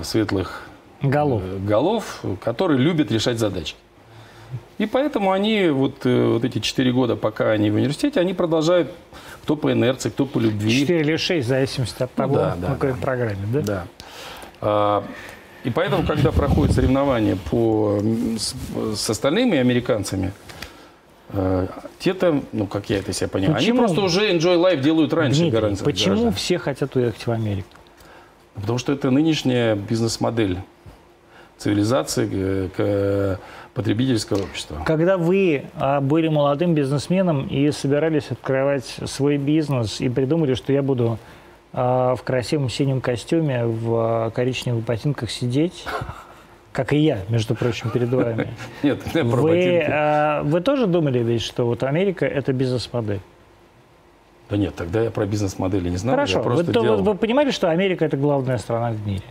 светлых 0.02 0.67
голов. 1.02 1.42
голов, 1.64 2.22
которые 2.42 2.78
любят 2.78 3.10
решать 3.12 3.38
задачи. 3.38 3.74
И 4.78 4.86
поэтому 4.86 5.32
они, 5.32 5.68
вот, 5.68 6.04
вот 6.04 6.44
эти 6.44 6.60
четыре 6.60 6.92
года, 6.92 7.16
пока 7.16 7.50
они 7.50 7.70
в 7.70 7.74
университете, 7.74 8.20
они 8.20 8.32
продолжают, 8.32 8.92
кто 9.42 9.56
по 9.56 9.72
инерции, 9.72 10.10
кто 10.10 10.24
по 10.24 10.38
любви. 10.38 10.80
Четыре 10.80 11.00
или 11.00 11.16
шесть, 11.16 11.46
в 11.46 11.48
зависимости 11.48 12.02
от 12.02 12.10
ну 12.16 12.22
того, 12.22 12.34
ну, 12.34 12.40
да, 12.40 12.56
да, 12.56 12.66
какой 12.74 12.92
да. 12.92 12.98
программе, 12.98 13.46
да? 13.52 13.60
Да. 13.60 13.86
А, 14.60 15.04
и 15.64 15.70
поэтому, 15.70 16.06
когда 16.06 16.30
проходят 16.30 16.74
соревнования 16.74 17.36
по, 17.50 18.00
с, 18.38 18.54
с 18.96 19.10
остальными 19.10 19.58
американцами, 19.58 20.32
э, 21.30 21.66
те-то, 21.98 22.42
ну, 22.52 22.66
как 22.66 22.88
я 22.90 22.98
это 22.98 23.12
себе 23.12 23.28
понимаю, 23.28 23.56
почему? 23.56 23.78
они 23.78 23.86
просто 23.86 24.00
уже 24.02 24.30
Enjoy 24.32 24.56
Life 24.56 24.80
делают 24.80 25.12
раньше 25.12 25.40
Дмитрий. 25.40 25.76
Почему 25.84 26.16
гораздо. 26.16 26.38
все 26.38 26.58
хотят 26.58 26.94
уехать 26.94 27.26
в 27.26 27.30
Америку? 27.30 27.68
Потому 28.54 28.78
что 28.78 28.92
это 28.92 29.10
нынешняя 29.10 29.74
бизнес-модель 29.74 30.58
цивилизации 31.58 32.68
к 32.68 33.38
потребительского 33.74 34.42
общества. 34.42 34.82
Когда 34.86 35.16
вы 35.16 35.64
а, 35.76 36.00
были 36.00 36.26
молодым 36.26 36.74
бизнесменом 36.74 37.46
и 37.46 37.70
собирались 37.70 38.30
открывать 38.30 38.96
свой 39.04 39.36
бизнес 39.36 40.00
и 40.00 40.08
придумали, 40.08 40.54
что 40.54 40.72
я 40.72 40.82
буду 40.82 41.18
а, 41.72 42.16
в 42.16 42.24
красивом 42.24 42.70
синем 42.70 43.00
костюме, 43.00 43.66
в 43.66 44.32
коричневых 44.34 44.84
ботинках 44.84 45.30
сидеть, 45.30 45.84
как 46.72 46.92
и 46.92 46.98
я, 46.98 47.20
между 47.28 47.54
прочим, 47.54 47.90
перед 47.90 48.08
вами. 48.08 48.48
Нет, 48.82 49.14
не 49.14 49.22
про 49.22 49.36
вы, 49.36 49.50
ботинки. 49.50 50.44
Вы 50.48 50.60
тоже 50.60 50.86
думали 50.88 51.20
ведь, 51.20 51.42
что 51.42 51.66
вот 51.66 51.84
Америка– 51.84 52.26
это 52.26 52.52
бизнес-модель? 52.52 53.20
Да 54.50 54.56
нет, 54.56 54.74
тогда 54.74 55.02
я 55.02 55.10
про 55.10 55.26
бизнес-модели 55.26 55.90
не 55.90 55.98
знал. 55.98 56.14
Хорошо, 56.14 56.40
вы, 56.40 56.64
делал... 56.64 57.02
вы 57.02 57.14
понимали, 57.14 57.50
что 57.50 57.70
Америка– 57.70 58.04
это 58.06 58.16
главная 58.16 58.56
страна 58.56 58.92
в 58.92 59.06
мире? 59.06 59.22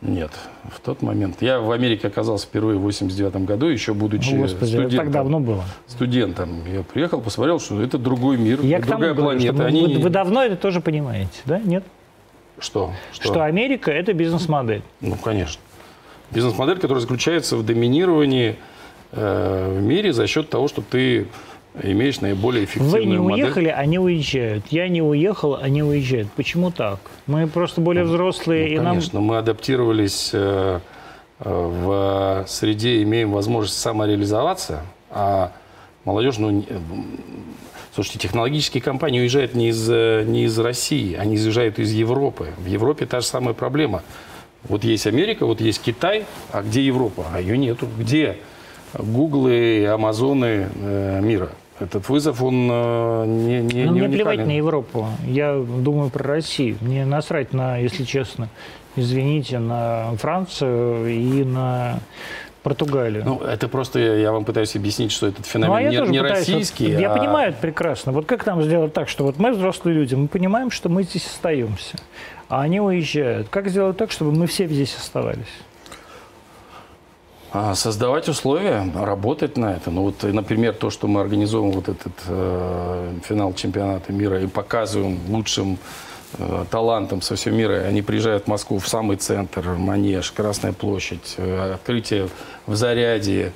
Нет, 0.00 0.30
в 0.70 0.78
тот 0.78 1.02
момент. 1.02 1.42
Я 1.42 1.58
в 1.58 1.72
Америке 1.72 2.06
оказался 2.06 2.46
впервые 2.46 2.78
в 2.78 2.82
89 2.82 3.44
году, 3.44 3.66
еще 3.66 3.94
будучи 3.94 4.32
О, 4.32 4.38
Господи, 4.38 4.70
студентом. 4.70 4.98
так 4.98 5.10
давно 5.10 5.40
было. 5.40 5.64
Студентом. 5.88 6.62
Я 6.72 6.84
приехал, 6.84 7.20
посмотрел, 7.20 7.58
что 7.58 7.82
это 7.82 7.98
другой 7.98 8.36
мир, 8.36 8.60
Я 8.60 8.80
другая 8.80 9.12
планета. 9.14 9.52
Говорю, 9.54 9.68
Они... 9.68 9.96
вы, 9.96 10.02
вы 10.02 10.10
давно 10.10 10.44
это 10.44 10.54
тоже 10.54 10.80
понимаете, 10.80 11.40
да? 11.46 11.58
Нет? 11.58 11.82
Что? 12.60 12.92
Что, 13.12 13.24
что 13.24 13.44
Америка– 13.44 13.90
это 13.92 14.12
бизнес-модель. 14.12 14.82
Ну, 15.00 15.16
конечно. 15.16 15.60
Бизнес-модель, 16.30 16.78
которая 16.78 17.00
заключается 17.00 17.56
в 17.56 17.66
доминировании 17.66 18.56
э, 19.12 19.78
в 19.78 19.82
мире 19.82 20.12
за 20.12 20.28
счет 20.28 20.48
того, 20.48 20.68
что 20.68 20.80
ты 20.80 21.26
имеешь 21.82 22.20
наиболее 22.20 22.64
эффективную 22.64 23.02
Вы 23.02 23.06
не 23.06 23.18
модель. 23.18 23.44
уехали, 23.44 23.68
они 23.68 23.98
уезжают. 23.98 24.66
Я 24.68 24.88
не 24.88 25.02
уехал, 25.02 25.56
они 25.56 25.82
уезжают. 25.82 26.30
Почему 26.32 26.70
так? 26.70 26.98
Мы 27.26 27.46
просто 27.46 27.80
более 27.80 28.04
ну, 28.04 28.10
взрослые. 28.10 28.68
Ну, 28.68 28.82
и 28.82 28.84
конечно, 28.84 29.18
нам... 29.18 29.28
мы 29.28 29.38
адаптировались 29.38 30.30
э, 30.32 30.80
э, 31.40 31.44
в 31.44 32.44
среде, 32.48 33.02
имеем 33.02 33.32
возможность 33.32 33.78
самореализоваться, 33.78 34.82
а 35.10 35.52
молодежь, 36.04 36.38
ну, 36.38 36.64
слушайте, 37.94 38.18
технологические 38.18 38.82
компании 38.82 39.20
уезжают 39.20 39.54
не 39.54 39.68
из, 39.68 39.88
э, 39.90 40.24
не 40.26 40.44
из 40.44 40.58
России, 40.58 41.14
они 41.14 41.36
уезжают 41.36 41.78
из 41.78 41.92
Европы. 41.92 42.48
В 42.58 42.66
Европе 42.66 43.06
та 43.06 43.20
же 43.20 43.26
самая 43.26 43.54
проблема. 43.54 44.02
Вот 44.64 44.84
есть 44.84 45.06
Америка, 45.06 45.46
вот 45.46 45.60
есть 45.60 45.82
Китай, 45.82 46.24
а 46.52 46.62
где 46.62 46.84
Европа? 46.84 47.26
А 47.32 47.40
ее 47.40 47.56
нету. 47.56 47.88
Где 47.98 48.38
Гуглы 48.94 49.80
и 49.80 49.84
Амазоны 49.84 50.68
э, 50.74 51.20
мира? 51.20 51.50
Этот 51.80 52.08
вызов, 52.08 52.42
он 52.42 52.68
э, 52.70 53.24
не, 53.26 53.60
не, 53.60 53.84
ну, 53.84 53.92
не 53.92 54.00
Мне 54.00 54.08
плевать 54.08 54.44
на 54.44 54.56
Европу. 54.56 55.06
Я 55.24 55.56
думаю 55.56 56.10
про 56.10 56.24
Россию. 56.24 56.76
Мне 56.80 57.04
насрать 57.04 57.52
на, 57.52 57.76
если 57.76 58.04
честно, 58.04 58.48
извините, 58.96 59.60
на 59.60 60.12
Францию 60.16 61.06
и 61.08 61.44
на 61.44 62.00
Португалию. 62.64 63.22
Ну, 63.24 63.38
это 63.38 63.68
просто 63.68 64.00
я, 64.00 64.32
вам 64.32 64.44
пытаюсь 64.44 64.74
объяснить, 64.74 65.12
что 65.12 65.28
этот 65.28 65.46
феномен 65.46 65.70
ну, 65.70 66.02
а 66.02 66.06
не, 66.06 66.10
не 66.10 66.18
пытаюсь, 66.20 66.48
российский. 66.48 66.88
Вот, 66.88 66.96
а... 66.96 67.00
Я 67.00 67.10
понимаю 67.10 67.50
это 67.50 67.58
прекрасно. 67.60 68.12
Вот 68.12 68.26
как 68.26 68.44
нам 68.44 68.62
сделать 68.62 68.92
так, 68.92 69.08
что 69.08 69.24
вот 69.24 69.38
мы 69.38 69.52
взрослые 69.52 69.94
люди, 69.94 70.14
мы 70.16 70.26
понимаем, 70.26 70.70
что 70.70 70.88
мы 70.88 71.04
здесь 71.04 71.26
остаемся, 71.26 71.98
а 72.48 72.62
они 72.62 72.80
уезжают. 72.80 73.48
Как 73.48 73.68
сделать 73.68 73.96
так, 73.96 74.10
чтобы 74.10 74.32
мы 74.32 74.46
все 74.48 74.66
здесь 74.66 74.96
оставались? 74.96 75.46
А, 77.50 77.74
создавать 77.74 78.28
условия, 78.28 78.86
работать 78.94 79.56
на 79.56 79.74
это. 79.74 79.90
Ну 79.90 80.02
вот, 80.02 80.22
например, 80.22 80.74
то, 80.74 80.90
что 80.90 81.06
мы 81.08 81.20
организовываем 81.22 81.74
вот 81.74 81.88
этот 81.88 82.12
э, 82.26 83.14
финал 83.24 83.54
чемпионата 83.54 84.12
мира 84.12 84.42
и 84.42 84.46
показываем 84.46 85.18
лучшим 85.28 85.78
э, 86.38 86.64
талантам 86.70 87.22
со 87.22 87.36
всего 87.36 87.56
мира. 87.56 87.84
Они 87.86 88.02
приезжают 88.02 88.44
в 88.44 88.46
Москву 88.48 88.78
в 88.78 88.86
самый 88.86 89.16
центр, 89.16 89.66
Манеж, 89.78 90.30
Красная 90.32 90.74
площадь, 90.74 91.36
э, 91.38 91.72
открытие 91.74 92.28
в 92.66 92.76
Заряде. 92.76 93.52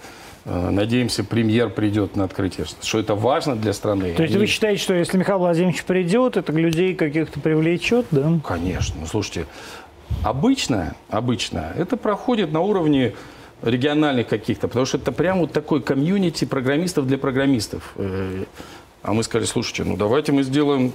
Э, 0.46 0.70
надеемся, 0.70 1.22
премьер 1.22 1.68
придет 1.68 2.16
на 2.16 2.24
открытие. 2.24 2.66
Что 2.80 2.98
это 2.98 3.14
важно 3.14 3.56
для 3.56 3.74
страны. 3.74 4.14
То 4.14 4.22
есть 4.22 4.34
Они... 4.34 4.40
вы 4.40 4.46
считаете, 4.46 4.82
что 4.82 4.94
если 4.94 5.18
Михаил 5.18 5.40
Владимирович 5.40 5.84
придет, 5.84 6.38
это 6.38 6.50
людей 6.50 6.94
каких-то 6.94 7.40
привлечет, 7.40 8.06
да? 8.10 8.40
Конечно. 8.42 8.96
Ну, 9.00 9.06
слушайте, 9.06 9.46
обычно, 10.22 10.94
обычно 11.10 11.74
это 11.76 11.98
проходит 11.98 12.52
на 12.52 12.60
уровне 12.60 13.12
региональных 13.62 14.28
каких-то, 14.28 14.68
потому 14.68 14.86
что 14.86 14.98
это 14.98 15.12
прям 15.12 15.40
вот 15.40 15.52
такой 15.52 15.80
комьюнити 15.80 16.44
программистов 16.44 17.06
для 17.06 17.18
программистов. 17.18 17.92
Э, 17.96 18.44
а 19.02 19.12
мы 19.12 19.22
сказали, 19.22 19.46
слушайте, 19.46 19.84
ну 19.84 19.96
давайте 19.96 20.32
мы 20.32 20.42
сделаем... 20.42 20.92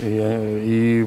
И, 0.00 1.06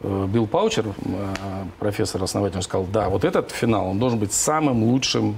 э, 0.00 0.26
Билл 0.28 0.46
Паучер, 0.46 0.86
э, 0.86 1.34
профессор 1.78 2.22
основатель, 2.22 2.62
сказал, 2.62 2.86
да, 2.86 3.08
вот 3.08 3.24
этот 3.24 3.50
финал, 3.50 3.88
он 3.88 3.98
должен 3.98 4.18
быть 4.18 4.32
самым 4.32 4.84
лучшим 4.84 5.36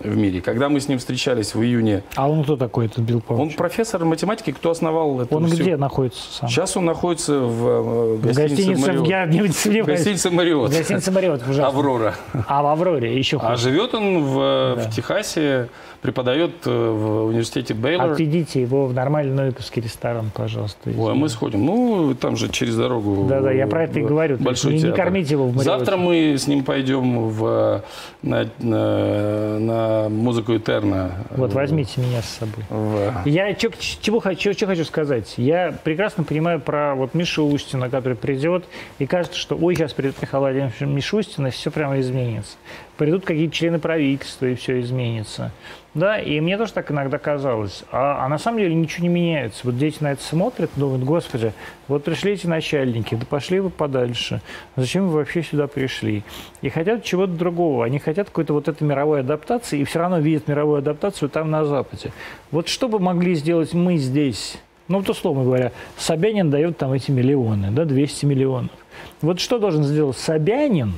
в 0.00 0.16
мире. 0.16 0.40
Когда 0.40 0.68
мы 0.68 0.80
с 0.80 0.88
ним 0.88 0.98
встречались 0.98 1.54
в 1.54 1.62
июне... 1.62 2.02
А 2.16 2.28
он 2.28 2.42
кто 2.44 2.56
такой, 2.56 2.86
этот 2.86 3.00
Билл 3.00 3.20
Пауч? 3.20 3.40
Он 3.40 3.50
профессор 3.50 4.04
математики, 4.04 4.52
кто 4.52 4.70
основал 4.70 5.20
это 5.20 5.34
Он 5.34 5.46
все. 5.46 5.62
где 5.62 5.76
находится 5.76 6.20
сам? 6.32 6.48
Сейчас 6.48 6.76
он 6.76 6.84
находится 6.86 7.40
в, 7.40 8.16
в 8.16 8.20
гостинице, 8.22 8.86
Мариот. 8.86 9.08
Я 9.08 9.26
не 9.26 9.42
В 9.82 9.86
гостинице 9.86 10.30
Мариот. 10.30 10.70
В 10.70 10.76
гостинице 10.76 11.10
Мариот, 11.10 11.42
ужасно. 11.42 11.66
Аврора. 11.66 12.14
А 12.46 12.62
в 12.62 12.66
Авроре 12.66 13.16
еще 13.16 13.38
хуже. 13.38 13.52
А 13.52 13.56
живет 13.56 13.94
он 13.94 14.24
в, 14.24 14.74
да. 14.76 14.82
в 14.82 14.94
Техасе, 14.94 15.68
преподает 16.02 16.52
э, 16.66 16.70
в 16.70 17.26
университете 17.26 17.72
Бейлор. 17.74 18.12
Отведите 18.12 18.60
его 18.60 18.86
в 18.86 18.92
нормальный 18.92 19.34
новиковский 19.34 19.80
ресторан, 19.80 20.30
пожалуйста. 20.34 20.90
Ой, 20.90 21.12
а 21.12 21.14
мы 21.14 21.28
сходим. 21.28 21.64
Ну, 21.64 22.14
там 22.14 22.36
же 22.36 22.48
через 22.48 22.76
дорогу. 22.76 23.26
Да-да, 23.28 23.50
я 23.50 23.66
про 23.66 23.84
это 23.84 24.00
и 24.00 24.02
говорю. 24.02 24.36
Большой 24.38 24.74
не, 24.74 24.80
театр. 24.80 24.98
не 24.98 25.02
кормите 25.02 25.32
его 25.32 25.44
в 25.44 25.56
Мариоте. 25.56 25.64
Завтра 25.64 25.96
мы 25.96 26.34
с 26.36 26.46
ним 26.46 26.62
пойдем 26.64 27.28
в, 27.28 27.82
на, 28.22 28.46
на, 28.58 29.58
на 29.58 29.83
музыку 30.08 30.56
Этерна. 30.56 31.12
Вот, 31.30 31.52
возьмите 31.52 32.00
меня 32.00 32.22
с 32.22 32.26
собой. 32.26 32.64
В... 32.68 33.22
Я 33.26 33.54
чё, 33.54 33.70
чего, 34.00 34.20
хочу, 34.20 34.52
что 34.52 34.66
хочу 34.66 34.84
сказать. 34.84 35.34
Я 35.36 35.74
прекрасно 35.84 36.24
понимаю 36.24 36.60
про 36.60 36.94
вот 36.94 37.14
Мишу 37.14 37.44
Устина, 37.44 37.90
который 37.90 38.16
придет, 38.16 38.64
и 38.98 39.06
кажется, 39.06 39.38
что 39.38 39.56
ой, 39.56 39.74
сейчас 39.74 39.92
придет 39.92 40.20
Михаил 40.20 40.42
Владимирович 40.42 40.80
Мишустин, 40.80 41.46
и 41.46 41.50
все 41.50 41.70
прямо 41.70 42.00
изменится. 42.00 42.56
Придут 42.96 43.24
какие-то 43.24 43.52
члены 43.52 43.80
правительства, 43.80 44.46
и 44.46 44.54
все 44.54 44.80
изменится. 44.80 45.50
Да, 45.94 46.18
и 46.18 46.40
мне 46.40 46.56
тоже 46.58 46.72
так 46.72 46.90
иногда 46.90 47.18
казалось. 47.18 47.84
А, 47.90 48.24
а 48.24 48.28
на 48.28 48.38
самом 48.38 48.58
деле 48.58 48.74
ничего 48.74 49.04
не 49.04 49.08
меняется. 49.08 49.60
Вот 49.64 49.78
дети 49.78 49.98
на 50.00 50.12
это 50.12 50.22
смотрят, 50.22 50.70
думают, 50.76 51.04
господи, 51.04 51.52
вот 51.88 52.04
пришли 52.04 52.32
эти 52.32 52.46
начальники, 52.46 53.16
да 53.16 53.26
пошли 53.26 53.58
вы 53.60 53.70
подальше. 53.70 54.40
Зачем 54.76 55.08
вы 55.08 55.18
вообще 55.18 55.42
сюда 55.42 55.66
пришли? 55.66 56.22
И 56.62 56.68
хотят 56.68 57.04
чего-то 57.04 57.32
другого. 57.32 57.84
Они 57.84 57.98
хотят 57.98 58.28
какой-то 58.28 58.52
вот 58.54 58.68
этой 58.68 58.84
мировой 58.84 59.20
адаптации, 59.20 59.80
и 59.80 59.84
все 59.84 60.00
равно 60.00 60.18
видят 60.18 60.46
мировую 60.46 60.78
адаптацию 60.78 61.28
там 61.28 61.50
на 61.50 61.64
Западе. 61.64 62.12
Вот 62.52 62.68
что 62.68 62.88
бы 62.88 63.00
могли 63.00 63.34
сделать 63.34 63.72
мы 63.72 63.96
здесь? 63.96 64.58
Ну, 64.86 64.98
вот 64.98 65.08
условно 65.08 65.44
говоря, 65.44 65.72
Собянин 65.96 66.50
дает 66.50 66.76
там 66.76 66.92
эти 66.92 67.10
миллионы, 67.10 67.70
да, 67.70 67.84
200 67.84 68.26
миллионов. 68.26 68.72
Вот 69.20 69.40
что 69.40 69.58
должен 69.58 69.82
сделать 69.82 70.16
Собянин 70.16 70.92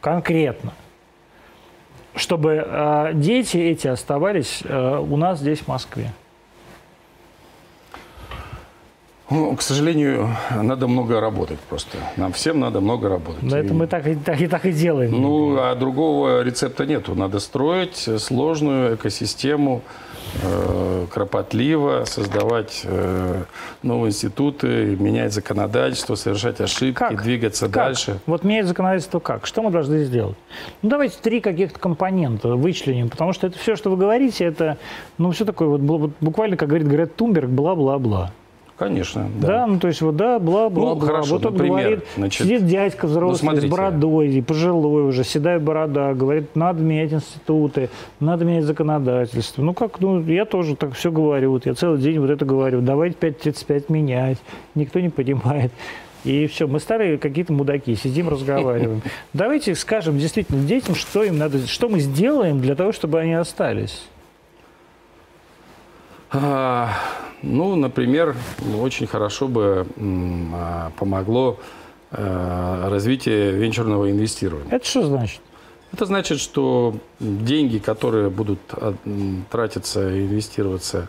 конкретно– 0.00 0.72
чтобы 2.16 2.64
э, 2.66 3.10
дети 3.14 3.56
эти 3.56 3.88
оставались 3.88 4.62
э, 4.64 4.98
у 4.98 5.16
нас 5.16 5.40
здесь, 5.40 5.60
в 5.60 5.68
Москве? 5.68 6.12
Ну, 9.30 9.56
к 9.56 9.62
сожалению, 9.62 10.28
надо 10.54 10.86
много 10.86 11.18
работать 11.18 11.58
просто. 11.58 11.96
Нам 12.16 12.32
всем 12.32 12.60
надо 12.60 12.80
много 12.80 13.08
работать. 13.08 13.48
Да, 13.48 13.58
это 13.58 13.72
И- 13.72 13.76
мы 13.76 13.86
так 13.86 14.06
и, 14.06 14.14
так 14.14 14.40
и 14.40 14.46
так 14.46 14.66
и 14.66 14.72
делаем. 14.72 15.10
Ну, 15.12 15.56
а 15.58 15.74
другого 15.74 16.42
рецепта 16.42 16.84
нету. 16.84 17.14
Надо 17.14 17.40
строить 17.40 17.96
сложную 18.18 18.96
экосистему, 18.96 19.80
кропотливо, 21.10 22.04
создавать 22.06 22.82
э, 22.84 23.42
новые 23.82 24.10
институты, 24.10 24.96
менять 24.98 25.32
законодательство, 25.32 26.14
совершать 26.14 26.60
ошибки, 26.60 26.98
Как? 26.98 27.22
двигаться 27.22 27.66
Как? 27.66 27.74
дальше. 27.74 28.18
Вот 28.26 28.44
менять 28.44 28.66
законодательство 28.66 29.20
как? 29.20 29.46
Что 29.46 29.62
мы 29.62 29.70
должны 29.70 30.04
сделать? 30.04 30.36
Ну, 30.82 30.88
давайте 30.90 31.16
три 31.22 31.40
каких-то 31.40 31.78
компонента 31.78 32.48
вычленим, 32.56 33.10
потому 33.10 33.32
что 33.32 33.46
это 33.46 33.58
все, 33.58 33.76
что 33.76 33.90
вы 33.90 33.96
говорите, 33.96 34.44
это, 34.44 34.78
ну, 35.18 35.30
все 35.30 35.44
такое 35.44 35.68
вот, 35.68 35.80
бу- 35.80 36.12
буквально, 36.20 36.56
как 36.56 36.68
говорит 36.68 36.86
Грет 36.88 37.16
Тумберг, 37.16 37.48
бла-бла-бла. 37.50 38.32
Конечно, 38.76 39.28
Да. 39.40 39.46
да. 39.46 39.66
ну 39.68 39.78
то 39.78 39.86
есть 39.86 40.00
вот 40.00 40.16
да, 40.16 40.40
бла-бла-бла. 40.40 40.94
Ну, 40.94 41.00
хорошо, 41.00 41.34
вот 41.34 41.46
он 41.46 41.52
например, 41.52 41.78
говорит, 41.78 42.04
значит, 42.16 42.42
сидит 42.44 42.66
дядька 42.66 43.06
взрослый 43.06 43.36
с 43.36 43.40
смотрите. 43.40 43.68
бородой, 43.68 44.28
и 44.30 44.42
пожилой 44.42 45.06
уже, 45.06 45.22
седая 45.22 45.60
борода, 45.60 46.12
говорит, 46.14 46.56
надо 46.56 46.82
менять 46.82 47.12
институты, 47.12 47.88
надо 48.18 48.44
менять 48.44 48.64
законодательство. 48.64 49.62
Ну 49.62 49.74
как, 49.74 50.00
ну 50.00 50.20
я 50.24 50.44
тоже 50.44 50.74
так 50.74 50.94
все 50.94 51.12
говорю, 51.12 51.52
вот 51.52 51.66
я 51.66 51.74
целый 51.74 52.00
день 52.00 52.18
вот 52.18 52.30
это 52.30 52.44
говорю, 52.44 52.80
давайте 52.80 53.16
5.35 53.20 53.84
менять, 53.90 54.38
никто 54.74 54.98
не 54.98 55.08
понимает. 55.08 55.70
И 56.24 56.46
все, 56.46 56.66
мы 56.66 56.80
старые 56.80 57.18
какие-то 57.18 57.52
мудаки, 57.52 57.94
сидим, 57.94 58.30
разговариваем. 58.30 59.02
Давайте 59.34 59.74
скажем 59.74 60.18
действительно 60.18 60.66
детям, 60.66 60.94
что 60.94 61.22
им 61.22 61.36
надо, 61.36 61.66
что 61.66 61.90
мы 61.90 62.00
сделаем 62.00 62.60
для 62.60 62.74
того, 62.74 62.92
чтобы 62.92 63.20
они 63.20 63.34
остались. 63.34 64.06
Ну, 67.46 67.76
например, 67.76 68.34
очень 68.80 69.06
хорошо 69.06 69.48
бы 69.48 69.86
а, 69.98 70.90
помогло 70.98 71.58
э, 72.10 72.88
развитие 72.88 73.52
венчурного 73.52 74.10
инвестирования. 74.10 74.70
Это 74.70 74.86
что 74.86 75.02
значит? 75.02 75.40
Это 75.92 76.06
значит, 76.06 76.40
что 76.40 76.96
деньги, 77.20 77.78
которые 77.78 78.30
будут 78.30 78.60
а, 78.72 78.94
тратиться 79.50 80.10
и 80.10 80.22
инвестироваться 80.22 81.08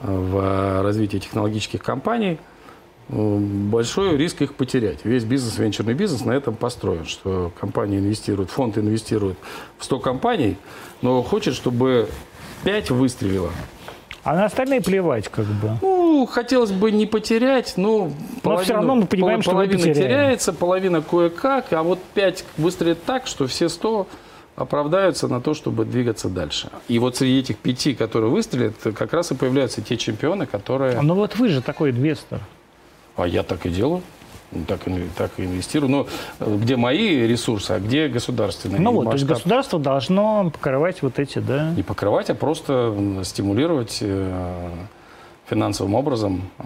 а, 0.00 0.06
в 0.08 0.82
развитие 0.82 1.20
технологических 1.20 1.82
компаний, 1.82 2.38
м, 3.10 3.68
большой 3.70 4.16
риск 4.16 4.40
их 4.40 4.54
потерять. 4.54 5.04
Весь 5.04 5.24
бизнес, 5.24 5.58
венчурный 5.58 5.94
бизнес 5.94 6.24
на 6.24 6.32
этом 6.32 6.54
построен, 6.54 7.04
что 7.04 7.52
компания 7.60 7.98
инвестирует, 7.98 8.50
фонд 8.50 8.78
инвестирует 8.78 9.36
в 9.76 9.84
100 9.84 10.00
компаний, 10.00 10.56
но 11.02 11.22
хочет, 11.22 11.54
чтобы 11.54 12.08
5 12.64 12.90
выстрелило. 12.92 13.50
А 14.26 14.34
на 14.34 14.46
остальные 14.46 14.80
плевать 14.80 15.28
как 15.28 15.44
бы. 15.46 15.78
Ну, 15.80 16.26
хотелось 16.26 16.72
бы 16.72 16.90
не 16.90 17.06
потерять, 17.06 17.74
но, 17.76 18.10
всё 18.60 18.74
равно 18.74 18.96
мы 18.96 19.06
понимаем, 19.06 19.40
что 19.40 19.52
мы 19.52 19.68
половина 19.68 19.94
теряется, 19.94 20.52
половина 20.52 21.00
кое-как, 21.00 21.72
а 21.72 21.84
вот 21.84 22.00
5 22.14 22.44
выстрелит 22.56 23.04
так, 23.04 23.28
что 23.28 23.46
все 23.46 23.68
100 23.68 24.08
оправдаются 24.56 25.28
на 25.28 25.40
то, 25.40 25.54
чтобы 25.54 25.84
двигаться 25.84 26.28
дальше. 26.28 26.70
И 26.88 26.98
вот 26.98 27.16
среди 27.16 27.38
этих 27.38 27.58
пяти, 27.58 27.94
которые 27.94 28.28
выстрелят, 28.28 28.74
как 28.96 29.12
раз 29.12 29.30
и 29.30 29.36
появляются 29.36 29.80
те 29.80 29.96
чемпионы, 29.96 30.46
которые... 30.46 31.00
Ну 31.02 31.14
вот 31.14 31.36
вы 31.36 31.48
же 31.48 31.62
такой 31.62 31.90
инвестор. 31.92 32.40
А 33.14 33.28
я 33.28 33.44
так 33.44 33.64
и 33.64 33.68
делаю. 33.68 34.02
Так, 34.68 34.86
и- 34.86 35.08
так 35.16 35.32
и 35.38 35.44
инвестирую. 35.44 35.90
Но 35.90 36.06
э, 36.40 36.56
где 36.56 36.76
мои 36.76 37.26
ресурсы, 37.26 37.72
а 37.72 37.80
где 37.80 38.08
государственные? 38.08 38.80
Ну 38.80 38.92
вот, 38.92 39.04
то 39.06 39.12
есть 39.12 39.24
масштаб 39.24 39.38
государство 39.38 39.78
должно 39.80 40.50
покрывать 40.50 41.02
вот 41.02 41.18
эти, 41.18 41.40
да. 41.40 41.70
не 41.76 41.82
покрывать, 41.82 42.30
а 42.30 42.34
просто 42.34 42.94
стимулировать 43.24 43.98
э, 44.00 44.68
финансовым 45.50 45.94
образом, 45.94 46.42
э, 46.58 46.64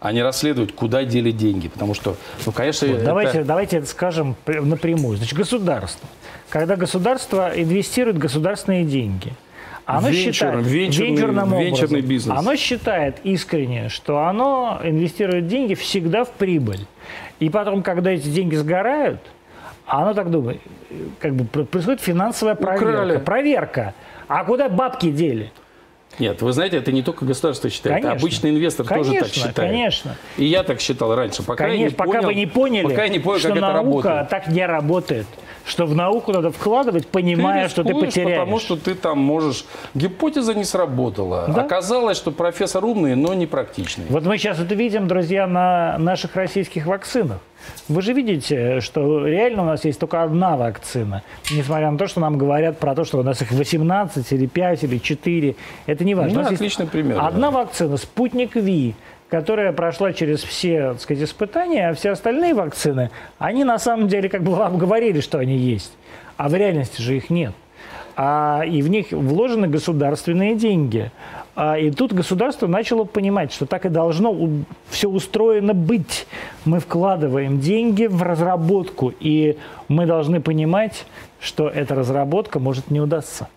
а 0.00 0.12
не 0.12 0.22
расследовать, 0.22 0.74
куда 0.74 1.04
дели 1.04 1.30
деньги. 1.30 1.68
Потому 1.68 1.94
что, 1.94 2.16
ну, 2.46 2.52
конечно, 2.52 2.88
Вот, 2.88 2.96
это- 2.96 3.04
давайте, 3.04 3.44
давайте 3.44 3.76
это 3.78 3.86
скажем 3.86 4.34
пр- 4.44 4.62
напрямую. 4.62 5.16
Значит, 5.18 5.38
государство. 5.38 6.08
Когда 6.48 6.76
государство 6.76 7.52
инвестирует 7.54 8.18
государственные 8.18 8.84
деньги, 8.84 9.32
оно 9.84 10.08
Венчурный- 10.08 10.32
считает 10.32 10.66
венчурный- 10.66 11.06
венчурным 11.10 11.58
венчурный 11.58 12.00
бизнес. 12.00 12.38
Оно 12.38 12.56
считает 12.56 13.16
искренне, 13.24 13.88
что 13.88 14.18
оно 14.20 14.80
инвестирует 14.82 15.46
деньги 15.48 15.74
всегда 15.74 16.24
в 16.24 16.30
прибыль. 16.30 16.86
И 17.40 17.48
потом, 17.50 17.82
когда 17.82 18.10
эти 18.12 18.28
деньги 18.28 18.54
сгорают, 18.54 19.20
оно 19.86 20.14
так 20.14 20.30
думает, 20.30 20.60
как 21.18 21.34
бы 21.34 21.44
пр- 21.44 21.64
происходит 21.64 22.00
финансовая 22.00 22.54
проверка. 22.54 22.84
Украли. 22.88 23.16
Проверка. 23.18 23.94
А 24.28 24.44
куда 24.44 24.68
бабки 24.68 25.10
дели? 25.10 25.52
Нет, 26.18 26.42
вы 26.42 26.52
знаете, 26.52 26.76
это 26.76 26.92
не 26.92 27.02
только 27.02 27.24
государство 27.24 27.70
считает, 27.70 27.96
Конечно. 28.02 28.12
обычный 28.12 28.50
инвестор 28.50 28.86
тоже 28.86 29.10
так 29.10 29.18
Конечно, 29.20 29.34
считает. 29.34 29.54
конечно. 29.56 30.16
И 30.36 30.44
я 30.44 30.62
так 30.62 30.80
считал 30.80 31.14
раньше, 31.14 31.42
пока 31.42 31.66
я 31.66 31.72
не 31.72 31.76
Конечно, 31.78 31.96
пока 31.96 32.10
понял, 32.12 32.26
вы 32.26 32.34
не 32.34 32.46
поняли, 32.46 32.82
пока 32.84 33.04
я 33.04 33.08
не 33.08 33.18
понял, 33.18 33.38
что 33.38 33.48
как 33.48 33.56
это 33.56 33.72
наука 33.72 34.08
работает. 34.08 34.28
так 34.28 34.48
не 34.48 34.66
работает. 34.66 35.26
Что 35.64 35.86
в 35.86 35.94
науку 35.94 36.32
надо 36.32 36.50
вкладывать, 36.50 37.06
понимая, 37.06 37.68
что 37.68 37.84
ты 37.84 37.94
потеряешь. 37.94 38.40
Потому 38.40 38.58
что 38.58 38.76
ты 38.76 38.94
там 38.96 39.18
можешь... 39.18 39.64
Гипотеза 39.94 40.54
не 40.54 40.64
сработала. 40.64 41.46
Да. 41.48 41.62
Оказалось, 41.62 42.16
что 42.16 42.32
профессор 42.32 42.84
умный, 42.84 43.14
но 43.14 43.32
не 43.32 43.46
практичный. 43.46 44.04
Вот 44.08 44.24
мы 44.24 44.38
сейчас 44.38 44.58
это 44.58 44.74
видим, 44.74 45.06
друзья, 45.06 45.46
на 45.46 45.98
наших 45.98 46.34
российских 46.34 46.86
вакцинах. 46.86 47.38
Вы 47.88 48.02
же 48.02 48.12
видите, 48.12 48.80
что 48.80 49.26
реально 49.26 49.62
у 49.62 49.66
нас 49.66 49.84
есть 49.84 49.98
только 49.98 50.22
одна 50.22 50.56
вакцина. 50.56 51.22
Несмотря 51.50 51.90
на 51.90 51.98
то, 51.98 52.06
что 52.06 52.20
нам 52.20 52.38
говорят 52.38 52.78
про 52.78 52.94
то, 52.94 53.04
что 53.04 53.18
у 53.18 53.22
нас 53.22 53.42
их 53.42 53.50
18 53.52 54.32
или 54.32 54.46
5 54.46 54.84
или 54.84 54.98
4. 54.98 55.56
Это 55.86 56.04
не 56.04 56.14
важно. 56.14 56.34
Ну, 56.34 56.40
У 56.40 56.42
нас 56.42 56.50
есть 56.50 56.60
отличный 56.60 56.86
пример, 56.86 57.16
да. 57.16 57.26
Одна 57.26 57.50
вакцина, 57.50 57.96
спутник 57.96 58.56
Ви, 58.56 58.94
которая 59.28 59.72
прошла 59.72 60.12
через 60.12 60.42
все 60.42 60.92
так 60.92 61.00
сказать, 61.00 61.24
испытания, 61.24 61.88
а 61.88 61.94
все 61.94 62.10
остальные 62.10 62.54
вакцины, 62.54 63.10
они 63.38 63.64
на 63.64 63.78
самом 63.78 64.08
деле 64.08 64.28
как 64.28 64.42
бы 64.42 64.54
вам 64.54 64.78
говорили, 64.78 65.20
что 65.20 65.38
они 65.38 65.56
есть. 65.56 65.92
А 66.36 66.48
в 66.48 66.54
реальности 66.54 67.00
же 67.00 67.16
их 67.16 67.30
нет. 67.30 67.52
А, 68.16 68.62
и 68.66 68.82
в 68.82 68.88
них 68.88 69.12
вложены 69.12 69.68
государственные 69.68 70.54
деньги. 70.54 71.10
А, 71.54 71.78
и 71.78 71.90
тут 71.90 72.12
государство 72.12 72.66
начало 72.66 73.04
понимать, 73.04 73.52
что 73.52 73.66
так 73.66 73.86
и 73.86 73.88
должно 73.88 74.36
все 74.90 75.08
устроено 75.08 75.74
быть. 75.74 76.26
Мы 76.64 76.78
вкладываем 76.80 77.60
деньги 77.60 78.06
в 78.06 78.22
разработку, 78.22 79.12
и 79.20 79.56
мы 79.88 80.06
должны 80.06 80.40
понимать, 80.40 81.06
что 81.40 81.68
эта 81.68 81.94
разработка 81.94 82.58
может 82.58 82.90
не 82.90 83.00
удастся. 83.00 83.48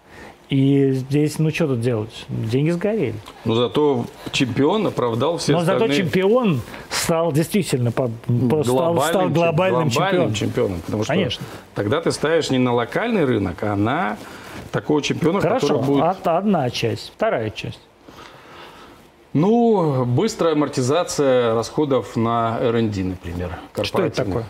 И 0.48 0.92
здесь, 0.92 1.40
ну 1.40 1.50
что 1.50 1.68
тут 1.70 1.82
делать? 1.82 2.26
Деньги 2.30 2.70
сгорели. 2.70 3.16
Но 3.46 3.56
зато 3.56 4.06
чемпион 4.32 4.86
оправдал 4.86 5.38
все 5.38 5.54
Но 5.54 5.62
зато 5.62 5.74
остальные... 5.86 5.98
чемпион 5.98 6.62
стал 6.92 7.32
действительно 7.32 7.92
по, 7.92 8.12
по- 8.50 8.64
стал, 8.64 9.02
стал 9.02 9.22
чем- 9.24 9.34
глобальным, 9.34 9.90
чемпионом. 9.90 10.34
чемпионом. 10.36 10.82
Потому 10.86 11.04
что 11.04 11.14
Конечно. 11.14 11.44
тогда 11.74 12.00
ты 12.00 12.12
ставишь 12.12 12.52
не 12.52 12.60
на 12.60 12.74
локальный 12.76 13.26
рынок, 13.26 13.64
а 13.64 13.76
на 13.76 14.18
такого 14.76 15.02
чемпиона, 15.02 15.40
Хорошо, 15.40 15.68
который 15.68 15.86
будет... 15.86 16.04
от- 16.04 16.28
одна 16.28 16.70
часть. 16.70 17.12
Вторая 17.16 17.50
часть. 17.50 17.80
Ну, 19.34 20.06
быстрая 20.06 20.54
амортизация 20.54 21.54
расходов 21.56 22.16
на 22.16 22.58
R&D, 22.62 23.04
например. 23.04 23.58
Что 23.84 24.04
это 24.04 24.24
такое? 24.26 24.46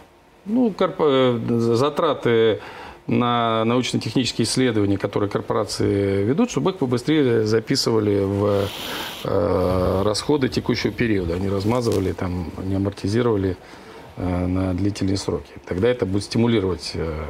Ну, 0.45 0.69
корп- 0.69 0.95
э, 0.99 1.59
затраты 1.75 2.59
на 3.07 3.63
научно-технические 3.65 4.45
исследования, 4.45 4.97
которые 4.97 5.29
корпорации 5.29 6.23
ведут, 6.23 6.49
чтобы 6.51 6.71
их 6.71 6.77
побыстрее 6.77 7.45
записывали 7.45 8.19
в 8.23 8.67
э, 9.23 10.01
расходы 10.03 10.49
текущего 10.49 10.91
периода. 10.91 11.35
Они 11.35 11.49
размазывали, 11.49 12.13
там, 12.13 12.51
не 12.63 12.75
амортизировали 12.75 13.57
э, 14.17 14.45
на 14.47 14.73
длительные 14.73 15.17
сроки. 15.17 15.51
Тогда 15.67 15.87
это 15.87 16.05
будет 16.05 16.23
стимулировать 16.23 16.91
э, 16.95 17.25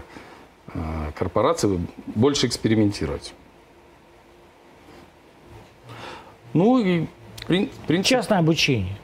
корпорации 1.18 1.80
больше 2.08 2.48
экспериментировать. 2.48 3.34
Ну 6.54 6.80
и 6.80 7.08
прин- 7.48 7.70
принцип 7.88 8.10
Частное 8.10 8.40
обучение. 8.40 8.96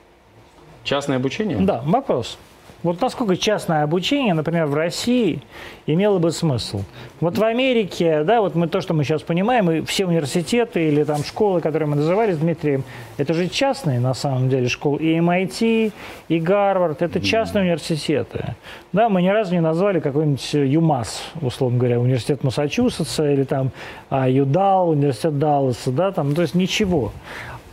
частное 0.84 1.17
обучение. 1.17 1.57
Да, 1.59 1.82
вопрос. 1.86 2.38
Вот 2.84 2.99
насколько 2.99 3.38
частное 3.38 3.84
обучение, 3.84 4.34
например, 4.34 4.65
в 4.65 4.73
России 4.73 5.41
имело 5.86 6.17
бы 6.17 6.32
смысл? 6.32 6.82
Вот 7.19 7.38
в 7.38 7.43
Америке, 7.43 8.23
да, 8.23 8.41
вот 8.41 8.55
мы 8.55 8.67
то, 8.67 8.82
что 8.82 8.95
мы 8.95 9.03
сейчас 9.03 9.21
понимаем, 9.21 9.69
и 9.69 9.82
все 9.82 10.07
университеты 10.07 10.88
или 10.88 11.03
там 11.03 11.23
школы, 11.23 11.61
которые 11.61 11.88
мы 11.88 11.95
называли 11.95 12.32
с 12.32 12.39
Дмитрием, 12.39 12.84
это 13.17 13.34
же 13.34 13.47
частные 13.49 13.99
на 13.99 14.15
самом 14.15 14.49
деле 14.49 14.67
школы. 14.67 14.99
И 14.99 15.15
MIT, 15.15 15.93
и 16.27 16.39
Гарвард, 16.39 17.03
это 17.03 17.21
частные 17.21 17.63
университеты. 17.63 18.55
Да, 18.93 19.09
мы 19.09 19.21
ни 19.21 19.29
разу 19.29 19.53
не 19.53 19.61
назвали 19.61 19.99
какой-нибудь 19.99 20.53
ЮМАС, 20.53 21.21
условно 21.41 21.77
говоря, 21.77 21.99
университет 21.99 22.43
Массачусетса 22.43 23.32
или 23.32 23.43
там 23.43 23.71
а, 24.09 24.27
ЮДАЛ, 24.27 24.89
университет 24.89 25.38
Далласа, 25.38 25.91
да, 25.91 26.11
там, 26.11 26.29
ну, 26.29 26.36
то 26.36 26.41
есть 26.41 26.55
ничего. 26.55 27.11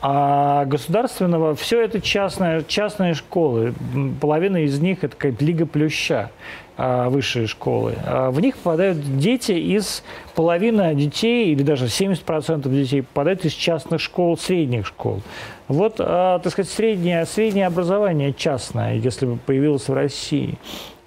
А 0.01 0.65
государственного 0.67 1.55
все 1.55 1.83
это 1.83 2.01
частные, 2.01 2.65
частные 2.67 3.15
школы. 3.15 3.75
Половина 4.21 4.59
из 4.59 4.79
них 4.81 5.03
это 5.03 5.17
какая-то 5.17 5.45
лига 5.45 5.67
плюща 5.67 6.31
а, 6.77 7.09
высшие 7.09 7.49
школы. 7.49 7.95
А 8.07 8.31
в 8.31 8.41
них 8.41 8.57
попадают 8.57 9.19
дети 9.19 9.51
из 9.51 10.05
половины 10.37 10.95
детей, 10.95 11.53
или 11.53 11.65
даже 11.65 11.87
70% 11.87 12.71
детей 12.71 13.03
попадают 13.03 13.45
из 13.45 13.53
частных 13.53 14.01
школ, 14.01 14.39
средних 14.39 14.87
школ. 14.87 15.21
Вот, 15.67 15.97
а, 15.99 16.39
так 16.39 16.53
сказать, 16.53 16.71
среднее, 16.71 17.27
среднее 17.27 17.67
образование 17.67 18.33
частное, 18.33 18.95
если 18.95 19.27
бы 19.27 19.37
появилось 19.39 19.89
в 19.89 19.93
России, 19.93 20.57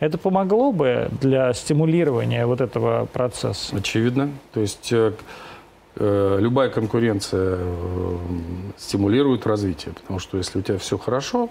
это 0.01 0.17
помогло 0.17 0.73
бы 0.73 1.07
для 1.21 1.53
стимулирования 1.53 2.45
вот 2.45 2.59
этого 2.59 3.05
процесса? 3.05 3.73
Очевидно. 3.77 4.31
То 4.51 4.59
есть 4.59 4.91
э, 4.91 5.13
любая 5.97 6.69
конкуренция 6.69 7.57
э, 7.59 8.17
стимулирует 8.77 9.45
развитие, 9.45 9.93
потому 9.93 10.19
что 10.19 10.37
если 10.37 10.59
у 10.59 10.61
тебя 10.61 10.77
все 10.77 10.97
хорошо, 10.97 11.49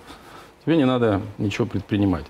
тебе 0.64 0.76
не 0.76 0.84
надо 0.86 1.20
ничего 1.38 1.66
предпринимать. 1.66 2.24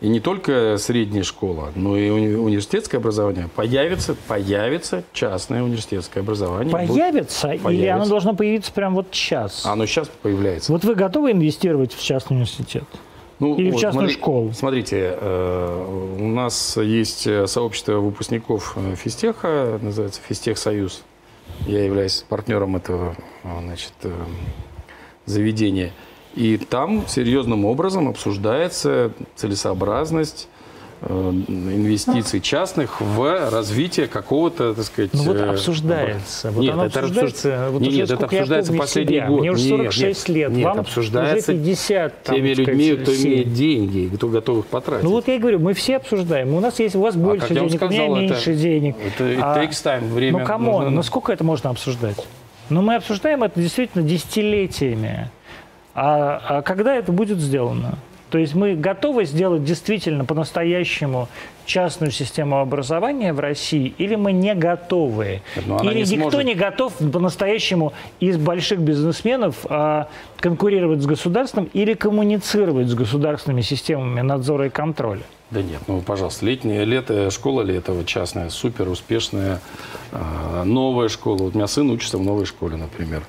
И 0.00 0.08
не 0.08 0.20
только 0.20 0.76
средняя 0.78 1.24
школа, 1.24 1.70
но 1.74 1.96
и 1.96 2.08
уни- 2.08 2.36
университетское 2.36 3.00
образование. 3.00 3.48
Появится, 3.56 4.14
появится 4.28 5.02
частное 5.12 5.64
университетское 5.64 6.22
образование. 6.22 6.70
Появится, 6.72 7.50
или 7.50 7.58
Появится. 7.58 7.94
оно 7.96 8.06
должно 8.06 8.34
появиться 8.36 8.72
прямо 8.72 8.94
вот 8.94 9.08
сейчас? 9.10 9.66
Оно 9.66 9.86
сейчас 9.86 10.08
появляется. 10.22 10.70
Вот 10.70 10.84
вы 10.84 10.94
готовы 10.94 11.32
инвестировать 11.32 11.92
в 11.92 12.00
частный 12.00 12.36
университет? 12.36 12.84
Ну, 13.40 13.56
Или 13.56 13.70
в 13.70 13.72
вот 13.74 13.80
частную 13.80 14.06
смотри- 14.08 14.20
школу? 14.20 14.52
Смотрите, 14.52 15.16
э, 15.20 16.14
у 16.20 16.28
нас 16.28 16.76
есть 16.76 17.26
э, 17.26 17.48
сообщество 17.48 17.94
выпускников 17.94 18.74
э, 18.76 18.94
физтеха, 18.94 19.80
называется 19.82 20.20
Физтех 20.28 20.58
Союз. 20.58 21.02
Я 21.66 21.84
являюсь 21.84 22.24
партнером 22.28 22.76
этого 22.76 23.16
э, 23.44 23.60
значит, 23.62 23.92
э, 24.02 24.12
заведения. 25.26 25.92
И 26.34 26.56
там 26.56 27.06
серьезным 27.06 27.64
образом 27.64 28.08
обсуждается 28.08 29.12
целесообразность 29.34 30.48
инвестиций 31.02 32.40
частных 32.40 33.00
в 33.00 33.50
развитие 33.50 34.06
какого-то, 34.08 34.74
так 34.74 34.84
сказать... 34.84 35.10
Ну 35.12 35.22
вот 35.24 35.36
э, 35.36 35.44
обсуждается. 35.50 36.50
Вот 36.50 36.60
Нет, 36.62 36.74
оно 36.74 36.86
это 36.86 37.00
обсуждается. 37.00 37.48
обсуж- 37.48 37.70
вот 37.70 37.82
Нет, 37.82 37.92
нет, 37.92 38.10
это 38.10 38.24
обсуждается 38.24 38.72
последний 38.72 39.14
себя. 39.16 39.26
год. 39.28 39.40
Мне 39.40 39.50
уже 39.52 39.62
Нет, 39.64 39.70
46 39.92 40.28
нет, 40.28 40.36
лет. 40.36 40.50
нет, 40.50 40.64
Вам 40.64 40.80
обсуждается 40.80 41.52
уже 41.52 41.60
50. 41.62 42.22
там, 42.22 42.34
Теми 42.36 42.54
сказать, 42.54 42.68
людьми, 42.68 42.96
кто 42.96 43.12
семь. 43.14 43.26
имеет 43.28 43.52
деньги, 43.52 44.10
кто 44.16 44.28
готов 44.28 44.58
их 44.58 44.66
потратить. 44.66 45.04
Ну 45.04 45.10
вот 45.10 45.28
я 45.28 45.34
и 45.36 45.38
говорю, 45.38 45.58
мы 45.60 45.72
все 45.74 45.96
обсуждаем. 45.96 46.54
У 46.54 46.60
нас 46.60 46.78
есть 46.80 46.96
у 46.96 47.00
вас 47.00 47.14
больше 47.14 47.46
А 47.50 47.54
я 47.54 47.60
вам 47.60 47.68
денег, 47.68 47.82
у 47.82 47.84
меня 47.86 47.96
сказал, 48.02 48.16
это- 48.16 48.20
меньше 48.34 48.54
денег. 48.54 48.96
Это 49.06 49.24
it 49.24 49.38
А, 49.40 49.62
takes 49.62 49.70
time, 49.84 50.12
время. 50.12 50.38
ну 50.40 50.44
come 50.46 50.62
on, 50.62 50.74
нужно- 50.82 50.90
ну 50.90 51.02
сколько 51.02 51.32
это 51.32 51.44
можно 51.44 51.70
обсуждать? 51.70 52.16
Ну 52.70 52.82
мы 52.82 52.96
обсуждаем 52.96 53.44
это 53.44 53.60
действительно 53.60 54.02
десятилетиями. 54.04 55.30
А, 55.94 56.40
а 56.58 56.62
когда 56.62 56.94
это 56.94 57.12
будет 57.12 57.38
сделано? 57.38 57.98
То 58.30 58.38
есть 58.38 58.54
мы 58.54 58.74
готовы 58.74 59.24
сделать 59.24 59.64
действительно 59.64 60.24
по-настоящему 60.24 61.28
частную 61.64 62.10
систему 62.10 62.58
образования 62.60 63.32
в 63.32 63.40
России, 63.40 63.94
или 63.98 64.16
мы 64.16 64.32
не 64.32 64.54
готовы? 64.54 65.42
Она 65.56 65.90
или 65.90 66.02
не 66.02 66.16
никто 66.16 66.30
сможет. 66.30 66.46
не 66.46 66.54
готов 66.54 66.94
по-настоящему 66.94 67.92
из 68.20 68.36
больших 68.36 68.80
бизнесменов 68.80 69.66
а, 69.68 70.08
конкурировать 70.40 71.02
с 71.02 71.06
государством 71.06 71.68
или 71.72 71.94
коммуницировать 71.94 72.88
с 72.88 72.94
государственными 72.94 73.62
системами 73.62 74.20
надзора 74.20 74.66
и 74.66 74.70
контроля? 74.70 75.22
Да 75.50 75.62
нет, 75.62 75.80
ну, 75.86 76.02
пожалуйста, 76.02 76.44
летнее 76.44 76.84
лето, 76.84 77.30
школа 77.30 77.62
летова 77.62 78.04
частная, 78.04 78.50
супер 78.50 78.88
успешная, 78.88 79.60
а, 80.12 80.64
новая 80.64 81.08
школа. 81.08 81.38
Вот 81.44 81.54
у 81.54 81.56
меня 81.56 81.66
сын 81.66 81.90
учится 81.90 82.18
в 82.18 82.22
новой 82.22 82.44
школе, 82.44 82.76
например. 82.76 83.22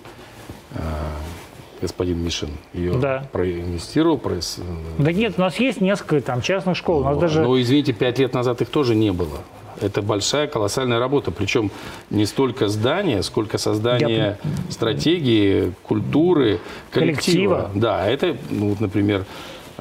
Господин 1.82 2.24
Мишин 2.24 2.50
ее 2.74 2.94
Да. 2.94 3.24
проинвестировал. 3.32 4.18
Проис... 4.18 4.60
Да 4.98 5.12
нет, 5.12 5.36
у 5.38 5.42
нас 5.42 5.60
есть 5.60 5.82
несколько 5.82 6.22
там 6.22 6.42
частных 6.42 6.76
школ. 6.76 7.00
У 7.02 7.04
нас 7.04 7.18
даже 7.18 7.42
Но, 7.42 7.60
извините, 7.60 7.94
пять 7.94 8.20
лет 8.20 8.34
назад 8.34 8.62
их 8.62 8.70
тоже 8.70 8.96
не 8.96 9.12
было. 9.12 9.40
Это 9.82 10.02
большая, 10.02 10.48
колоссальная 10.48 11.00
работа. 11.00 11.32
Причем 11.32 11.72
не 12.10 12.26
столько 12.26 12.68
здания, 12.68 13.24
сколько 13.24 13.58
создание 13.58 14.38
стратегии, 14.70 15.72
культуры, 15.84 16.60
коллектива. 16.92 17.56
Коллектива. 17.56 17.72
Да, 17.76 18.06
это, 18.08 18.36
ну, 18.50 18.70
вот, 18.70 18.82
например, 18.82 19.22
э, 19.22 19.24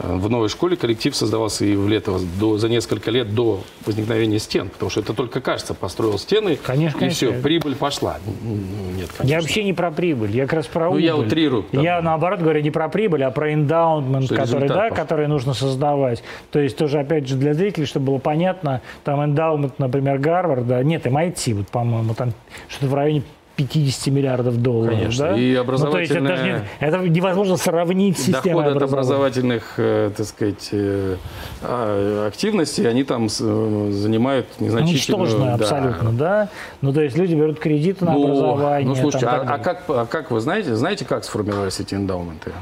в 0.02 0.30
новой 0.30 0.48
школе 0.48 0.76
коллектив 0.76 1.14
создавался 1.14 1.64
и 1.64 1.74
в 1.74 1.88
Летово 1.88 2.20
до, 2.38 2.56
за 2.58 2.68
несколько 2.68 3.10
лет 3.10 3.34
до 3.34 3.60
возникновения 3.84 4.38
стен, 4.38 4.68
потому 4.68 4.90
что 4.90 5.00
это 5.00 5.12
только 5.14 5.40
кажется, 5.40 5.74
построил 5.74 6.18
стены, 6.18 6.56
Конечно, 6.64 6.96
и 6.96 7.00
конечно. 7.00 7.28
все, 7.32 7.40
прибыль 7.42 7.74
пошла. 7.74 8.18
Нет, 8.42 9.08
конечно. 9.16 9.24
Я 9.24 9.40
вообще 9.40 9.64
не 9.64 9.72
про 9.72 9.90
прибыль, 9.90 10.30
я 10.30 10.44
как 10.44 10.52
раз 10.54 10.66
про 10.66 10.84
Ну, 10.86 10.90
убыль. 10.92 11.04
я 11.04 11.16
утрирую, 11.16 11.64
там. 11.64 11.82
Я 11.82 12.00
наоборот 12.02 12.40
говорю 12.40 12.60
не 12.60 12.70
про 12.70 12.88
прибыль, 12.88 13.24
а 13.24 13.30
про 13.30 13.52
эндаунмент, 13.52 14.26
Что 14.26 14.36
который, 14.36 14.68
да, 14.68 14.74
пошел. 14.88 14.96
который 14.96 15.26
нужно 15.26 15.54
создавать. 15.54 16.22
То 16.50 16.58
есть 16.60 16.76
тоже, 16.76 16.98
опять 17.00 17.26
же, 17.28 17.36
для 17.36 17.54
зрителей, 17.54 17.86
чтобы 17.86 18.06
было 18.06 18.18
понятно, 18.18 18.80
там 19.04 19.24
эндаумент, 19.24 19.78
например, 19.78 20.18
Гарварда, 20.18 20.82
нет, 20.84 21.06
MIT, 21.06 21.54
вот, 21.54 21.68
по-моему, 21.68 22.14
там 22.14 22.32
что-то 22.68 22.86
в 22.86 22.94
районе 22.94 23.22
50 23.58 24.06
миллиардов 24.14 24.62
долларов. 24.62 24.94
Конечно. 24.94 25.30
Да? 25.30 25.36
И 25.36 25.56
Ну, 25.56 25.90
то 25.90 25.98
есть 25.98 26.12
это, 26.12 26.24
даже 26.24 26.44
не- 26.44 26.62
это 26.78 26.98
невозможно 26.98 27.56
сравнить 27.56 28.16
с 28.16 28.28
Доходы 28.28 28.70
от 28.70 28.82
образовательных, 28.82 29.74
э, 29.78 30.12
так 30.16 30.26
сказать, 30.26 30.68
э, 30.70 31.16
а, 31.62 32.28
активностей, 32.28 32.88
они 32.88 33.02
там 33.02 33.26
э, 33.26 33.28
занимают 33.28 34.46
незначительную... 34.60 35.22
Уничтоженная 35.24 35.58
да. 35.58 35.64
абсолютно, 35.64 36.12
да. 36.12 36.48
Ну, 36.82 36.92
то 36.92 37.00
есть 37.00 37.16
люди 37.18 37.34
берут 37.34 37.58
кредиты 37.58 38.04
на 38.04 38.12
Ну, 38.12 38.24
образование. 38.26 38.88
ну, 38.88 38.94
слушайте, 38.94 39.26
там, 39.26 39.40
а, 39.48 39.54
а 39.54 39.58
как, 39.58 39.82
а 39.88 40.06
как 40.06 40.30
вы 40.30 40.40
знаете, 40.40 40.76
знаете, 40.76 41.04
как 41.04 41.24
сформировались 41.24 41.80
эти 41.80 41.96
эндаументы? 41.96 42.52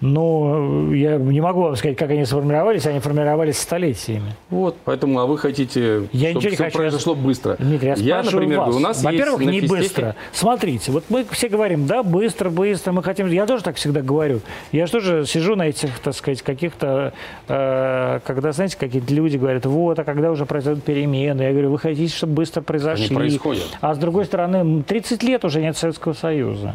Ну, 0.00 0.92
я 0.92 1.16
не 1.16 1.40
могу 1.40 1.62
вам 1.62 1.74
сказать, 1.76 1.96
как 1.96 2.10
они 2.10 2.26
сформировались, 2.26 2.84
они 2.86 2.98
формировались 3.00 3.58
столетиями. 3.58 4.34
Вот, 4.50 4.76
поэтому, 4.84 5.18
а 5.20 5.26
вы 5.26 5.38
хотите, 5.38 6.02
Я 6.12 6.30
чтобы 6.32 6.48
все 6.48 6.56
хочу, 6.56 6.76
произошло 6.76 7.14
быстро. 7.14 7.56
Дмитрий, 7.58 7.88
я, 7.88 7.96
спрашиваю 7.96 8.34
например, 8.42 8.58
вас. 8.60 8.74
у 8.76 8.78
нас 8.78 9.02
Во-первых, 9.02 9.40
есть 9.40 9.52
не 9.52 9.60
физтехе- 9.60 9.68
быстро. 9.68 10.16
Смотрите, 10.32 10.92
вот 10.92 11.04
мы 11.08 11.24
все 11.30 11.48
говорим, 11.48 11.86
да, 11.86 12.02
быстро, 12.02 12.50
быстро, 12.50 12.92
мы 12.92 13.02
хотим... 13.02 13.26
Я 13.28 13.46
тоже 13.46 13.64
так 13.64 13.76
всегда 13.76 14.02
говорю. 14.02 14.40
Я 14.70 14.84
же 14.86 14.92
тоже 14.92 15.24
сижу 15.26 15.56
на 15.56 15.68
этих, 15.68 15.98
так 16.00 16.14
сказать, 16.14 16.42
каких-то... 16.42 17.14
э, 17.48 18.20
когда, 18.26 18.52
знаете, 18.52 18.76
какие-то 18.78 19.14
люди 19.14 19.38
говорят, 19.38 19.64
вот, 19.64 19.98
а 19.98 20.04
когда 20.04 20.30
уже 20.30 20.44
произойдут 20.44 20.84
перемены? 20.84 21.40
Я 21.42 21.52
говорю, 21.52 21.70
вы 21.70 21.78
хотите, 21.78 22.14
чтобы 22.14 22.34
быстро 22.34 22.60
произошли? 22.60 23.06
Они 23.06 23.14
происходят. 23.16 23.64
А 23.80 23.94
с 23.94 23.98
другой 23.98 24.26
стороны, 24.26 24.56
м, 24.58 24.82
30 24.82 25.22
лет 25.22 25.44
уже 25.46 25.62
нет 25.62 25.74
Советского 25.76 26.12
Союза. 26.12 26.74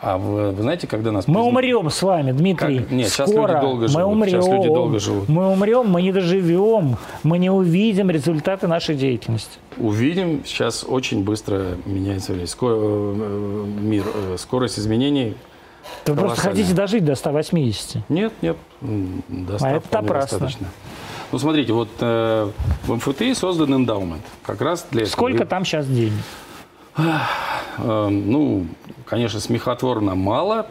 А 0.00 0.16
вы, 0.16 0.52
вы 0.52 0.62
знаете, 0.62 0.86
когда 0.86 1.10
нас... 1.10 1.26
Мы 1.26 1.34
призна- 1.40 1.48
умрем 1.48 1.90
с 1.90 2.02
вами, 2.02 2.30
Дмитрий. 2.32 2.78
Как? 2.80 2.90
Нет, 2.90 3.08
сейчас 3.08 3.30
Скоро 3.30 3.52
люди 3.54 3.60
долго 3.62 3.82
мы 3.82 3.88
живут. 3.88 4.12
умрем. 4.12 4.30
Сейчас 4.30 4.46
люди 4.48 4.66
долго 4.68 4.98
живут. 5.00 5.28
Мы 5.28 5.48
умрем, 5.50 5.88
мы 5.90 6.02
не 6.02 6.12
доживем, 6.12 6.96
мы 7.24 7.38
не 7.38 7.50
увидим 7.50 8.08
результаты 8.10 8.68
нашей 8.68 8.94
деятельности. 8.94 9.58
Увидим, 9.76 10.42
сейчас 10.44 10.84
очень 10.88 11.24
быстро 11.24 11.76
меняется 11.84 12.32
весь 12.32 12.50
скоро, 12.50 12.74
э, 12.78 13.64
мир. 13.80 14.04
э, 14.14 14.36
Скорость 14.38 14.78
изменений 14.78 15.34
Вы 16.06 16.14
просто 16.14 16.40
хотите 16.42 16.74
дожить 16.74 17.04
до 17.04 17.14
180. 17.16 18.08
Нет, 18.08 18.32
нет, 18.42 18.56
м, 18.82 19.22
доста- 19.28 19.66
А 19.66 19.70
это 19.72 20.02
достаточно. 20.02 20.68
Ну, 21.32 21.38
смотрите, 21.38 21.72
вот 21.72 21.88
э, 22.00 22.50
в 22.86 22.94
МФТИ 22.94 23.34
создан 23.34 23.74
эндаумент. 23.74 24.22
Как 24.44 24.60
раз 24.62 24.86
для 24.90 25.02
этого. 25.02 25.12
Сколько 25.12 25.42
И, 25.42 25.46
там 25.46 25.64
сейчас 25.64 25.86
денег? 25.86 26.12
Э, 26.98 28.08
ну, 28.08 28.66
конечно, 29.06 29.40
смехотворно 29.40 30.14
мало. 30.14 30.66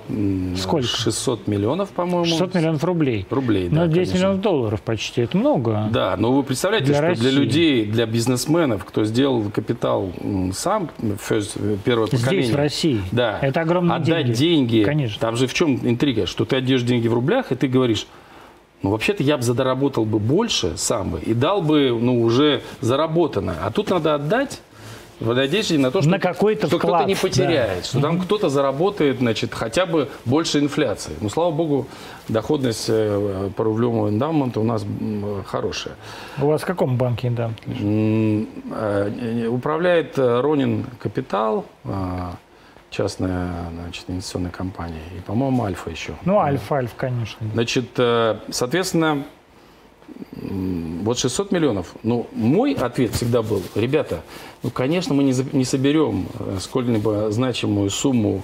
Сколько? 0.57 0.87
600 0.87 1.47
миллионов, 1.47 1.89
по-моему. 1.89 2.25
600 2.25 2.53
миллионов 2.55 2.83
рублей. 2.83 3.25
рублей. 3.29 3.69
Ну, 3.69 3.77
да, 3.77 3.87
10 3.87 3.95
конечно. 3.95 4.15
миллионов 4.17 4.41
долларов 4.41 4.81
почти. 4.81 5.21
Это 5.21 5.37
много. 5.37 5.87
Да, 5.91 6.15
но 6.17 6.31
вы 6.33 6.43
представляете, 6.43 6.87
Для 6.87 6.95
что 6.95 7.05
для 7.21 7.29
России. 7.29 7.29
людей, 7.29 7.85
для 7.85 8.05
бизнесменов, 8.05 8.85
кто 8.85 9.03
сделал 9.05 9.43
капитал 9.51 10.11
сам, 10.53 10.89
first, 10.99 11.79
первое 11.83 12.07
Здесь, 12.07 12.21
поколение. 12.21 12.53
в 12.53 12.55
России. 12.55 13.01
Да. 13.11 13.39
Это 13.41 13.61
огромные 13.61 13.95
Отдать 13.97 14.25
деньги. 14.33 14.37
деньги. 14.37 14.83
Конечно. 14.83 15.19
Там 15.19 15.35
же 15.35 15.47
в 15.47 15.53
чем 15.53 15.75
интрига? 15.83 16.25
Что 16.25 16.45
ты 16.45 16.57
отдаешь 16.57 16.83
деньги 16.83 17.07
в 17.07 17.13
рублях, 17.13 17.51
и 17.51 17.55
ты 17.55 17.67
говоришь, 17.67 18.07
ну, 18.83 18.91
вообще-то 18.91 19.23
я 19.23 19.37
бы 19.37 19.43
задоработал 19.43 20.05
бы 20.05 20.19
больше 20.19 20.73
сам 20.77 21.09
бы 21.11 21.19
и 21.19 21.33
дал 21.33 21.61
бы, 21.63 21.97
ну, 21.99 22.21
уже 22.21 22.61
заработанное. 22.79 23.55
А 23.63 23.71
тут 23.71 23.89
надо 23.89 24.13
отдать 24.13 24.61
в 25.19 25.33
надежде 25.33 25.77
на 25.77 25.91
то, 25.91 26.01
что, 26.01 26.09
На 26.11 26.19
какой-то 26.19 26.67
что 26.67 26.77
кто-то 26.77 27.05
не 27.05 27.15
да. 27.15 27.21
потеряет, 27.21 27.85
что 27.85 27.99
там 28.01 28.19
кто-то 28.19 28.49
заработает, 28.49 29.17
значит, 29.17 29.53
хотя 29.53 29.85
бы 29.85 30.09
больше 30.25 30.59
инфляции. 30.59 31.13
Ну, 31.21 31.29
слава 31.29 31.51
богу, 31.51 31.87
доходность 32.27 32.85
э, 32.89 33.49
по 33.55 33.63
рублевому 33.63 34.09
эндаументу 34.09 34.61
у 34.61 34.63
нас 34.63 34.85
хорошая. 35.47 35.95
У 36.41 36.47
вас 36.47 36.61
в 36.61 36.65
каком 36.65 36.97
банке, 36.97 37.29
да? 37.29 37.51
М, 37.65 38.47
э, 38.71 39.47
Управляет 39.47 40.17
э, 40.19 40.41
Ронин 40.41 40.85
Капитал, 40.99 41.65
частная 42.89 43.49
значит, 43.73 44.05
инвестиционная 44.07 44.51
компания, 44.51 45.01
и, 45.17 45.21
по-моему, 45.21 45.63
Альфа 45.63 45.89
еще. 45.89 46.13
Ну, 46.25 46.39
Альфа, 46.39 46.75
Альфа, 46.77 46.93
конечно. 46.95 47.47
Значит, 47.53 47.85
соответственно, 48.49 49.23
вот 51.07 51.17
600 51.17 51.51
миллионов. 51.51 51.95
Ну, 52.03 52.27
мой 52.33 52.73
ответ 52.73 53.13
всегда 53.13 53.41
был, 53.41 53.63
ребята, 53.75 54.23
ну, 54.61 54.69
конечно, 54.69 55.13
мы 55.13 55.23
не, 55.23 55.33
не 55.53 55.63
соберем 55.63 56.27
э, 56.37 56.57
сколь-либо 56.59 57.31
значимую 57.31 57.89
сумму 57.89 58.43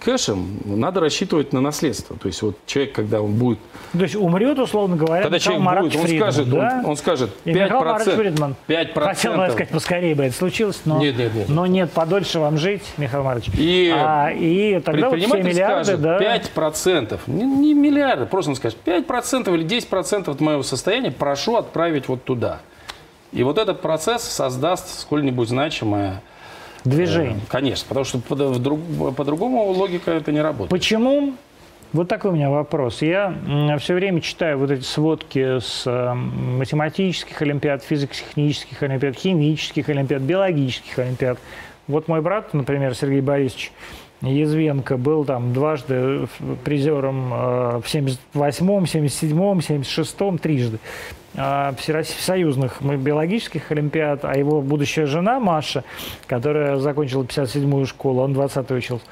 кэшем, 0.00 0.58
надо 0.64 1.00
рассчитывать 1.00 1.52
на 1.52 1.60
наследство. 1.60 2.16
То 2.16 2.26
есть 2.26 2.42
вот 2.42 2.56
человек, 2.66 2.94
когда 2.94 3.20
он 3.20 3.34
будет 3.34 3.58
То 3.92 4.02
есть 4.02 4.16
умрет, 4.16 4.58
условно 4.58 4.96
говоря, 4.96 5.22
когда 5.22 5.36
Михаил 5.36 5.58
человек 5.58 5.64
Маратович 5.64 5.92
будет, 5.92 6.02
он 6.02 6.08
Фридман, 6.08 6.32
скажет, 6.32 6.50
да? 6.50 6.80
он, 6.82 6.90
он 6.90 6.96
скажет 6.96 7.30
И 7.44 7.52
Михаил 7.52 7.80
Маратович 7.80 8.14
5%. 8.14 8.16
Фридман 8.16 8.54
5%. 8.68 9.04
хотел 9.04 9.36
бы 9.36 9.46
сказать, 9.50 9.68
поскорее 9.68 10.14
бы 10.14 10.24
это 10.24 10.36
случилось, 10.36 10.80
но, 10.84 10.98
Нет, 10.98 11.16
нет, 11.16 11.34
нет. 11.34 11.48
но 11.48 11.66
нет, 11.66 11.90
подольше 11.92 12.38
вам 12.38 12.56
жить, 12.56 12.82
Михаил 12.96 13.24
Маратович. 13.24 13.52
И 13.58 13.92
а, 13.94 14.30
и 14.30 14.80
тогда 14.80 15.10
вот 15.10 15.18
все 15.18 15.28
Предприниматель 15.28 15.48
миллиарды, 15.48 15.84
скажет 15.84 16.00
да, 16.00 16.36
5%, 16.36 17.20
не, 17.26 17.44
не 17.44 17.74
миллиарды, 17.74 18.26
просто 18.26 18.50
он 18.50 18.56
скажет 18.56 18.78
5% 18.84 19.54
или 19.54 19.66
10% 19.66 20.30
от 20.30 20.40
моего 20.40 20.62
состояния 20.62 21.10
прошу 21.10 21.56
отправить 21.56 22.08
вот 22.08 22.24
туда. 22.24 22.60
И 23.32 23.42
вот 23.42 23.58
этот 23.58 23.80
процесс 23.80 24.22
создаст 24.22 25.00
сколь-нибудь 25.00 25.48
значимое, 25.48 26.22
движение. 26.84 27.36
э, 27.36 27.46
конечно, 27.48 27.86
потому 27.88 28.04
что 28.04 28.18
по-другому 28.18 29.64
логика 29.70 30.10
это 30.10 30.32
не 30.32 30.40
работает. 30.40 30.70
Почему? 30.70 31.34
Вот 31.92 32.06
такой 32.06 32.30
у 32.30 32.34
меня 32.34 32.50
вопрос. 32.50 33.02
Я 33.02 33.34
все 33.80 33.94
время 33.94 34.20
читаю 34.20 34.58
вот 34.58 34.70
эти 34.70 34.84
сводки 34.84 35.58
с 35.58 35.82
э, 35.86 36.14
математических 36.14 37.42
олимпиад, 37.42 37.82
физико-технических 37.82 38.82
олимпиад, 38.82 39.16
химических 39.16 39.88
олимпиад, 39.88 40.22
биологических 40.22 40.98
олимпиад. 41.00 41.38
Вот 41.88 42.06
мой 42.06 42.20
брат, 42.20 42.54
например, 42.54 42.94
Сергей 42.94 43.20
Борисович 43.20 43.72
Язвенко, 44.22 44.98
был 44.98 45.24
там 45.24 45.52
дважды 45.52 46.28
призером 46.62 47.34
э, 47.34 47.80
в 47.80 47.86
78-м, 47.86 48.84
77-м, 48.84 49.58
76-м, 49.58 50.38
трижды 50.38 50.78
всесоюзных 51.34 52.82
биологических 52.82 53.70
олимпиад, 53.70 54.24
а 54.24 54.36
его 54.36 54.60
будущая 54.60 55.06
жена 55.06 55.40
Маша, 55.40 55.84
которая 56.26 56.78
закончила 56.78 57.22
57-ю 57.22 57.86
школу, 57.86 58.22
он 58.22 58.32
20-й 58.32 58.76
учился, 58.76 59.04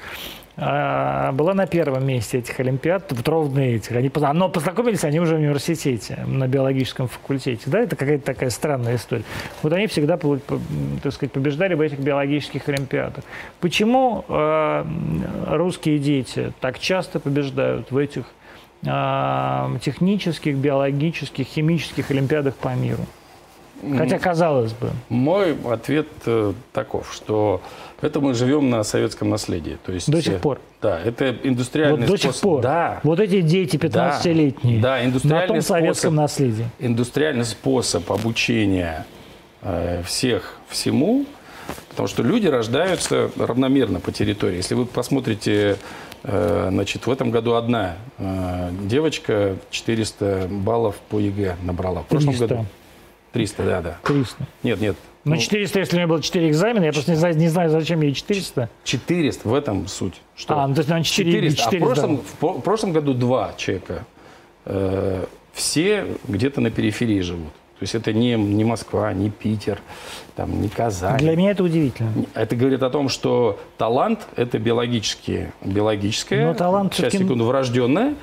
а, 0.61 1.31
была 1.31 1.53
на 1.53 1.67
первом 1.67 2.05
месте 2.05 2.39
этих 2.39 2.59
олимпиад, 2.59 3.11
вот 3.11 3.27
ровно 3.27 3.59
этих. 3.59 3.93
Они, 3.93 4.11
но 4.33 4.49
познакомились 4.49 5.03
они 5.05 5.19
уже 5.19 5.35
в 5.35 5.39
университете, 5.39 6.19
на 6.27 6.47
биологическом 6.47 7.07
факультете. 7.07 7.61
Да, 7.67 7.79
это 7.79 7.95
какая-то 7.95 8.25
такая 8.25 8.49
странная 8.49 8.97
история. 8.97 9.23
Вот 9.63 9.71
они 9.71 9.87
всегда, 9.87 10.17
так 10.17 11.13
сказать, 11.13 11.31
побеждали 11.31 11.75
в 11.75 11.81
этих 11.81 11.99
биологических 11.99 12.67
олимпиадах. 12.67 13.23
Почему 13.61 14.25
э, 14.27 14.85
русские 15.47 15.97
дети 15.97 16.51
так 16.59 16.77
часто 16.79 17.21
побеждают 17.21 17.91
в 17.91 17.97
этих 17.97 18.25
э, 18.83 19.77
технических, 19.81 20.55
биологических, 20.55 21.45
химических 21.47 22.11
олимпиадах 22.11 22.55
по 22.55 22.73
миру? 22.75 23.05
Хотя, 23.97 24.19
казалось 24.19 24.73
бы, 24.73 24.89
Мой 25.07 25.55
ответ 25.71 26.07
э, 26.25 26.53
таков, 26.73 27.13
что 27.13 27.61
это 28.01 28.19
мы 28.19 28.33
живем 28.33 28.69
на 28.69 28.83
советском 28.83 29.29
наследии. 29.29 29.77
То 29.85 29.93
есть, 29.93 30.11
До 30.11 30.21
сих 30.21 30.33
э, 30.33 30.39
пор. 30.39 30.59
Да, 30.81 30.99
это 30.99 31.33
индустриальный 31.43 32.01
вот 32.01 32.07
до 32.07 32.17
способ. 32.17 32.33
сих 32.33 32.41
пор. 32.41 32.61
Да, 32.61 32.99
Вот 33.03 33.19
эти 33.21 33.39
дети 33.39 33.77
15-летние 33.77 34.81
Да, 34.81 34.97
на 34.97 35.05
индустриальный 35.05 35.47
том 35.47 35.61
советском 35.61 36.13
способ. 36.13 36.13
наследии. 36.13 36.65
индустриальный 36.79 37.45
способ 37.45 38.11
обучения 38.11 39.05
э, 39.61 40.03
всех 40.05 40.55
всему, 40.67 41.25
потому 41.89 42.09
что 42.09 42.21
люди 42.21 42.47
рождаются 42.47 43.31
равномерно 43.37 44.01
по 44.01 44.11
территории. 44.11 44.57
Если 44.57 44.75
вы 44.75 44.85
посмотрите, 44.87 45.77
значит, 46.23 47.07
в 47.07 47.11
этом 47.11 47.31
году 47.31 47.53
одна 47.53 47.95
э, 48.17 48.71
девочка 48.83 49.55
400 49.69 50.47
баллов 50.49 50.95
по 51.09 51.19
ЕГЭ 51.19 51.55
набрала. 51.63 52.01
В 52.01 52.07
прошлом 52.07 52.33
300. 52.33 52.47
году 52.47 52.65
300, 53.31 53.63
да, 53.63 53.81
да. 53.81 53.97
300. 54.03 54.35
Нет, 54.63 54.81
нет. 54.81 54.95
Ну, 55.25 55.35
ну, 55.35 55.41
400, 55.41 55.79
если 55.79 55.95
у 55.95 55.99
меня 55.99 56.07
было 56.07 56.21
4 56.21 56.49
экзамена, 56.49 56.85
я 56.85 56.93
просто 56.93 57.11
не 57.11 57.17
знаю, 57.17 57.37
не 57.37 57.49
знаю 57.49 57.69
зачем 57.69 58.01
ей 58.01 58.13
400. 58.13 58.69
400 58.83 59.47
в 59.47 59.53
этом 59.53 59.87
суть. 59.87 60.15
Что 60.35 60.59
А, 60.59 60.67
ну, 60.67 60.73
то 60.73 60.79
есть, 60.79 60.89
наверное, 60.89 61.03
4, 61.05 61.31
400. 61.51 61.63
4 61.63 61.81
а 61.81 61.85
в 61.85 61.87
прошлом, 61.87 62.21
по- 62.39 62.53
в 62.53 62.61
прошлом 62.61 62.93
году 62.93 63.13
два 63.13 63.53
человека. 63.57 64.05
Э, 64.65 65.25
все 65.53 66.07
где-то 66.27 66.61
на 66.61 66.71
периферии 66.71 67.19
живут. 67.21 67.51
То 67.79 67.83
есть 67.83 67.95
это 67.95 68.11
не, 68.11 68.33
не 68.33 68.65
Москва, 68.65 69.13
не 69.13 69.29
Питер, 69.29 69.79
там, 70.35 70.61
не 70.61 70.67
Казань. 70.67 71.17
Для 71.17 71.37
меня 71.37 71.51
это 71.51 71.63
удивительно. 71.63 72.11
Это 72.33 72.57
говорит 72.57 72.83
о 72.83 72.89
том, 72.89 73.07
что 73.07 73.57
талант– 73.77 74.27
это 74.35 74.59
биологически, 74.59 75.53
биологическое, 75.63 76.47
Но 76.47 76.53
талант 76.53 76.93
сейчас, 76.93 77.13
секунду, 77.13 77.45
врожденное 77.45 78.15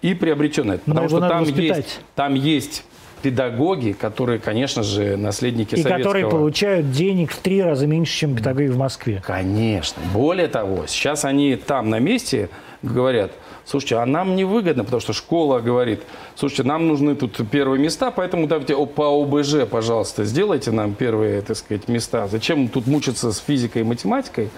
и 0.00 0.14
приобретенное. 0.14 0.80
Но 0.86 0.94
Потому 0.94 1.08
что 1.10 1.20
там 1.20 1.40
воспитать. 1.44 1.84
есть, 1.84 2.00
там 2.14 2.32
есть 2.32 2.84
педагоги, 3.20 3.92
которые, 3.92 4.38
конечно 4.38 4.82
же, 4.82 5.18
наследники 5.18 5.74
И 5.74 5.82
советского... 5.82 5.98
которые 5.98 6.30
получают 6.30 6.90
денег 6.90 7.32
в 7.32 7.38
три 7.40 7.62
раза 7.62 7.86
меньше, 7.86 8.16
чем 8.16 8.34
педагоги 8.34 8.68
в 8.68 8.78
Москве. 8.78 9.22
Конечно. 9.22 10.00
Более 10.14 10.48
того, 10.48 10.86
сейчас 10.86 11.26
они 11.26 11.56
там 11.56 11.90
на 11.90 11.98
месте 11.98 12.48
говорят, 12.82 13.32
слушайте, 13.68 13.96
а 13.96 14.06
нам 14.06 14.34
невыгодно, 14.36 14.84
потому 14.84 15.00
что 15.00 15.12
школа 15.12 15.60
говорит, 15.60 16.02
слушайте, 16.34 16.62
нам 16.62 16.88
нужны 16.88 17.14
тут 17.14 17.38
первые 17.50 17.80
места, 17.80 18.10
поэтому 18.10 18.46
давайте 18.46 18.74
по 18.86 19.22
ОБЖ, 19.22 19.68
пожалуйста, 19.70 20.24
сделайте 20.24 20.70
нам 20.70 20.94
первые, 20.94 21.42
так 21.42 21.56
сказать, 21.56 21.88
места. 21.88 22.26
Зачем 22.28 22.68
тут 22.68 22.86
мучиться 22.86 23.32
с 23.32 23.38
физикой 23.38 23.82
и 23.82 23.84
математикой? 23.84 24.50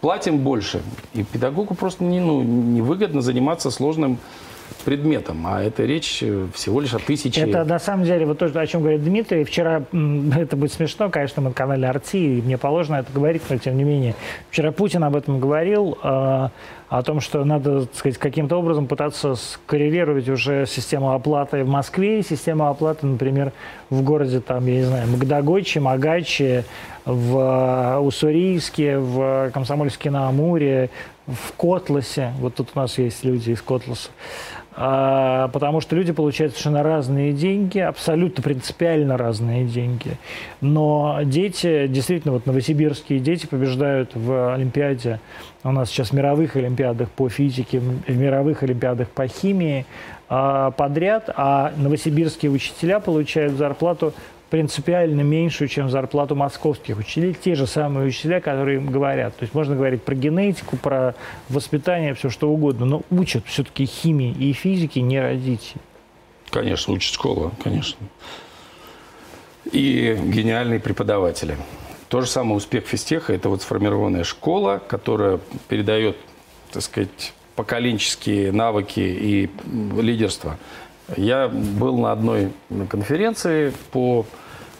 Платим 0.00 0.38
больше. 0.38 0.82
И 1.14 1.22
педагогу 1.22 1.74
просто 1.74 2.04
не, 2.04 2.20
ну, 2.20 2.42
невыгодно 2.42 3.22
заниматься 3.22 3.70
сложным 3.70 4.18
предметом, 4.76 5.46
а 5.46 5.62
это 5.62 5.84
речь 5.84 6.22
всего 6.54 6.80
лишь 6.80 6.94
о 6.94 6.98
тысяче. 6.98 7.40
Это 7.40 7.64
на 7.64 7.78
самом 7.78 8.04
деле 8.04 8.26
вот 8.26 8.38
то, 8.38 8.46
о 8.46 8.66
чем 8.66 8.80
говорит 8.80 9.04
Дмитрий. 9.04 9.44
Вчера, 9.44 9.84
это 10.36 10.56
будет 10.56 10.72
смешно, 10.72 11.10
конечно, 11.10 11.42
мы 11.42 11.48
на 11.48 11.54
канале 11.54 11.88
Арти, 11.88 12.38
и 12.38 12.42
мне 12.42 12.58
положено 12.58 12.96
это 12.96 13.12
говорить, 13.12 13.42
но 13.48 13.58
тем 13.58 13.76
не 13.76 13.84
менее. 13.84 14.14
Вчера 14.50 14.72
Путин 14.72 15.04
об 15.04 15.16
этом 15.16 15.40
говорил, 15.40 15.98
э, 16.02 16.48
о 16.92 17.02
том, 17.02 17.20
что 17.20 17.42
надо, 17.42 17.86
так 17.86 17.96
сказать, 17.96 18.18
каким-то 18.18 18.56
образом 18.56 18.86
пытаться 18.86 19.34
скоррелировать 19.34 20.28
уже 20.28 20.66
систему 20.66 21.14
оплаты 21.14 21.64
в 21.64 21.68
Москве 21.68 22.20
и 22.20 22.22
систему 22.22 22.68
оплаты, 22.68 23.06
например, 23.06 23.52
в 23.88 24.02
городе, 24.02 24.40
там, 24.40 24.66
я 24.66 24.74
не 24.74 24.82
знаю, 24.82 25.08
Магдагоче, 25.08 25.80
Магаче, 25.80 26.66
в 27.06 27.98
Уссурийске, 27.98 28.98
в 28.98 29.50
Комсомольске-на-Амуре, 29.54 30.90
в 31.26 31.52
Котласе. 31.56 32.34
Вот 32.40 32.56
тут 32.56 32.68
у 32.74 32.78
нас 32.78 32.98
есть 32.98 33.24
люди 33.24 33.52
из 33.52 33.62
Котласа. 33.62 34.10
А, 34.74 35.48
потому 35.48 35.80
что 35.80 35.96
люди 35.96 36.12
получают 36.12 36.52
совершенно 36.52 36.82
разные 36.82 37.32
деньги, 37.32 37.78
абсолютно 37.78 38.42
принципиально 38.42 39.18
разные 39.18 39.64
деньги. 39.64 40.18
Но 40.60 41.20
дети, 41.24 41.86
действительно, 41.88 42.32
вот 42.32 42.46
новосибирские 42.46 43.18
дети 43.18 43.46
побеждают 43.46 44.12
в 44.14 44.54
Олимпиаде, 44.54 45.20
у 45.62 45.72
нас 45.72 45.90
сейчас 45.90 46.10
в 46.10 46.12
мировых 46.14 46.56
Олимпиадах 46.56 47.10
по 47.10 47.28
физике, 47.28 47.80
в 47.80 48.16
мировых 48.16 48.62
Олимпиадах 48.62 49.08
по 49.08 49.26
химии 49.26 49.84
а, 50.28 50.70
подряд, 50.70 51.28
а 51.36 51.72
новосибирские 51.76 52.50
учителя 52.50 52.98
получают 52.98 53.52
зарплату 53.52 54.14
принципиально 54.52 55.22
меньшую, 55.22 55.66
чем 55.66 55.88
зарплату 55.88 56.36
московских 56.36 56.98
учителей, 56.98 57.32
те 57.32 57.54
же 57.54 57.66
самые 57.66 58.08
учителя, 58.08 58.38
которые 58.42 58.76
им 58.76 58.90
говорят. 58.92 59.34
То 59.34 59.44
есть 59.44 59.54
можно 59.54 59.74
говорить 59.74 60.02
про 60.02 60.14
генетику, 60.14 60.76
про 60.76 61.14
воспитание, 61.48 62.12
все 62.12 62.28
что 62.28 62.50
угодно, 62.50 62.84
но 62.84 63.02
учат 63.08 63.46
все-таки 63.46 63.86
химии 63.86 64.30
и 64.30 64.52
физике 64.52 65.00
не 65.00 65.18
родители. 65.22 65.80
Конечно, 66.50 66.92
учит 66.92 67.14
школа, 67.14 67.50
конечно. 67.64 67.96
И 69.72 70.18
гениальные 70.22 70.80
преподаватели. 70.80 71.56
То 72.10 72.20
же 72.20 72.26
самое 72.26 72.56
успех 72.56 72.84
физтеха– 72.84 73.32
это 73.34 73.48
вот 73.48 73.62
сформированная 73.62 74.24
школа, 74.24 74.82
которая 74.86 75.40
передает, 75.68 76.18
так 76.70 76.82
сказать, 76.82 77.32
поколенческие 77.56 78.52
навыки 78.52 79.00
и 79.00 79.48
лидерство. 79.98 80.58
Я 81.16 81.48
был 81.48 81.98
на 81.98 82.12
одной 82.12 82.52
конференции 82.88 83.72
по 83.90 84.24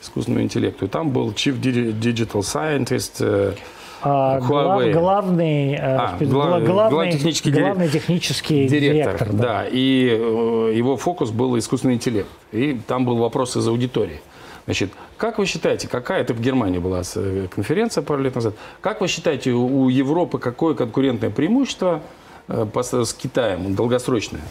искусственному 0.01 0.45
интеллекту, 0.45 0.87
и 0.87 0.89
там 0.89 1.11
был 1.11 1.31
Chief 1.31 1.61
Digital 1.61 2.41
Scientist 2.41 3.17
э, 3.21 3.55
А, 4.03 4.41
глав- 4.41 4.81
Huawei. 4.83 4.93
главный, 4.93 5.75
э, 5.75 5.79
А, 5.81 6.17
глав- 6.19 6.29
главный, 6.65 6.67
главный 6.67 7.13
технический 7.13 7.51
директор. 7.51 7.75
главный 7.75 7.93
технический 7.93 8.67
директор. 8.69 9.29
да. 9.33 9.43
да. 9.43 9.67
И 9.71 10.09
э, 10.11 10.73
его 10.75 10.97
фокус 10.97 11.31
был 11.31 11.57
искусственный 11.59 11.95
интеллект. 11.95 12.29
И 12.51 12.81
там 12.87 13.05
был 13.05 13.17
вопрос 13.17 13.57
из 13.57 13.67
аудитории. 13.69 14.21
Значит, 14.65 14.91
как 15.17 15.39
вы 15.39 15.47
считаете, 15.47 15.87
какая, 15.89 16.21
это 16.23 16.35
в 16.35 16.41
Германии 16.41 16.79
была 16.79 17.03
э, 17.15 17.47
конференция 17.55 18.03
пару 18.03 18.23
лет 18.23 18.35
назад, 18.35 18.55
как 18.81 19.01
вы 19.01 19.09
считаете, 19.09 19.53
у 19.53 19.89
Европы 19.89 20.39
какое 20.39 20.75
конкурентное 20.75 21.31
преимущество 21.31 22.01
э, 22.49 22.67
с 23.05 23.13
Китаем, 23.15 23.75
долгосрочное? 23.75 24.43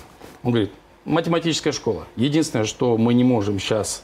Он 0.43 0.51
говорит, 0.51 0.71
математическая 1.05 1.73
школа. 1.73 2.07
Единственное, 2.15 2.65
что 2.65 2.97
мы 2.97 3.13
не 3.13 3.23
можем 3.23 3.59
сейчас 3.59 4.03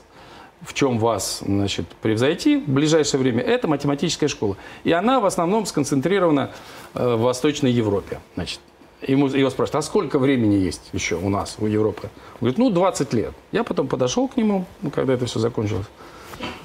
в 0.61 0.73
чем 0.73 0.97
вас 0.97 1.43
значит, 1.45 1.87
превзойти 2.01 2.57
в 2.57 2.69
ближайшее 2.69 3.21
время, 3.21 3.43
это 3.43 3.67
математическая 3.67 4.27
школа. 4.27 4.57
И 4.83 4.91
она 4.91 5.19
в 5.19 5.25
основном 5.25 5.65
сконцентрирована 5.65 6.51
э, 6.93 7.15
в 7.15 7.21
Восточной 7.21 7.71
Европе. 7.71 8.19
Значит, 8.35 8.59
Ему, 9.03 9.27
его 9.27 9.51
спрашивают, 9.51 9.75
а 9.75 9.87
сколько 9.87 10.17
времени 10.17 10.55
есть 10.55 10.81
еще 10.91 11.17
у 11.17 11.29
нас, 11.29 11.57
у 11.59 11.67
Европы? 11.67 12.09
Он 12.33 12.37
говорит, 12.39 12.57
ну, 12.57 12.71
20 12.71 13.13
лет. 13.13 13.33
Я 13.51 13.63
потом 13.63 13.87
подошел 13.87 14.27
к 14.27 14.37
нему, 14.37 14.65
ну, 14.81 14.89
когда 14.89 15.13
это 15.13 15.27
все 15.27 15.37
закончилось. 15.37 15.85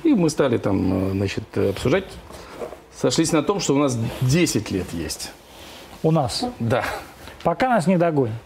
И 0.03 0.14
мы 0.14 0.30
стали 0.30 0.57
там, 0.57 1.09
э, 1.09 1.11
значит, 1.11 1.45
обсуждать. 1.57 2.05
Сошлись 2.97 3.33
на 3.33 3.43
том, 3.43 3.61
что 3.61 3.74
у 3.74 3.78
нас 3.78 3.99
10 4.22 4.70
лет 4.70 4.87
есть. 4.95 5.30
У 6.03 6.11
нас. 6.11 6.45
Да. 6.59 6.85
Пока 7.43 7.68
нас 7.68 7.87
не 7.87 7.99
догонят. 7.99 8.37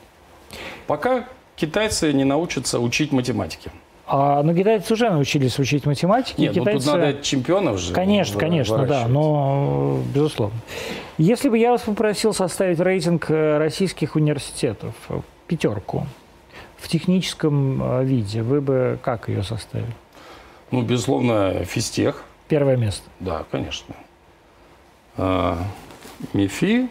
Пока 0.89 1.29
китайцы 1.57 2.13
не 2.13 2.25
научатся 2.25 2.79
учить 2.79 3.13
математике. 3.13 3.73
А, 4.09 4.43
ну, 4.45 4.55
китайцы 4.55 4.93
уже 4.93 5.11
научились 5.11 5.59
учить 5.59 5.85
математике. 5.85 6.41
Нет, 6.41 6.55
китайцы... 6.55 6.87
ну 6.87 6.93
тут 6.93 7.01
надо 7.01 7.23
чемпионов 7.23 7.79
же 7.79 7.93
Конечно, 7.93 8.39
конечно, 8.39 8.87
да, 8.87 9.09
но 9.09 10.01
безусловно. 10.15 10.57
Если 11.19 11.49
бы 11.49 11.59
я 11.59 11.73
вас 11.73 11.81
попросил 11.81 12.33
составить 12.33 12.79
рейтинг 12.79 13.31
э, 13.31 13.59
российских 13.59 14.15
университетов, 14.15 14.95
э, 15.09 15.21
пятерку, 15.49 16.07
в 16.77 16.89
техническом 16.89 17.83
э, 17.83 18.05
виде, 18.05 18.43
вы 18.43 18.61
бы 18.61 18.99
как 19.03 19.29
ее 19.29 19.43
составили? 19.43 19.91
Ну, 20.71 20.83
безусловно, 20.83 21.65
физтех. 21.65 22.23
Первое 22.49 22.77
место. 22.77 23.03
Да, 23.19 23.45
конечно. 23.51 23.97
А, 25.17 25.59
МИФИ, 26.33 26.89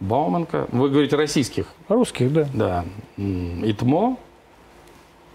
Бауманка. 0.00 0.66
Вы 0.72 0.88
говорите 0.90 1.16
российских. 1.16 1.66
Русских, 1.88 2.32
да. 2.32 2.48
Да. 2.54 2.84
ИТМО. 3.16 4.16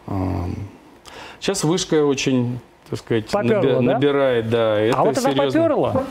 Ам, 0.08 0.56
Сейчас 1.40 1.64
вышка 1.64 2.04
очень, 2.06 2.60
так 2.90 3.00
сказать, 3.00 3.30
Попёрло, 3.30 3.80
наби- 3.82 3.86
да? 3.86 3.94
набирает, 3.94 4.50
да. 4.50 4.80
Это 4.80 4.98
а 4.98 5.04
вот 5.04 5.18
она 5.18 5.32
серьезно. 5.32 5.60
поперла. 5.62 6.04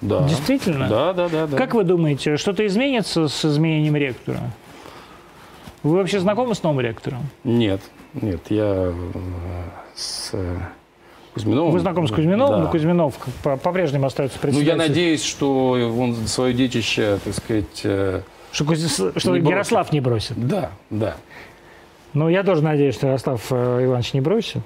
Да. 0.00 0.28
Действительно? 0.28 0.88
Да, 0.88 1.12
да, 1.12 1.28
да, 1.28 1.46
да. 1.46 1.56
Как 1.56 1.74
вы 1.74 1.84
думаете, 1.84 2.36
что-то 2.36 2.64
изменится 2.66 3.28
с 3.28 3.44
изменением 3.44 3.96
ректора? 3.96 4.40
Вы 5.82 5.96
вообще 5.96 6.20
знакомы 6.20 6.54
с 6.54 6.62
новым 6.62 6.80
ректором? 6.80 7.20
Нет, 7.44 7.80
нет, 8.14 8.40
я 8.50 8.92
э, 8.92 8.92
с 9.94 10.30
э, 10.34 10.56
Кузьминовым. 11.34 11.72
Вы 11.72 11.80
знакомы 11.80 12.08
с 12.08 12.10
Кузьминовым, 12.10 12.56
Да. 12.60 12.64
но 12.64 12.70
Кузьминов 12.70 13.14
по-прежнему 13.42 14.06
остается 14.06 14.38
Ну, 14.38 14.42
председателем. 14.42 14.76
я 14.80 14.88
надеюсь, 14.88 15.22
что 15.22 15.70
он 15.98 16.14
свое 16.26 16.52
детище, 16.54 17.18
так 17.24 17.34
сказать, 17.34 17.80
э, 17.84 18.22
Что, 18.52 18.64
Кузи- 18.64 18.88
что 19.18 19.30
Не 19.30 19.40
бросит. 19.40 19.50
Ярослав 19.50 19.92
не 19.92 20.00
бросит. 20.00 20.48
да, 20.48 20.72
да. 20.90 21.16
Ну, 22.14 22.28
я 22.28 22.42
тоже 22.42 22.62
надеюсь, 22.62 22.96
что 22.96 23.06
Ярослав 23.06 23.46
э, 23.50 23.84
Иванович 23.84 24.14
не 24.14 24.20
бросит. 24.20 24.62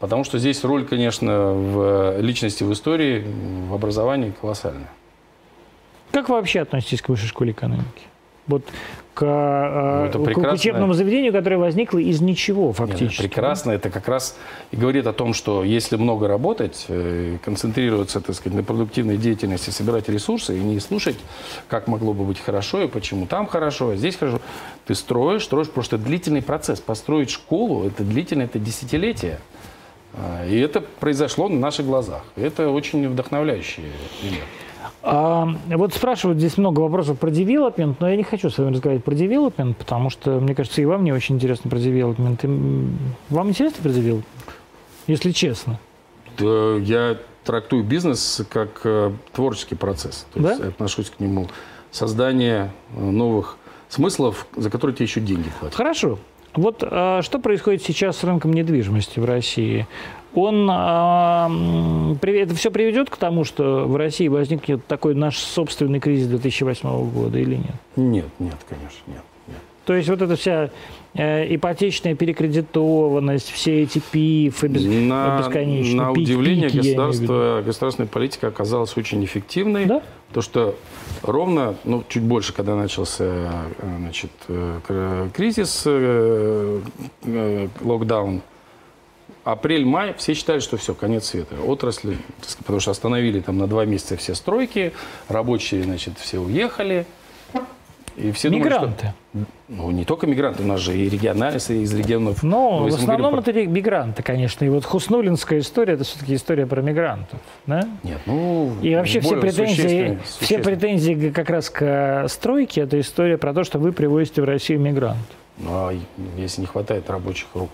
Потому 0.00 0.24
что 0.24 0.38
здесь 0.38 0.64
роль, 0.64 0.84
конечно, 0.84 1.52
в 1.52 2.18
личности 2.20 2.64
в 2.64 2.72
истории, 2.72 3.24
в 3.68 3.74
образовании 3.74 4.32
колоссальная. 4.40 4.90
Как 6.10 6.28
вы 6.28 6.34
вообще 6.34 6.60
относитесь 6.60 7.00
к 7.00 7.08
высшей 7.08 7.28
школе 7.28 7.52
экономики? 7.52 7.86
Вот 8.48 8.62
к, 9.14 9.24
э, 9.24 10.10
Ну, 10.14 10.24
это 10.24 10.34
к 10.34 10.52
учебному 10.52 10.94
заведению, 10.94 11.32
которое 11.32 11.58
возникло 11.58 11.98
из 11.98 12.20
ничего 12.20 12.68
Нет, 12.68 12.76
фактически. 12.76 13.20
это 13.20 13.22
прекрасно. 13.28 13.70
Это 13.72 13.90
как 13.90 14.08
раз 14.08 14.36
и 14.70 14.76
говорит 14.76 15.06
о 15.06 15.12
том, 15.12 15.34
что 15.34 15.64
если 15.64 15.96
много 15.96 16.28
работать, 16.28 16.86
э, 16.88 17.36
концентрироваться, 17.44 18.20
так 18.20 18.34
сказать, 18.34 18.56
на 18.56 18.64
продуктивной 18.64 19.18
деятельности, 19.18 19.70
собирать 19.70 20.08
ресурсы 20.08 20.56
и 20.56 20.60
не 20.60 20.80
слушать, 20.80 21.16
как 21.68 21.88
могло 21.88 22.14
бы 22.14 22.24
быть 22.24 22.40
хорошо 22.40 22.82
и 22.82 22.88
почему 22.88 23.26
там 23.26 23.46
хорошо, 23.46 23.90
а 23.90 23.96
здесь 23.96 24.16
хорошо, 24.16 24.40
ты 24.86 24.94
строишь, 24.94 25.44
строишь 25.44 25.70
просто 25.70 25.98
длительный 25.98 26.42
процесс. 26.42 26.80
Построить 26.80 27.30
школу– 27.30 27.86
это 27.86 28.02
длительное, 28.04 28.46
это 28.46 28.58
десятилетие. 28.58 29.38
А, 30.14 30.46
И 30.46 30.58
это 30.58 30.80
произошло 30.80 31.48
на 31.48 31.58
наших 31.58 31.86
глазах. 31.86 32.24
Это 32.36 32.70
очень 32.70 33.08
вдохновляющий 33.08 33.84
пример. 34.20 34.44
А, 35.02 35.48
вот 35.66 35.94
спрашивают 35.94 36.38
здесь 36.38 36.56
много 36.58 36.80
вопросов 36.80 37.18
про 37.18 37.30
девелопмент, 37.30 38.00
но 38.00 38.08
я 38.08 38.16
не 38.16 38.22
хочу 38.22 38.50
с 38.50 38.58
вами 38.58 38.72
разговаривать 38.72 39.04
про 39.04 39.14
девелопмент, 39.14 39.76
потому 39.76 40.10
что, 40.10 40.38
мне 40.40 40.54
кажется, 40.54 40.80
и 40.80 40.84
вам 40.84 41.02
не 41.02 41.12
очень 41.12 41.34
интересно 41.36 41.68
про 41.70 41.78
девелопмент. 41.78 42.44
И, 42.44 42.48
Вам 43.28 43.48
интересно 43.48 43.78
про 43.82 43.90
девелопмент? 43.90 44.26
Если 45.08 45.32
честно. 45.32 45.80
Да, 46.38 46.76
Я 46.76 47.16
трактую 47.44 47.82
бизнес 47.82 48.42
как 48.48 48.82
э, 48.84 49.10
творческий 49.32 49.74
процесс. 49.74 50.26
То 50.32 50.40
есть 50.40 50.58
Да? 50.58 50.64
я 50.64 50.70
отношусь 50.70 51.10
к 51.10 51.18
нему 51.18 51.48
создание 51.90 52.70
э, 52.96 53.00
новых 53.02 53.58
смыслов, 53.88 54.46
за 54.56 54.70
которые 54.70 54.94
тебе 54.94 55.06
еще 55.06 55.20
деньги 55.20 55.50
платят. 55.58 55.76
Хорошо. 55.76 56.18
Вот 56.54 56.82
а, 56.82 57.22
что 57.22 57.38
происходит 57.38 57.82
сейчас 57.82 58.18
с 58.18 58.24
рынком 58.24 58.52
недвижимости 58.52 59.18
в 59.18 59.24
России? 59.24 59.86
Он, 60.34 60.66
а, 60.70 61.50
это 62.22 62.54
все 62.54 62.70
приведет 62.70 63.10
к 63.10 63.16
тому, 63.16 63.44
что 63.44 63.84
в 63.86 63.96
России 63.96 64.28
возникнет 64.28 64.86
такой 64.86 65.14
наш 65.14 65.36
собственный 65.38 66.00
кризис 66.00 66.28
2008 66.28 67.10
года 67.10 67.38
или 67.38 67.56
нет? 67.56 67.74
Нет, 67.96 68.26
нет, 68.38 68.56
конечно, 68.68 69.00
нет. 69.08 69.22
нет. 69.46 69.58
То 69.84 69.94
есть 69.94 70.08
вот 70.08 70.22
эта 70.22 70.36
вся 70.36 70.70
э, 71.14 71.54
ипотечная 71.54 72.14
перекредитованность, 72.14 73.50
все 73.50 73.82
эти 73.82 73.98
ПИФы 74.10 74.68
без, 74.68 74.84
На, 74.84 75.38
бесконечно. 75.40 76.04
на 76.04 76.12
пик- 76.12 76.22
удивление 76.22 76.70
пики, 76.70 76.78
государство, 76.78 77.62
государственная 77.66 78.08
политика 78.08 78.46
оказалась 78.46 78.96
очень 78.96 79.22
эффективной. 79.24 79.84
Да? 79.84 80.02
То, 80.32 80.40
что 80.40 80.76
ровно, 81.22 81.74
ну, 81.84 82.04
чуть 82.08 82.22
больше, 82.22 82.54
когда 82.54 82.74
начался 82.74 83.24
э, 83.24 83.50
значит, 83.98 84.30
э, 84.48 84.80
кр- 84.86 85.30
кризис, 85.34 85.84
локдаун, 87.82 88.40
апрель-май, 89.44 90.14
все 90.18 90.34
считали, 90.34 90.60
что 90.60 90.76
все, 90.76 90.94
конец 90.94 91.26
света. 91.26 91.54
Отрасли, 91.66 92.16
потому 92.58 92.80
что 92.80 92.90
остановили 92.90 93.40
там 93.40 93.58
на 93.58 93.66
два 93.66 93.84
месяца 93.84 94.16
все 94.16 94.34
стройки, 94.34 94.92
рабочие, 95.28 95.82
значит, 95.82 96.18
все 96.18 96.38
уехали. 96.38 97.06
И 98.14 98.30
все 98.32 98.50
думали, 98.50 98.68
что- 98.68 98.80
Мигранты. 98.80 99.12
ну, 99.68 99.90
не 99.90 100.04
только 100.04 100.26
мигранты, 100.26 100.62
у 100.62 100.66
нас 100.66 100.80
же 100.80 100.94
и 100.94 101.08
региональные 101.08 101.56
из 101.56 101.94
регионов. 101.94 102.42
Но 102.42 102.80
Ну, 102.80 102.90
в 102.90 102.94
основном 102.94 103.32
говорим 103.36 103.38
это 103.38 103.66
мигранты, 103.70 104.22
конечно. 104.22 104.66
И 104.66 104.68
вот 104.68 104.84
Хуснулинская 104.84 105.60
история, 105.60 105.94
это 105.94 106.04
все-таки 106.04 106.34
история 106.34 106.66
про 106.66 106.82
мигрантов. 106.82 107.40
Да? 107.66 107.88
Нет, 108.02 108.18
ну... 108.26 108.74
И 108.82 108.94
вообще 108.94 109.20
все 109.20 109.40
претензии, 109.40 109.72
существенно- 109.74 110.20
все 110.24 110.32
существенно. 110.34 110.64
претензии 110.64 111.30
как 111.34 111.48
раз 111.48 111.70
к 111.70 111.80
э, 111.82 112.28
стройке, 112.28 112.82
это 112.82 113.00
история 113.00 113.38
про 113.38 113.54
то, 113.54 113.64
что 113.64 113.78
вы 113.78 113.92
привозите 113.92 114.42
в 114.42 114.44
Россию 114.44 114.80
мигрантов. 114.80 115.24
Ну, 115.56 115.70
а 115.70 115.94
если 116.36 116.60
не 116.60 116.66
хватает 116.66 117.08
рабочих 117.08 117.46
рук, 117.54 117.70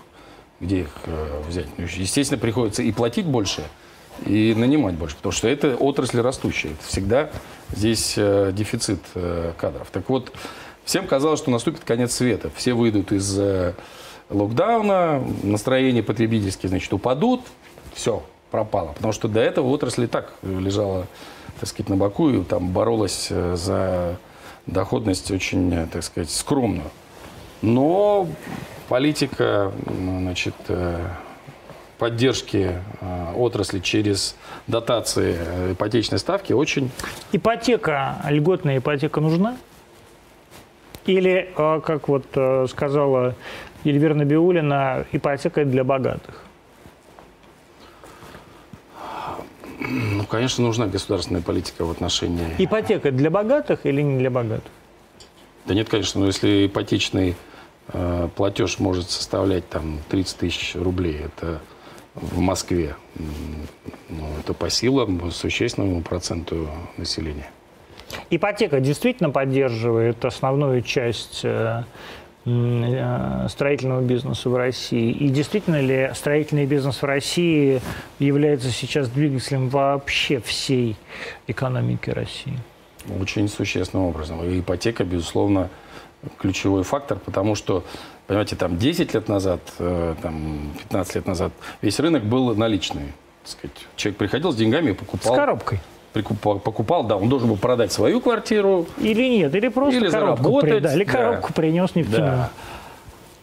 где 0.59 0.81
их 0.81 0.89
э, 1.05 1.41
взять? 1.47 1.67
Ну, 1.77 1.85
естественно, 1.85 2.39
приходится 2.39 2.83
и 2.83 2.91
платить 2.91 3.25
больше, 3.25 3.63
и 4.25 4.53
нанимать 4.55 4.95
больше, 4.95 5.15
потому 5.15 5.31
что 5.31 5.47
это 5.47 5.75
отрасль 5.75 6.19
растущая. 6.19 6.69
Это 6.69 6.83
всегда 6.85 7.29
здесь 7.75 8.15
э, 8.17 8.51
дефицит 8.53 8.99
э, 9.15 9.53
кадров. 9.57 9.87
Так 9.91 10.09
вот, 10.09 10.33
всем 10.83 11.07
казалось, 11.07 11.39
что 11.39 11.51
наступит 11.51 11.83
конец 11.83 12.13
света. 12.13 12.51
Все 12.55 12.73
выйдут 12.73 13.11
из 13.11 13.39
локдауна, 14.29 15.23
настроения 15.43 16.03
потребительские, 16.03 16.69
значит, 16.69 16.91
упадут, 16.93 17.41
все, 17.93 18.23
пропало. 18.51 18.93
Потому 18.93 19.13
что 19.13 19.27
до 19.27 19.39
этого 19.39 19.67
отрасль 19.67 20.03
и 20.03 20.07
так 20.07 20.33
лежала, 20.43 21.07
так 21.59 21.69
сказать, 21.69 21.89
на 21.89 21.95
боку 21.95 22.29
и 22.29 22.43
там 22.43 22.69
боролась 22.69 23.29
за 23.29 24.17
доходность 24.67 25.31
очень, 25.31 25.87
так 25.87 26.03
сказать, 26.03 26.29
скромную. 26.29 26.91
Но 27.61 28.27
политика 28.89 29.71
значит, 29.85 30.55
э, 30.67 31.07
поддержки 31.99 32.75
э, 32.99 33.33
отрасли 33.35 33.79
через 33.79 34.35
дотации 34.67 35.37
э, 35.37 35.73
ипотечной 35.73 36.17
ставки 36.17 36.51
очень... 36.51 36.91
Ипотека, 37.31 38.17
льготная 38.27 38.79
ипотека 38.79 39.21
нужна? 39.21 39.57
Или, 41.05 41.51
как 41.55 42.07
вот 42.07 42.25
сказала 42.69 43.33
Эльвира 43.83 44.13
Набиулина, 44.13 45.05
ипотека 45.11 45.65
для 45.65 45.83
богатых? 45.83 46.43
Ну, 49.79 50.23
конечно, 50.25 50.63
нужна 50.63 50.85
государственная 50.87 51.41
политика 51.41 51.85
в 51.85 51.89
отношении... 51.89 52.45
Ипотека 52.59 53.11
для 53.11 53.31
богатых 53.31 53.85
или 53.85 54.01
не 54.01 54.19
для 54.19 54.29
богатых? 54.29 54.71
Да 55.65 55.73
нет, 55.73 55.89
конечно, 55.89 56.19
но 56.19 56.27
если 56.27 56.67
ипотечный 56.67 57.35
платеж 58.35 58.79
может 58.79 59.09
составлять 59.09 59.67
там 59.69 59.99
30 60.09 60.37
тысяч 60.37 60.75
рублей, 60.75 61.21
это 61.25 61.59
в 62.15 62.39
Москве, 62.39 62.95
ну, 64.09 64.25
это 64.39 64.53
по 64.53 64.69
силам 64.69 65.31
существенному 65.31 66.01
проценту 66.01 66.69
населения. 66.97 67.49
Ипотека 68.29 68.79
действительно 68.79 69.29
поддерживает 69.29 70.23
основную 70.25 70.81
часть 70.81 71.41
э, 71.43 71.83
э, 72.45 73.47
строительного 73.49 74.01
бизнеса 74.01 74.49
в 74.49 74.55
России? 74.55 75.11
И 75.11 75.29
действительно 75.29 75.79
ли 75.79 76.11
строительный 76.15 76.65
бизнес 76.65 77.01
в 77.01 77.05
России 77.05 77.81
является 78.17 78.71
сейчас 78.71 79.09
двигателем 79.09 79.69
вообще 79.69 80.39
всей 80.39 80.95
экономики 81.47 82.09
России? 82.09 82.57
Очень 83.19 83.47
существенным 83.47 84.05
образом. 84.05 84.43
И 84.43 84.59
ипотека, 84.59 85.03
безусловно, 85.03 85.69
ключевой 86.37 86.83
фактор, 86.83 87.17
потому 87.19 87.55
что, 87.55 87.83
понимаете, 88.27 88.55
там 88.55 88.77
10 88.77 89.13
лет 89.13 89.27
назад, 89.27 89.61
э, 89.79 90.15
там 90.21 90.71
15 90.79 91.15
лет 91.15 91.27
назад 91.27 91.51
весь 91.81 91.99
рынок 91.99 92.23
был 92.23 92.55
наличный. 92.55 93.13
Сказать. 93.43 93.75
Человек 93.95 94.17
приходил 94.17 94.51
с 94.51 94.55
деньгами 94.55 94.91
и 94.91 94.93
С 94.93 94.97
покупал. 94.97 95.35
коробкой. 95.35 95.79
прикупал, 96.13 96.59
покупал, 96.59 97.03
да, 97.03 97.15
он 97.17 97.29
должен 97.29 97.47
был 97.47 97.55
продать 97.57 97.91
свою 97.91 98.19
квартиру. 98.19 98.87
Или 98.97 99.29
нет, 99.29 99.53
или 99.55 99.67
просто 99.69 99.99
Или 99.99 100.09
коробку, 100.09 100.59
при- 100.59 100.79
да, 100.79 100.93
или 100.93 101.03
да. 101.03 101.11
коробку 101.11 101.53
принес 101.53 101.95
нефтяную. 101.95 102.31
Да. 102.31 102.51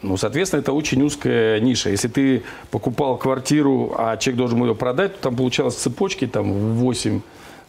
Ну, 0.02 0.16
соответственно, 0.16 0.60
это 0.60 0.72
очень 0.72 1.02
узкая 1.02 1.58
ниша. 1.60 1.90
Если 1.90 2.08
ты 2.08 2.42
покупал 2.70 3.16
квартиру, 3.16 3.94
а 3.96 4.16
человек 4.16 4.38
должен 4.38 4.58
был 4.60 4.66
ее 4.66 4.74
продать, 4.74 5.16
то 5.16 5.22
там 5.22 5.36
получалось 5.36 5.74
цепочки, 5.76 6.26
там 6.26 6.52
8 6.74 7.16
э, 7.16 7.20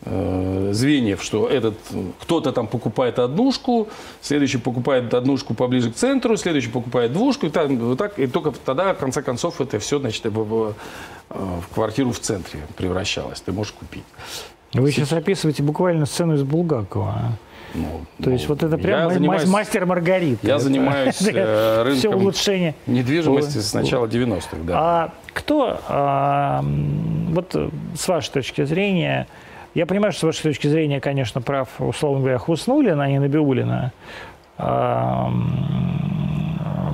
звеньев, 0.06 1.24
что 1.24 1.48
этот 1.48 1.76
э, 1.92 2.04
кто-то 2.22 2.52
там 2.52 2.68
покупает 2.68 3.20
однушку, 3.20 3.88
следующий 4.22 4.58
покупает 4.60 5.14
однушку 5.14 5.54
поближе 5.54 5.92
к 5.92 5.96
центру, 5.96 6.38
следующий 6.38 6.70
покупает 6.70 7.12
двушку, 7.14 7.48
и, 7.48 7.50
там, 7.50 7.78
вот 7.78 7.98
так, 7.98 8.20
и 8.20 8.28
только 8.28 8.52
тогда, 8.52 8.94
в 8.94 8.98
конце 8.98 9.22
концов, 9.22 9.60
это 9.60 9.80
все, 9.80 10.00
значит, 10.00 10.26
в, 10.26 10.30
в- 10.44 10.74
квартиру 11.74 12.12
в 12.12 12.20
центре 12.20 12.60
превращалось. 12.78 13.42
Ты 13.42 13.52
можешь 13.52 13.74
купить. 13.74 14.04
Вы 14.74 14.92
сейчас 14.92 15.12
описываете 15.14 15.64
буквально 15.64 16.06
сцену 16.06 16.36
из 16.36 16.44
Булгакова. 16.44 17.10
а? 17.16 17.32
Ну, 17.74 18.02
То 18.24 18.30
есть 18.30 18.48
ну, 18.48 18.56
вот 18.56 18.64
это 18.64 18.78
прям 18.78 19.06
ма- 19.06 19.14
занимаюсь 19.14 19.46
мастер 19.48 19.86
Маргарита. 19.86 20.46
я 20.48 20.56
Это- 20.56 20.64
занимаюсь, 20.64 21.16
э, 21.22 21.94
Все 21.98 22.08
рынком 22.10 22.22
улучшение. 22.22 22.76
недвижимости 22.86 23.58
с 23.58 23.74
начала 23.74 24.06
90-х, 24.06 24.58
да. 24.64 24.74
А 24.78 25.14
кто, 25.34 25.80
а, 25.90 26.64
вот 27.32 27.56
э, 27.56 27.70
с 27.96 28.08
вашей 28.08 28.32
точки 28.32 28.64
зрения, 28.64 29.28
я 29.78 29.86
понимаю, 29.86 30.12
что 30.12 30.22
с 30.22 30.24
вашей 30.24 30.42
точки 30.42 30.66
зрения, 30.66 31.00
конечно, 31.00 31.40
прав, 31.40 31.70
условно 31.78 32.22
говоря, 32.22 32.40
Хуснулина, 32.40 33.04
а 33.04 33.08
не 33.08 33.20
Набиулина, 33.20 33.92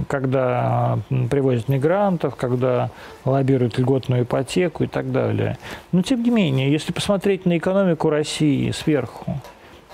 когда 0.10 1.00
привозят 1.32 1.70
мигрантов, 1.70 2.36
когда 2.36 2.90
лоббируют 3.24 3.78
льготную 3.78 4.24
ипотеку 4.24 4.84
и 4.84 4.88
так 4.88 5.14
далее. 5.14 5.58
Но, 5.94 6.02
тем 6.02 6.24
не 6.24 6.30
менее, 6.30 6.70
если 6.70 6.92
посмотреть 6.92 7.46
на 7.46 7.58
экономику 7.58 8.10
России 8.10 8.70
сверху, 8.72 9.40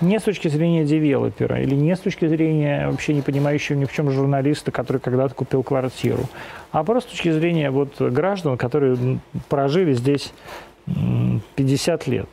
не 0.00 0.18
с 0.18 0.24
точки 0.24 0.48
зрения 0.48 0.84
девелопера 0.84 1.62
или 1.62 1.76
не 1.76 1.94
с 1.94 2.00
точки 2.00 2.26
зрения 2.26 2.88
вообще 2.88 3.14
не 3.14 3.22
понимающего 3.22 3.76
ни 3.76 3.84
в 3.84 3.92
чем 3.92 4.10
журналиста, 4.10 4.72
который 4.72 4.98
когда-то 4.98 5.36
купил 5.36 5.62
квартиру, 5.62 6.24
а 6.72 6.82
просто 6.82 7.10
с 7.10 7.12
точки 7.12 7.30
зрения 7.30 7.70
вот 7.70 8.00
граждан, 8.00 8.58
которые 8.58 9.20
прожили 9.48 9.92
здесь 9.92 10.32
м, 10.88 11.40
50 11.54 12.08
лет. 12.08 12.28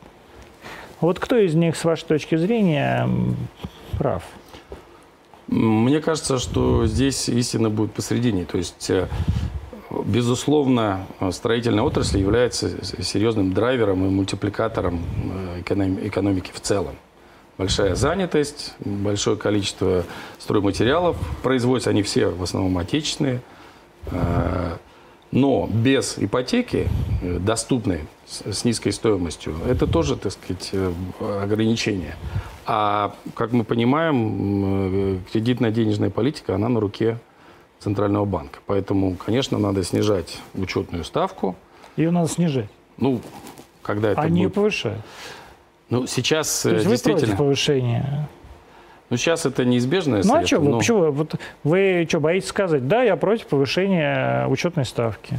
Вот 1.00 1.20
кто 1.20 1.36
из 1.36 1.54
них, 1.54 1.76
с 1.76 1.84
вашей 1.84 2.06
точки 2.06 2.36
зрения, 2.36 3.08
прав? 3.98 4.24
Мне 5.46 6.00
кажется, 6.00 6.38
что 6.38 6.86
здесь 6.86 7.28
истина 7.28 7.70
будет 7.70 7.92
посередине. 7.92 8.44
То 8.44 8.58
есть, 8.58 8.90
э, 8.90 9.06
безусловно, 10.04 11.06
э, 11.20 11.30
строительная 11.30 11.84
отрасль 11.84 12.18
является 12.18 12.84
серьезным 13.02 13.52
драйвером 13.54 14.04
и 14.06 14.10
мультипликатором 14.10 15.00
э, 15.56 15.62
эконом- 15.62 16.06
экономики 16.06 16.50
в 16.52 16.60
целом. 16.60 16.96
Большая 17.56 17.94
занятость, 17.94 18.74
большое 18.80 19.36
количество 19.36 20.04
стройматериалов 20.38 21.16
производятся, 21.42 21.90
они 21.90 22.02
все 22.02 22.28
в 22.28 22.42
основном 22.42 22.76
отечественные. 22.78 23.40
Но 25.30 25.68
без 25.70 26.18
ипотеки, 26.18 26.88
э, 27.22 27.38
доступной 27.38 28.00
с 28.26 28.64
низкой 28.64 28.92
стоимостью, 28.92 29.54
это 29.66 29.86
тоже, 29.86 30.16
так 30.16 30.32
сказать, 30.32 30.70
э, 30.72 30.92
ограничение. 31.42 32.16
А, 32.66 33.14
как 33.34 33.52
мы 33.52 33.64
понимаем, 33.64 35.16
э, 35.16 35.18
кредитно-денежная 35.32 36.10
политика, 36.10 36.54
она 36.54 36.68
на 36.68 36.80
руке 36.80 37.18
Центрального 37.78 38.24
банка. 38.24 38.58
Поэтому, 38.66 39.16
конечно, 39.16 39.58
надо 39.58 39.84
снижать 39.84 40.38
учетную 40.54 41.04
ставку. 41.04 41.56
Ее 41.96 42.10
надо 42.10 42.28
снижать, 42.28 42.68
Ну, 42.96 43.20
когда 43.82 44.10
это 44.10 44.20
а 44.20 44.28
не 44.28 44.44
будет... 44.44 44.54
повышать. 44.54 44.98
Ну, 45.90 46.06
сейчас 46.06 46.62
То 46.62 46.70
есть 46.70 46.84
вы 46.84 46.92
действительно... 46.92 47.26
против 47.26 47.38
повышения? 47.38 48.28
Ну, 49.10 49.16
сейчас 49.16 49.46
это 49.46 49.64
неизбежное 49.64 50.22
Ну 50.22 50.34
а 50.34 50.46
что 50.46 50.60
но- 50.60 50.78
почему 50.78 50.98
вы, 50.98 51.10
вот 51.10 51.34
вы 51.64 52.06
что, 52.08 52.20
боитесь 52.20 52.48
сказать, 52.48 52.86
да, 52.88 53.02
я 53.02 53.16
против 53.16 53.46
повышения 53.46 54.46
учетной 54.48 54.84
ставки? 54.84 55.38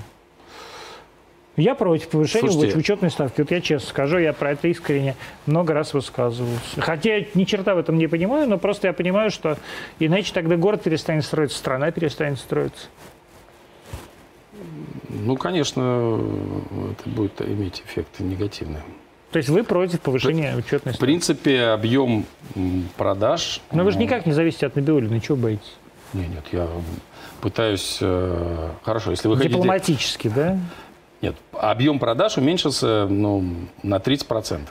Я 1.55 1.75
против 1.75 2.07
повышения 2.07 2.49
Слушайте, 2.49 2.77
уч- 2.77 2.79
учетной 2.79 3.11
ставки. 3.11 3.41
Вот 3.41 3.51
я 3.51 3.59
честно 3.59 3.89
скажу, 3.89 4.17
я 4.17 4.31
про 4.31 4.51
это 4.51 4.69
искренне 4.69 5.15
много 5.45 5.73
раз 5.73 5.93
высказывался. 5.93 6.81
Хотя 6.81 7.17
я 7.17 7.25
ни 7.33 7.43
черта 7.43 7.75
в 7.75 7.77
этом 7.77 7.97
не 7.97 8.07
понимаю, 8.07 8.47
но 8.47 8.57
просто 8.57 8.87
я 8.87 8.93
понимаю, 8.93 9.29
что 9.29 9.57
иначе 9.99 10.33
тогда 10.33 10.55
город 10.55 10.83
перестанет 10.83 11.25
строиться, 11.25 11.57
страна 11.57 11.91
перестанет 11.91 12.39
строиться. 12.39 12.87
Ну, 15.09 15.35
конечно, 15.35 16.21
это 16.91 17.09
будет 17.09 17.41
иметь 17.41 17.83
эффекты 17.85 18.23
негативные. 18.23 18.81
То 19.31 19.37
есть 19.37 19.49
вы 19.49 19.63
против 19.63 20.01
повышения 20.01 20.55
учетной 20.55 20.93
В 20.93 20.97
принципе, 20.97 21.65
объем 21.67 22.25
продаж... 22.97 23.61
Но 23.71 23.83
вы 23.83 23.91
же 23.91 23.97
ну, 23.97 24.03
никак 24.03 24.25
не 24.25 24.33
зависите 24.33 24.65
от 24.65 24.75
Набиулина, 24.75 25.19
чего 25.21 25.37
боитесь? 25.37 25.75
Нет, 26.13 26.29
нет, 26.29 26.43
я 26.51 26.67
пытаюсь... 27.41 27.99
э, 28.01 28.69
Хорошо, 28.83 29.11
если 29.11 29.27
вы 29.27 29.37
хотите... 29.37 29.53
Дипломатически, 29.53 30.29
да? 30.29 30.57
Нет, 31.21 31.35
объем 31.53 31.99
продаж 31.99 32.37
уменьшился 32.37 33.05
ну, 33.07 33.43
на 33.83 33.97
30% 33.97 34.61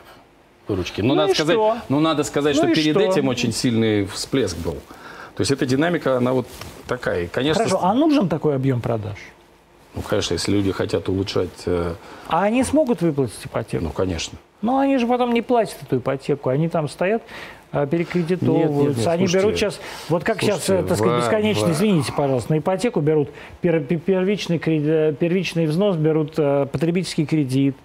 выручки. 0.67 1.03
Но 1.03 1.09
Ну 1.09 1.15
надо 1.15 1.35
сказать, 1.35 1.55
что? 1.55 1.77
ну, 1.89 2.01
надо 2.01 2.25
сказать, 2.25 2.57
Ну 2.57 2.63
что 2.65 2.75
перед 2.75 2.97
что? 2.97 3.01
этим 3.01 3.29
очень 3.29 3.53
сильный 3.53 4.07
всплеск 4.07 4.57
был. 4.59 4.77
То 5.37 5.43
есть 5.43 5.53
эта 5.53 5.67
динамика, 5.67 6.17
она 6.17 6.33
вот 6.33 6.49
такая. 6.89 7.25
И, 7.25 7.27
Конечно, 7.29 7.63
Хорошо, 7.65 7.79
а 7.85 7.95
нужен 7.95 8.29
такой 8.29 8.57
объем 8.57 8.81
продаж? 8.81 9.17
Ну, 9.99 10.03
конечно, 10.09 10.35
если 10.35 10.53
люди 10.53 10.71
хотят 10.73 11.09
улучшать, 11.09 11.49
э, 11.67 11.95
А 12.29 12.45
они 12.45 12.63
смогут 12.65 13.03
выплатить 13.03 13.45
ипотеку? 13.45 13.85
ну, 13.85 13.91
конечно. 13.91 14.39
Но 14.63 14.79
они 14.79 14.99
же 14.99 15.07
потом 15.07 15.33
не 15.35 15.43
платят 15.43 15.77
эту 15.83 15.99
ипотеку, 15.99 16.49
они 16.51 16.69
там 16.69 16.89
стоят, 16.89 17.23
а, 17.71 17.87
перекредитовываются, 17.87 18.73
Нет, 18.79 18.89
нет, 18.89 18.97
нет, 18.99 19.07
они 19.09 19.27
слушайте, 19.27 19.39
берут 19.47 19.57
сейчас, 19.59 19.81
вот 20.09 20.25
как 20.25 20.41
сейчас, 20.41 20.65
слушайте, 20.65 20.85
э, 20.85 20.89
так 20.89 20.99
сказать, 20.99 21.19
бесконечно, 21.23 21.67
в- 21.67 21.73
извините, 21.73 22.13
пожалуйста, 22.13 22.53
на 22.55 22.59
ипотеку 22.59 23.01
берут 23.01 23.29
пер- 23.63 23.85
пер- 23.87 23.99
первичный, 24.01 24.59
креди- 24.59 25.15
первичный 25.17 25.67
взнос, 25.67 25.97
берут 25.97 26.35
э, 26.39 26.67
потребительский 26.73 27.27
кредит, 27.27 27.77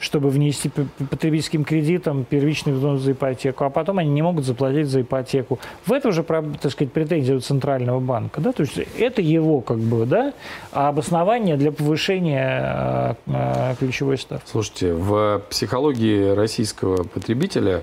чтобы 0.00 0.30
внести 0.30 0.70
потребительским 0.70 1.64
кредитом 1.64 2.24
первичный 2.24 2.72
взнос 2.72 3.02
за 3.02 3.12
ипотеку, 3.12 3.64
а 3.64 3.70
потом 3.70 3.98
они 3.98 4.10
не 4.10 4.22
могут 4.22 4.44
заплатить 4.46 4.88
за 4.88 5.02
ипотеку. 5.02 5.60
В 5.84 5.92
этом 5.92 6.12
же, 6.12 6.22
так 6.22 6.72
сказать, 6.72 6.92
претензия 6.92 7.36
у 7.36 7.40
Центрального 7.40 8.00
банка, 8.00 8.40
да, 8.40 8.52
то 8.52 8.62
есть 8.62 8.78
это 8.98 9.20
его, 9.20 9.60
как 9.60 9.78
бы, 9.78 10.06
да, 10.06 10.32
обоснование 10.72 11.56
для 11.56 11.70
повышения 11.70 13.14
э, 13.26 13.72
э, 13.72 13.74
ключевой 13.78 14.16
ставки. 14.16 14.48
Слушайте, 14.50 14.94
в 14.94 15.42
психологии 15.50 16.30
российского 16.30 17.04
потребителя 17.04 17.82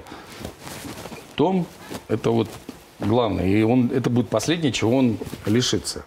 дом– 1.37 1.67
это 2.07 2.31
вот 2.31 2.49
главное. 2.99 3.45
И 3.45 3.61
он, 3.61 3.91
это 3.93 4.09
будет 4.09 4.29
последнее, 4.29 4.71
чего 4.71 4.97
он 4.97 5.17
лишится. 5.45 6.03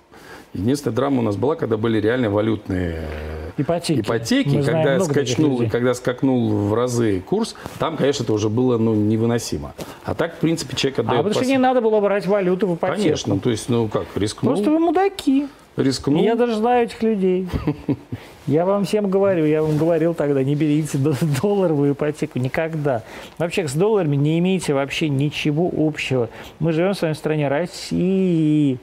Единственная 0.52 0.96
драма 0.96 1.20
у 1.20 1.22
нас 1.22 1.36
была, 1.36 1.54
когда 1.54 1.76
были 1.76 2.00
реально 2.00 2.28
валютные 2.28 2.96
э, 2.98 3.50
Ипотеки. 3.56 4.00
ипотеки, 4.00 4.48
Мы 4.48 4.62
когда 4.64 4.98
скачнул, 5.00 5.62
когда 5.70 5.94
скакнул 5.94 6.50
в 6.50 6.74
разы 6.74 7.20
курс, 7.20 7.54
там, 7.78 7.96
конечно, 7.96 8.24
это 8.24 8.32
уже 8.32 8.48
было 8.48 8.76
ну, 8.76 8.94
невыносимо. 8.94 9.74
А 10.04 10.14
так, 10.14 10.34
в 10.34 10.38
принципе, 10.38 10.76
человек 10.76 10.98
А 10.98 11.02
отдает... 11.02 11.18
потому 11.18 11.34
что 11.34 11.44
пос- 11.44 11.48
не 11.48 11.58
надо 11.58 11.80
было 11.80 12.00
брать 12.00 12.26
валюту 12.26 12.66
в 12.66 12.74
ипотеку. 12.74 13.00
Конечно, 13.02 13.38
то 13.38 13.50
есть, 13.50 13.68
ну 13.68 13.86
как, 13.88 14.06
рискнул, 14.16 14.54
Просто 14.54 14.70
вы 14.72 14.80
мудаки. 14.80 15.46
рискнул. 15.76 16.20
Я 16.22 16.34
даже 16.34 16.56
знаю 16.56 16.86
этих 16.86 17.00
людей. 17.02 17.46
Я 18.46 18.64
вам 18.66 18.84
всем 18.84 19.08
говорю, 19.08 19.44
я 19.44 19.62
вам 19.62 19.76
говорил 19.78 20.12
тогда, 20.12 20.42
не 20.42 20.56
берите 20.56 20.98
до- 20.98 21.14
долларовую 21.40 21.92
ипотеку 21.92 22.40
никогда. 22.40 23.04
Вообще 23.38 23.68
с 23.68 23.74
долларами 23.74 24.16
не 24.16 24.40
имеете 24.40 24.74
вообще 24.74 25.08
ничего 25.08 25.70
общего. 25.76 26.28
Мы 26.58 26.72
живем 26.72 26.94
в 26.94 27.00
вами 27.02 27.12
в 27.12 27.16
стране 27.16 27.46
России. 27.46 28.78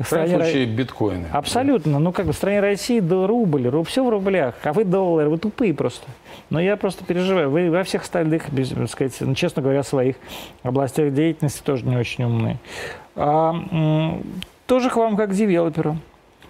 В 0.00 0.04
В 0.04 0.06
стране 0.06 0.34
Ро- 0.36 0.42
случае, 0.44 0.64
биткоины. 0.66 1.26
Абсолютно. 1.30 1.98
Ну, 1.98 2.10
как 2.12 2.24
бы 2.24 2.32
в 2.32 2.36
стране 2.36 2.60
России 2.60 3.00
да, 3.00 3.26
рубль, 3.26 3.66
ру- 3.66 3.84
все 3.84 4.02
в 4.02 4.08
рублях, 4.08 4.54
а 4.64 4.72
вы 4.72 4.84
доллар, 4.84 5.28
вы 5.28 5.36
тупые 5.36 5.74
просто. 5.74 6.06
Но 6.48 6.58
я 6.58 6.76
просто 6.78 7.04
переживаю. 7.04 7.50
Вы 7.50 7.70
во 7.70 7.84
всех 7.84 8.02
остальных, 8.02 8.50
без, 8.50 8.70
так 8.70 8.88
сказать, 8.88 9.14
ну, 9.20 9.34
честно 9.34 9.60
говоря, 9.60 9.82
своих 9.82 10.16
областях 10.62 11.12
деятельности 11.12 11.60
тоже 11.62 11.84
не 11.86 11.96
очень 11.96 12.24
умные. 12.24 12.56
А, 13.14 13.54
тоже 14.66 14.88
к 14.88 14.96
вам 14.96 15.16
как 15.18 15.30
к 15.30 15.34
девелоперу. 15.34 15.98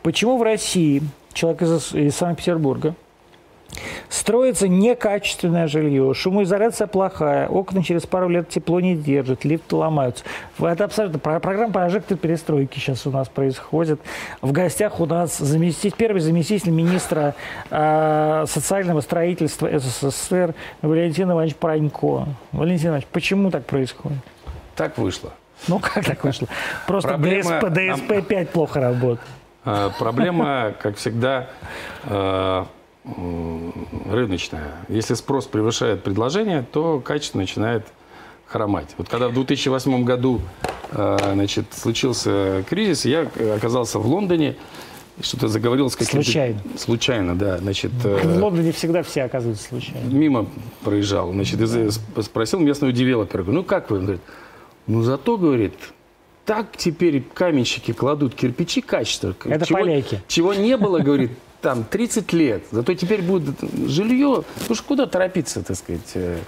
Почему 0.02 0.38
в 0.38 0.42
России 0.42 1.02
человек 1.32 1.62
из, 1.62 1.92
из 1.94 2.14
Санкт-Петербурга 2.14 2.94
Строится 4.08 4.68
некачественное 4.68 5.66
жилье, 5.68 6.12
шумоизоляция 6.14 6.86
плохая, 6.86 7.48
окна 7.48 7.82
через 7.82 8.04
пару 8.06 8.28
лет 8.28 8.48
тепло 8.48 8.80
не 8.80 8.96
держат, 8.96 9.44
лифты 9.44 9.76
ломаются. 9.76 10.24
Это 10.58 10.84
абсолютно 10.84 11.18
про- 11.18 11.40
программа 11.40 11.72
прожектор 11.72 12.16
перестройки 12.16 12.78
сейчас 12.78 13.06
у 13.06 13.10
нас 13.10 13.28
происходит. 13.28 14.00
В 14.42 14.52
гостях 14.52 15.00
у 15.00 15.06
нас 15.06 15.38
заместитель, 15.38 15.96
первый 15.96 16.20
заместитель 16.20 16.70
министра 16.70 17.34
э, 17.70 18.44
социального 18.48 19.00
строительства 19.00 19.68
СССР 19.78 20.54
Валентин 20.82 21.30
Иванович 21.30 21.54
Пронько. 21.56 22.26
Валентин 22.52 22.88
Иванович, 22.88 23.06
почему 23.12 23.50
так 23.50 23.64
происходит? 23.66 24.18
Так 24.76 24.98
вышло. 24.98 25.32
Ну, 25.68 25.78
как 25.78 26.04
так 26.04 26.24
вышло? 26.24 26.48
Просто 26.86 27.10
Проблема- 27.10 27.60
ДСП, 27.60 27.64
ДСП-5 27.68 28.46
плохо 28.46 28.80
работает. 28.80 29.20
А, 29.64 29.90
Проблема, 29.98 30.72
как 30.80 30.96
всегда, 30.96 31.48
м, 32.08 32.66
рыночная. 34.10 34.72
Если 34.88 35.14
спрос 35.14 35.46
превышает 35.46 36.02
предложение, 36.02 36.64
то 36.70 37.00
качество 37.00 37.38
начинает 37.38 37.86
хромать. 38.46 38.88
Вот 38.98 39.08
когда 39.08 39.28
в 39.28 39.34
2008 39.34 40.04
году 40.04 40.40
э, 40.92 41.16
значит, 41.34 41.66
случился 41.72 42.64
кризис, 42.68 43.04
я 43.04 43.28
оказался 43.56 43.98
в 43.98 44.06
Лондоне, 44.06 44.56
что-то 45.20 45.48
заговорил 45.48 45.90
с 45.90 45.96
каким-то... 45.96 46.24
Случайно. 46.24 46.60
Случайно, 46.76 47.38
да. 47.38 47.58
Значит, 47.58 47.92
В 47.92 48.06
э, 48.06 48.38
Лондоне 48.40 48.72
всегда 48.72 49.02
все 49.02 49.22
оказываются 49.22 49.68
случайно. 49.68 50.08
мимо 50.08 50.46
проезжал, 50.82 51.32
значит, 51.32 51.60
за- 51.60 51.90
спросил 52.22 52.58
местного 52.58 52.92
девелопера, 52.92 53.44
ну 53.44 53.62
как 53.62 53.90
вы? 53.90 53.98
Он 53.98 54.02
говорит, 54.04 54.22
ну 54.86 55.02
зато, 55.02 55.36
говорит, 55.36 55.74
так 56.44 56.76
теперь 56.76 57.22
каменщики 57.34 57.92
кладут 57.92 58.34
кирпичи 58.34 58.80
качество. 58.80 59.34
Это 59.44 59.66
чего, 59.66 59.78
поляки. 59.78 60.20
Чего 60.26 60.54
не 60.54 60.76
было, 60.76 60.98
говорит, 60.98 61.30
там 61.60 61.84
30 61.84 62.32
лет. 62.32 62.62
Зато 62.70 62.94
теперь 62.94 63.22
будет 63.22 63.56
жилье. 63.86 64.42
Ну 64.68 64.74
куда 64.86 65.06
торопиться, 65.06 65.62
так 65.62 65.76
сказать. 65.76 66.10
э. 66.14 66.38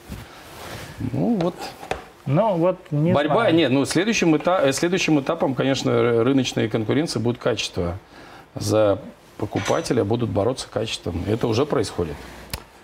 Ну 1.13 1.37
вот. 1.41 1.55
Ну, 2.25 2.57
вот 2.57 2.79
не 2.93 3.13
Борьба, 3.13 3.35
знаю. 3.35 3.55
нет, 3.57 3.73
ну 3.73 3.85
следующим, 3.85 4.37
эта- 4.37 4.61
э, 4.63 4.73
следующим 4.73 5.19
этапом, 5.19 5.55
конечно, 5.57 5.91
ры- 5.91 6.23
рыночная 6.23 6.69
конкуренция 6.69 7.19
будет 7.21 7.39
качество. 7.39 7.99
За 8.55 9.01
покупателя 9.39 10.05
будут 10.05 10.31
бороться 10.31 10.69
качеством. 10.71 11.25
Это 11.27 11.49
уже 11.49 11.67
происходит. 11.67 12.15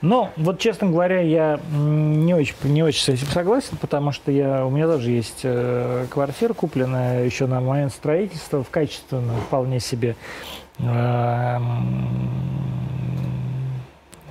Ну, 0.01 0.31
вот, 0.37 0.59
честно 0.59 0.89
говоря, 0.91 1.21
я 1.21 1.61
не 1.73 2.35
очень, 2.35 2.55
не 2.65 2.83
очень 2.83 3.03
с 3.03 3.09
этим 3.09 3.27
согласен, 3.29 3.77
потому 3.81 4.11
что 4.13 4.31
я, 4.33 4.65
у 4.67 4.71
меня 4.71 4.87
тоже 4.87 5.11
есть 5.11 5.41
э, 5.45 6.07
квартира 6.11 6.53
купленная 6.53 7.25
еще 7.25 7.47
на 7.47 7.61
момент 7.61 7.93
строительства 7.93 8.65
в 8.65 8.71
качественном 8.71 9.37
вполне 9.47 9.79
себе 9.81 10.17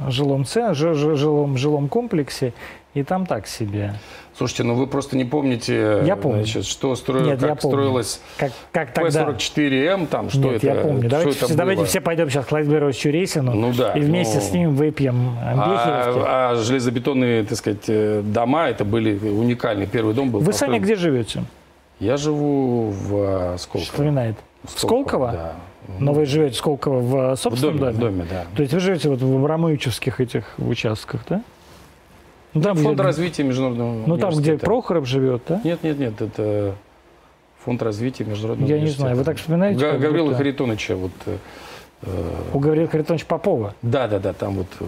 жилом, 0.10 0.46
це- 0.46 0.74
ж- 0.74 0.94
ж- 0.94 1.16
жилом, 1.16 1.58
жилом 1.58 1.88
комплексе, 1.88 2.52
и 2.96 3.04
там 3.04 3.26
так 3.26 3.48
себе. 3.48 3.94
Слушайте, 4.38 4.64
ну 4.64 4.76
вы 4.76 4.88
просто 4.88 5.18
не 5.18 5.26
помните, 5.26 6.04
Я 6.06 6.16
помню. 6.16 6.38
значит, 6.44 6.66
что 6.66 6.96
стро... 6.96 7.20
Нет, 7.20 7.42
я 7.42 7.48
как 7.48 7.60
помню. 7.60 7.76
строилось 7.78 8.22
Как, 8.38 8.52
как 8.72 8.94
тогда? 8.94 9.24
P44M, 9.26 10.06
там, 10.08 10.30
что 10.30 10.40
Нет, 10.40 10.64
это? 10.64 10.68
я 10.68 10.76
помню. 10.76 11.00
что 11.00 11.10
Давайте, 11.10 11.32
это 11.38 11.46
все, 11.46 11.56
давайте 11.56 11.80
было? 11.82 11.86
все 11.88 12.02
пойдем 12.02 12.30
сейчас 12.30 12.46
к 12.46 12.52
Владимиру 12.52 12.94
Чуресину 12.94 13.54
Ну 13.56 13.74
да, 13.74 13.94
и 13.94 14.00
вместе 14.00 14.36
ну, 14.38 14.42
с 14.44 14.52
ним 14.52 14.76
выпьем 14.76 15.32
Бехеревки. 15.40 16.22
А, 16.28 16.52
а 16.52 16.56
железобетонные, 16.56 17.44
так 17.46 17.58
сказать, 17.58 17.86
э, 17.90 18.22
дома, 18.24 18.70
это 18.70 18.86
были 18.86 19.18
уникальные. 19.30 19.88
Первый 19.88 20.14
дом 20.14 20.30
был 20.30 20.40
Вы 20.42 20.54
сами 20.54 20.78
построен- 20.78 20.84
где 20.84 20.96
живете? 20.96 21.44
Я 22.00 22.18
живу 22.18 22.90
в 22.92 23.16
э, 23.16 23.58
Сколково. 23.58 23.84
Вспоминает. 23.92 24.36
В 24.64 24.80
Сколково? 24.80 25.32
Да. 25.32 25.52
Но 26.00 26.14
вы 26.14 26.26
живете 26.26 26.54
в 26.54 26.58
Сколково 26.58 27.00
в 27.00 27.36
В 27.36 27.38
собственном 27.38 27.78
доме, 27.78 27.92
доме? 27.94 27.96
в 27.96 28.00
доме, 28.00 28.26
да. 28.30 28.46
То 28.56 28.62
есть 28.62 28.74
вы 28.74 28.80
живете 28.80 29.10
вот 29.10 29.22
в 29.22 29.36
Абрамовичевских 29.38 30.20
этих 30.22 30.54
участках, 30.58 31.22
да? 31.30 31.42
Ну, 32.54 32.62
там, 32.62 32.78
Фонд 32.78 32.96
где, 32.96 33.04
развития 33.04 33.44
международного 33.44 34.04
ну 34.08 34.18
там, 34.18 34.34
где. 34.34 34.58
Прохоров 34.58 35.06
живет, 35.06 35.44
да? 35.48 35.62
Нет, 35.64 35.84
нет, 35.84 36.00
нет, 36.00 36.22
это 36.22 36.76
фонд 37.64 37.84
развития 37.84 38.24
международного 38.24 38.70
Я 38.72 38.80
не 38.80 38.88
знаю, 38.88 39.16
вы 39.18 39.24
так 39.24 39.38
вспоминаете? 39.38 39.80
Га- 39.80 39.98
Гаврила 39.98 40.26
будто- 40.28 40.38
Харитоновича, 40.38 40.96
вот, 40.96 41.12
э, 41.26 41.38
У 42.54 42.60
Гаврила 42.60 42.88
Харитоновича 42.88 43.26
Попова. 43.28 43.76
да, 43.82 44.08
да, 44.08 44.20
да, 44.20 44.34
там 44.34 44.54
вот 44.56 44.68
э, 44.80 44.86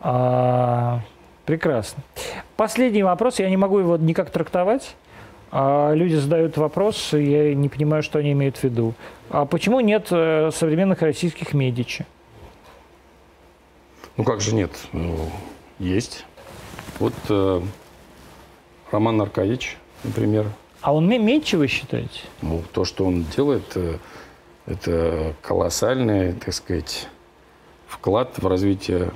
А, 0.00 1.00
прекрасно. 1.44 2.02
Последний 2.56 3.02
вопрос, 3.02 3.38
я 3.38 3.48
не 3.50 3.56
могу 3.56 3.78
его 3.78 3.96
никак 3.96 4.30
трактовать. 4.30 4.94
А, 5.50 5.92
люди 5.94 6.14
задают 6.14 6.56
вопрос, 6.56 7.14
и 7.14 7.22
я 7.22 7.54
не 7.54 7.68
понимаю, 7.68 8.02
что 8.02 8.18
они 8.18 8.32
имеют 8.32 8.56
в 8.56 8.64
виду. 8.64 8.94
А 9.30 9.44
почему 9.44 9.80
нет 9.80 10.08
э, 10.10 10.50
современных 10.52 11.02
российских 11.02 11.54
медичи? 11.54 12.06
Ну 14.16 14.24
как 14.24 14.40
же 14.40 14.54
нет? 14.54 14.70
Ну, 14.92 15.30
есть. 15.78 16.24
Вот 16.98 17.12
э, 17.28 17.60
Роман 18.90 19.20
Аркадьевич, 19.20 19.76
например. 20.04 20.46
А 20.80 20.94
он 20.94 21.08
ме- 21.08 21.18
медичи, 21.18 21.56
вы 21.56 21.66
считаете? 21.68 22.20
Ну, 22.42 22.62
то, 22.72 22.84
что 22.84 23.04
он 23.04 23.24
делает, 23.36 23.76
э, 23.76 23.98
это 24.66 25.34
колоссальный, 25.42 26.32
так 26.32 26.54
сказать, 26.54 27.08
вклад 27.86 28.38
в 28.38 28.46
развитие 28.46 29.10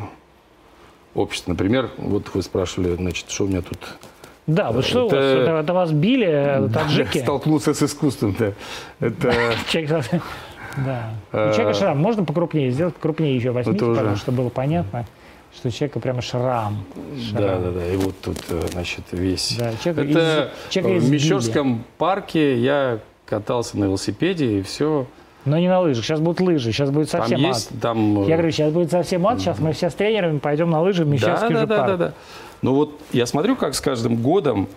общества. 1.14 1.52
Например, 1.52 1.90
вот 1.96 2.34
вы 2.34 2.42
спрашивали, 2.42 2.94
значит, 2.94 3.30
что 3.30 3.44
у 3.44 3.48
меня 3.48 3.62
тут... 3.62 3.78
Да, 4.54 4.70
вот 4.72 4.84
что 4.84 5.04
у 5.04 5.06
Это- 5.06 5.16
вас? 5.16 5.24
Это, 5.24 5.50
это 5.52 5.72
вас 5.74 5.92
били 5.92 6.26
э, 6.28 6.68
таджики? 6.72 7.18
Столкнулся 7.18 7.72
с 7.74 7.82
искусством, 7.82 8.34
да. 8.38 8.52
Это... 8.98 9.32
Человек, 9.68 10.04
да. 10.84 11.10
У 11.32 11.36
Э, 11.36 11.52
человека 11.54 11.74
шрам. 11.78 11.98
Можно 11.98 12.24
покрупнее 12.24 12.70
сделать? 12.70 12.94
Покрупнее 12.94 13.36
еще 13.36 13.50
возьмите, 13.52 13.84
потому 13.84 14.16
что 14.16 14.32
было 14.32 14.48
понятно, 14.48 15.06
что 15.54 15.68
у 15.68 15.70
человека 15.70 16.00
прямо 16.00 16.20
шрам. 16.22 16.84
Да, 17.32 17.58
да, 17.58 17.70
да. 17.70 17.86
И 17.86 17.96
вот 17.96 18.14
тут, 18.20 18.38
э, 18.48 18.60
значит, 18.72 19.04
весь... 19.12 19.56
Да, 19.58 19.72
человека 19.82 20.10
Это 20.10 20.52
из- 20.68 20.72
человека 20.72 21.04
в. 21.04 21.10
Мещерском 21.10 21.84
парке 21.98 22.56
я 22.58 22.98
катался 23.26 23.78
на 23.78 23.84
велосипеде, 23.84 24.58
и 24.58 24.62
все. 24.62 25.06
Но 25.44 25.58
не 25.58 25.68
на 25.68 25.80
лыжах. 25.80 26.04
Сейчас 26.04 26.20
будут 26.20 26.40
лыжи, 26.40 26.70
сейчас 26.72 26.90
будет 26.90 27.10
Там 27.10 27.22
совсем 27.22 27.40
ад. 27.46 27.54
есть, 27.56 27.80
там... 27.80 28.22
э, 28.24 28.28
Я 28.28 28.36
говорю, 28.36 28.52
сейчас 28.52 28.72
будет 28.72 28.90
совсем 28.90 29.26
ад, 29.26 29.38
сейчас 29.40 29.58
мы 29.58 29.72
все 29.72 29.88
с 29.90 29.94
тренерами 29.94 30.38
пойдем 30.38 30.70
на 30.70 30.82
лыжи 30.82 31.04
в 31.04 31.08
Мещерский 31.08 31.54
да, 31.54 31.66
да, 31.66 31.76
да, 31.76 31.86
да, 31.86 31.96
да. 31.96 32.12
Ну 32.62 32.74
вот 32.74 33.00
я 33.12 33.24
смотрю, 33.26 33.56
как 33.56 33.74
с 33.74 33.80
каждым 33.80 34.16
годом 34.16 34.68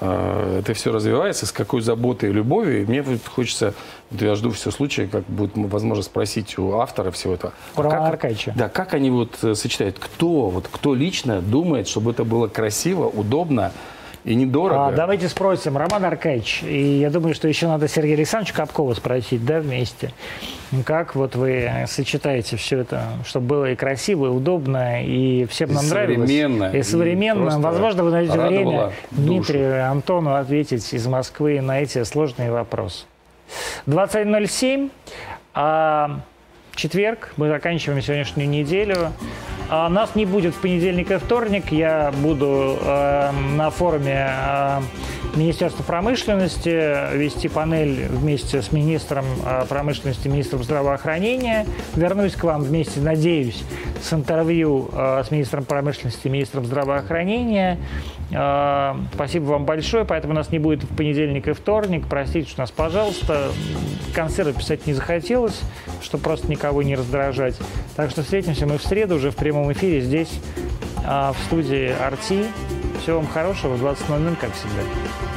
э, 0.00 0.58
это 0.60 0.74
все 0.74 0.92
развивается, 0.92 1.46
с 1.46 1.52
какой 1.52 1.80
заботой 1.80 2.28
и 2.28 2.32
любовью. 2.32 2.82
И 2.82 2.84
мне 2.84 3.00
вот 3.00 3.20
хочется, 3.26 3.72
вот 4.10 4.20
я 4.20 4.34
жду 4.34 4.50
все 4.50 4.70
случая, 4.70 5.06
как 5.06 5.24
будет 5.24 5.52
возможно 5.54 6.02
спросить 6.02 6.58
у 6.58 6.74
автора 6.76 7.10
всего 7.10 7.32
этого. 7.34 7.54
А 7.74 7.82
Романа 7.82 8.00
как- 8.02 8.12
Аркадьевича. 8.14 8.52
Да, 8.54 8.68
как 8.68 8.92
они 8.94 9.10
вот 9.10 9.38
э, 9.42 9.54
сочетают? 9.54 9.98
Кто, 9.98 10.50
вот 10.50 10.68
кто 10.70 10.94
лично 10.94 11.40
думает, 11.40 11.88
чтобы 11.88 12.10
это 12.10 12.24
было 12.24 12.48
красиво, 12.48 13.06
удобно 13.06 13.72
и 14.24 14.34
недорого? 14.34 14.88
А, 14.88 14.92
давайте 14.92 15.28
спросим, 15.28 15.76
Роман 15.76 16.04
Аркадьевич, 16.04 16.62
и 16.62 16.98
я 17.00 17.10
думаю, 17.10 17.34
что 17.34 17.48
еще 17.48 17.66
надо 17.66 17.88
Сергея 17.88 18.16
Александровича 18.16 18.54
Капкова 18.56 18.94
спросить, 18.94 19.44
да, 19.44 19.60
вместе. 19.60 20.12
Как 20.86 21.14
вот 21.14 21.34
вы 21.36 21.70
сочетаете 21.86 22.56
все 22.56 22.78
это, 22.78 23.02
чтобы 23.26 23.46
было 23.46 23.70
и 23.72 23.74
красиво, 23.76 24.26
и 24.26 24.28
удобно, 24.30 25.04
и 25.04 25.44
всем 25.46 25.70
И 25.70 25.74
нам 25.74 25.88
нравилось. 25.88 26.28
современно, 26.30 26.70
И 26.72 26.78
и 26.78 26.82
современно. 26.82 27.42
просто 27.42 27.60
Возможно, 27.60 28.04
вы 28.04 28.10
найдете 28.12 28.40
время. 28.40 28.92
Дмитрию 29.10 29.90
Антону 29.90 30.34
ответить 30.34 30.92
из 30.94 31.06
Москвы 31.06 31.60
на 31.60 31.80
эти 31.80 32.02
сложные 32.04 32.50
вопросы. 32.50 33.04
21.07. 33.86 34.90
А, 35.54 36.20
четверг. 36.74 37.32
Мы 37.36 37.48
заканчиваем 37.48 38.02
сегодняшнюю 38.02 38.48
неделю. 38.48 39.12
А, 39.68 39.88
нас 39.88 40.14
не 40.14 40.26
будет 40.26 40.54
в 40.54 40.60
понедельник 40.60 41.10
и 41.10 41.16
вторник. 41.16 41.72
Я 41.72 42.12
буду 42.22 42.78
э, 42.80 43.30
на 43.56 43.70
форуме 43.70 44.30
э, 44.30 44.80
Министерства 45.34 45.82
промышленности 45.82 47.16
вести 47.16 47.48
панель 47.48 48.06
вместе 48.08 48.60
с 48.60 48.70
министром 48.70 49.24
э, 49.44 49.64
промышленности, 49.66 50.28
министром 50.28 50.62
здравоохранения. 50.62 51.66
Вернусь 51.96 52.34
к 52.34 52.44
вам 52.44 52.62
вместе, 52.62 53.00
надеюсь, 53.00 53.62
с 54.02 54.12
интервью 54.12 54.90
э, 54.92 55.22
с 55.26 55.30
министром 55.30 55.64
промышленности, 55.64 56.28
министром 56.28 56.66
здравоохранения. 56.66 57.78
Э, 58.32 58.94
Спасибо 59.14 59.44
вам 59.44 59.64
большое, 59.64 60.04
поэтому 60.04 60.34
нас 60.34 60.50
не 60.50 60.58
будет 60.58 60.84
в 60.84 60.96
понедельник 60.96 61.48
и 61.48 61.52
вторник. 61.52 62.06
Простите 62.08 62.52
нас, 62.56 62.70
пожалуйста. 62.70 63.50
Концерты 64.14 64.52
писать 64.52 64.86
не 64.86 64.92
захотелось, 64.92 65.60
чтобы 66.00 66.24
просто 66.24 66.50
никого 66.50 66.82
не 66.82 66.94
раздражать. 66.94 67.58
Так 67.96 68.10
что 68.10 68.22
встретимся 68.22 68.66
мы 68.66 68.78
в 68.78 68.82
среду 68.82 69.16
уже 69.16 69.30
в 69.30 69.36
прямом 69.36 69.72
эфире 69.72 70.00
здесь, 70.00 70.40
а, 71.04 71.32
в 71.32 71.38
студии 71.46 71.90
Арти. 71.90 72.44
Всего 73.02 73.18
вам 73.18 73.26
хорошего, 73.26 73.74
в 73.74 73.82
20.00, 73.82 74.36
как 74.36 74.52
всегда. 74.52 75.31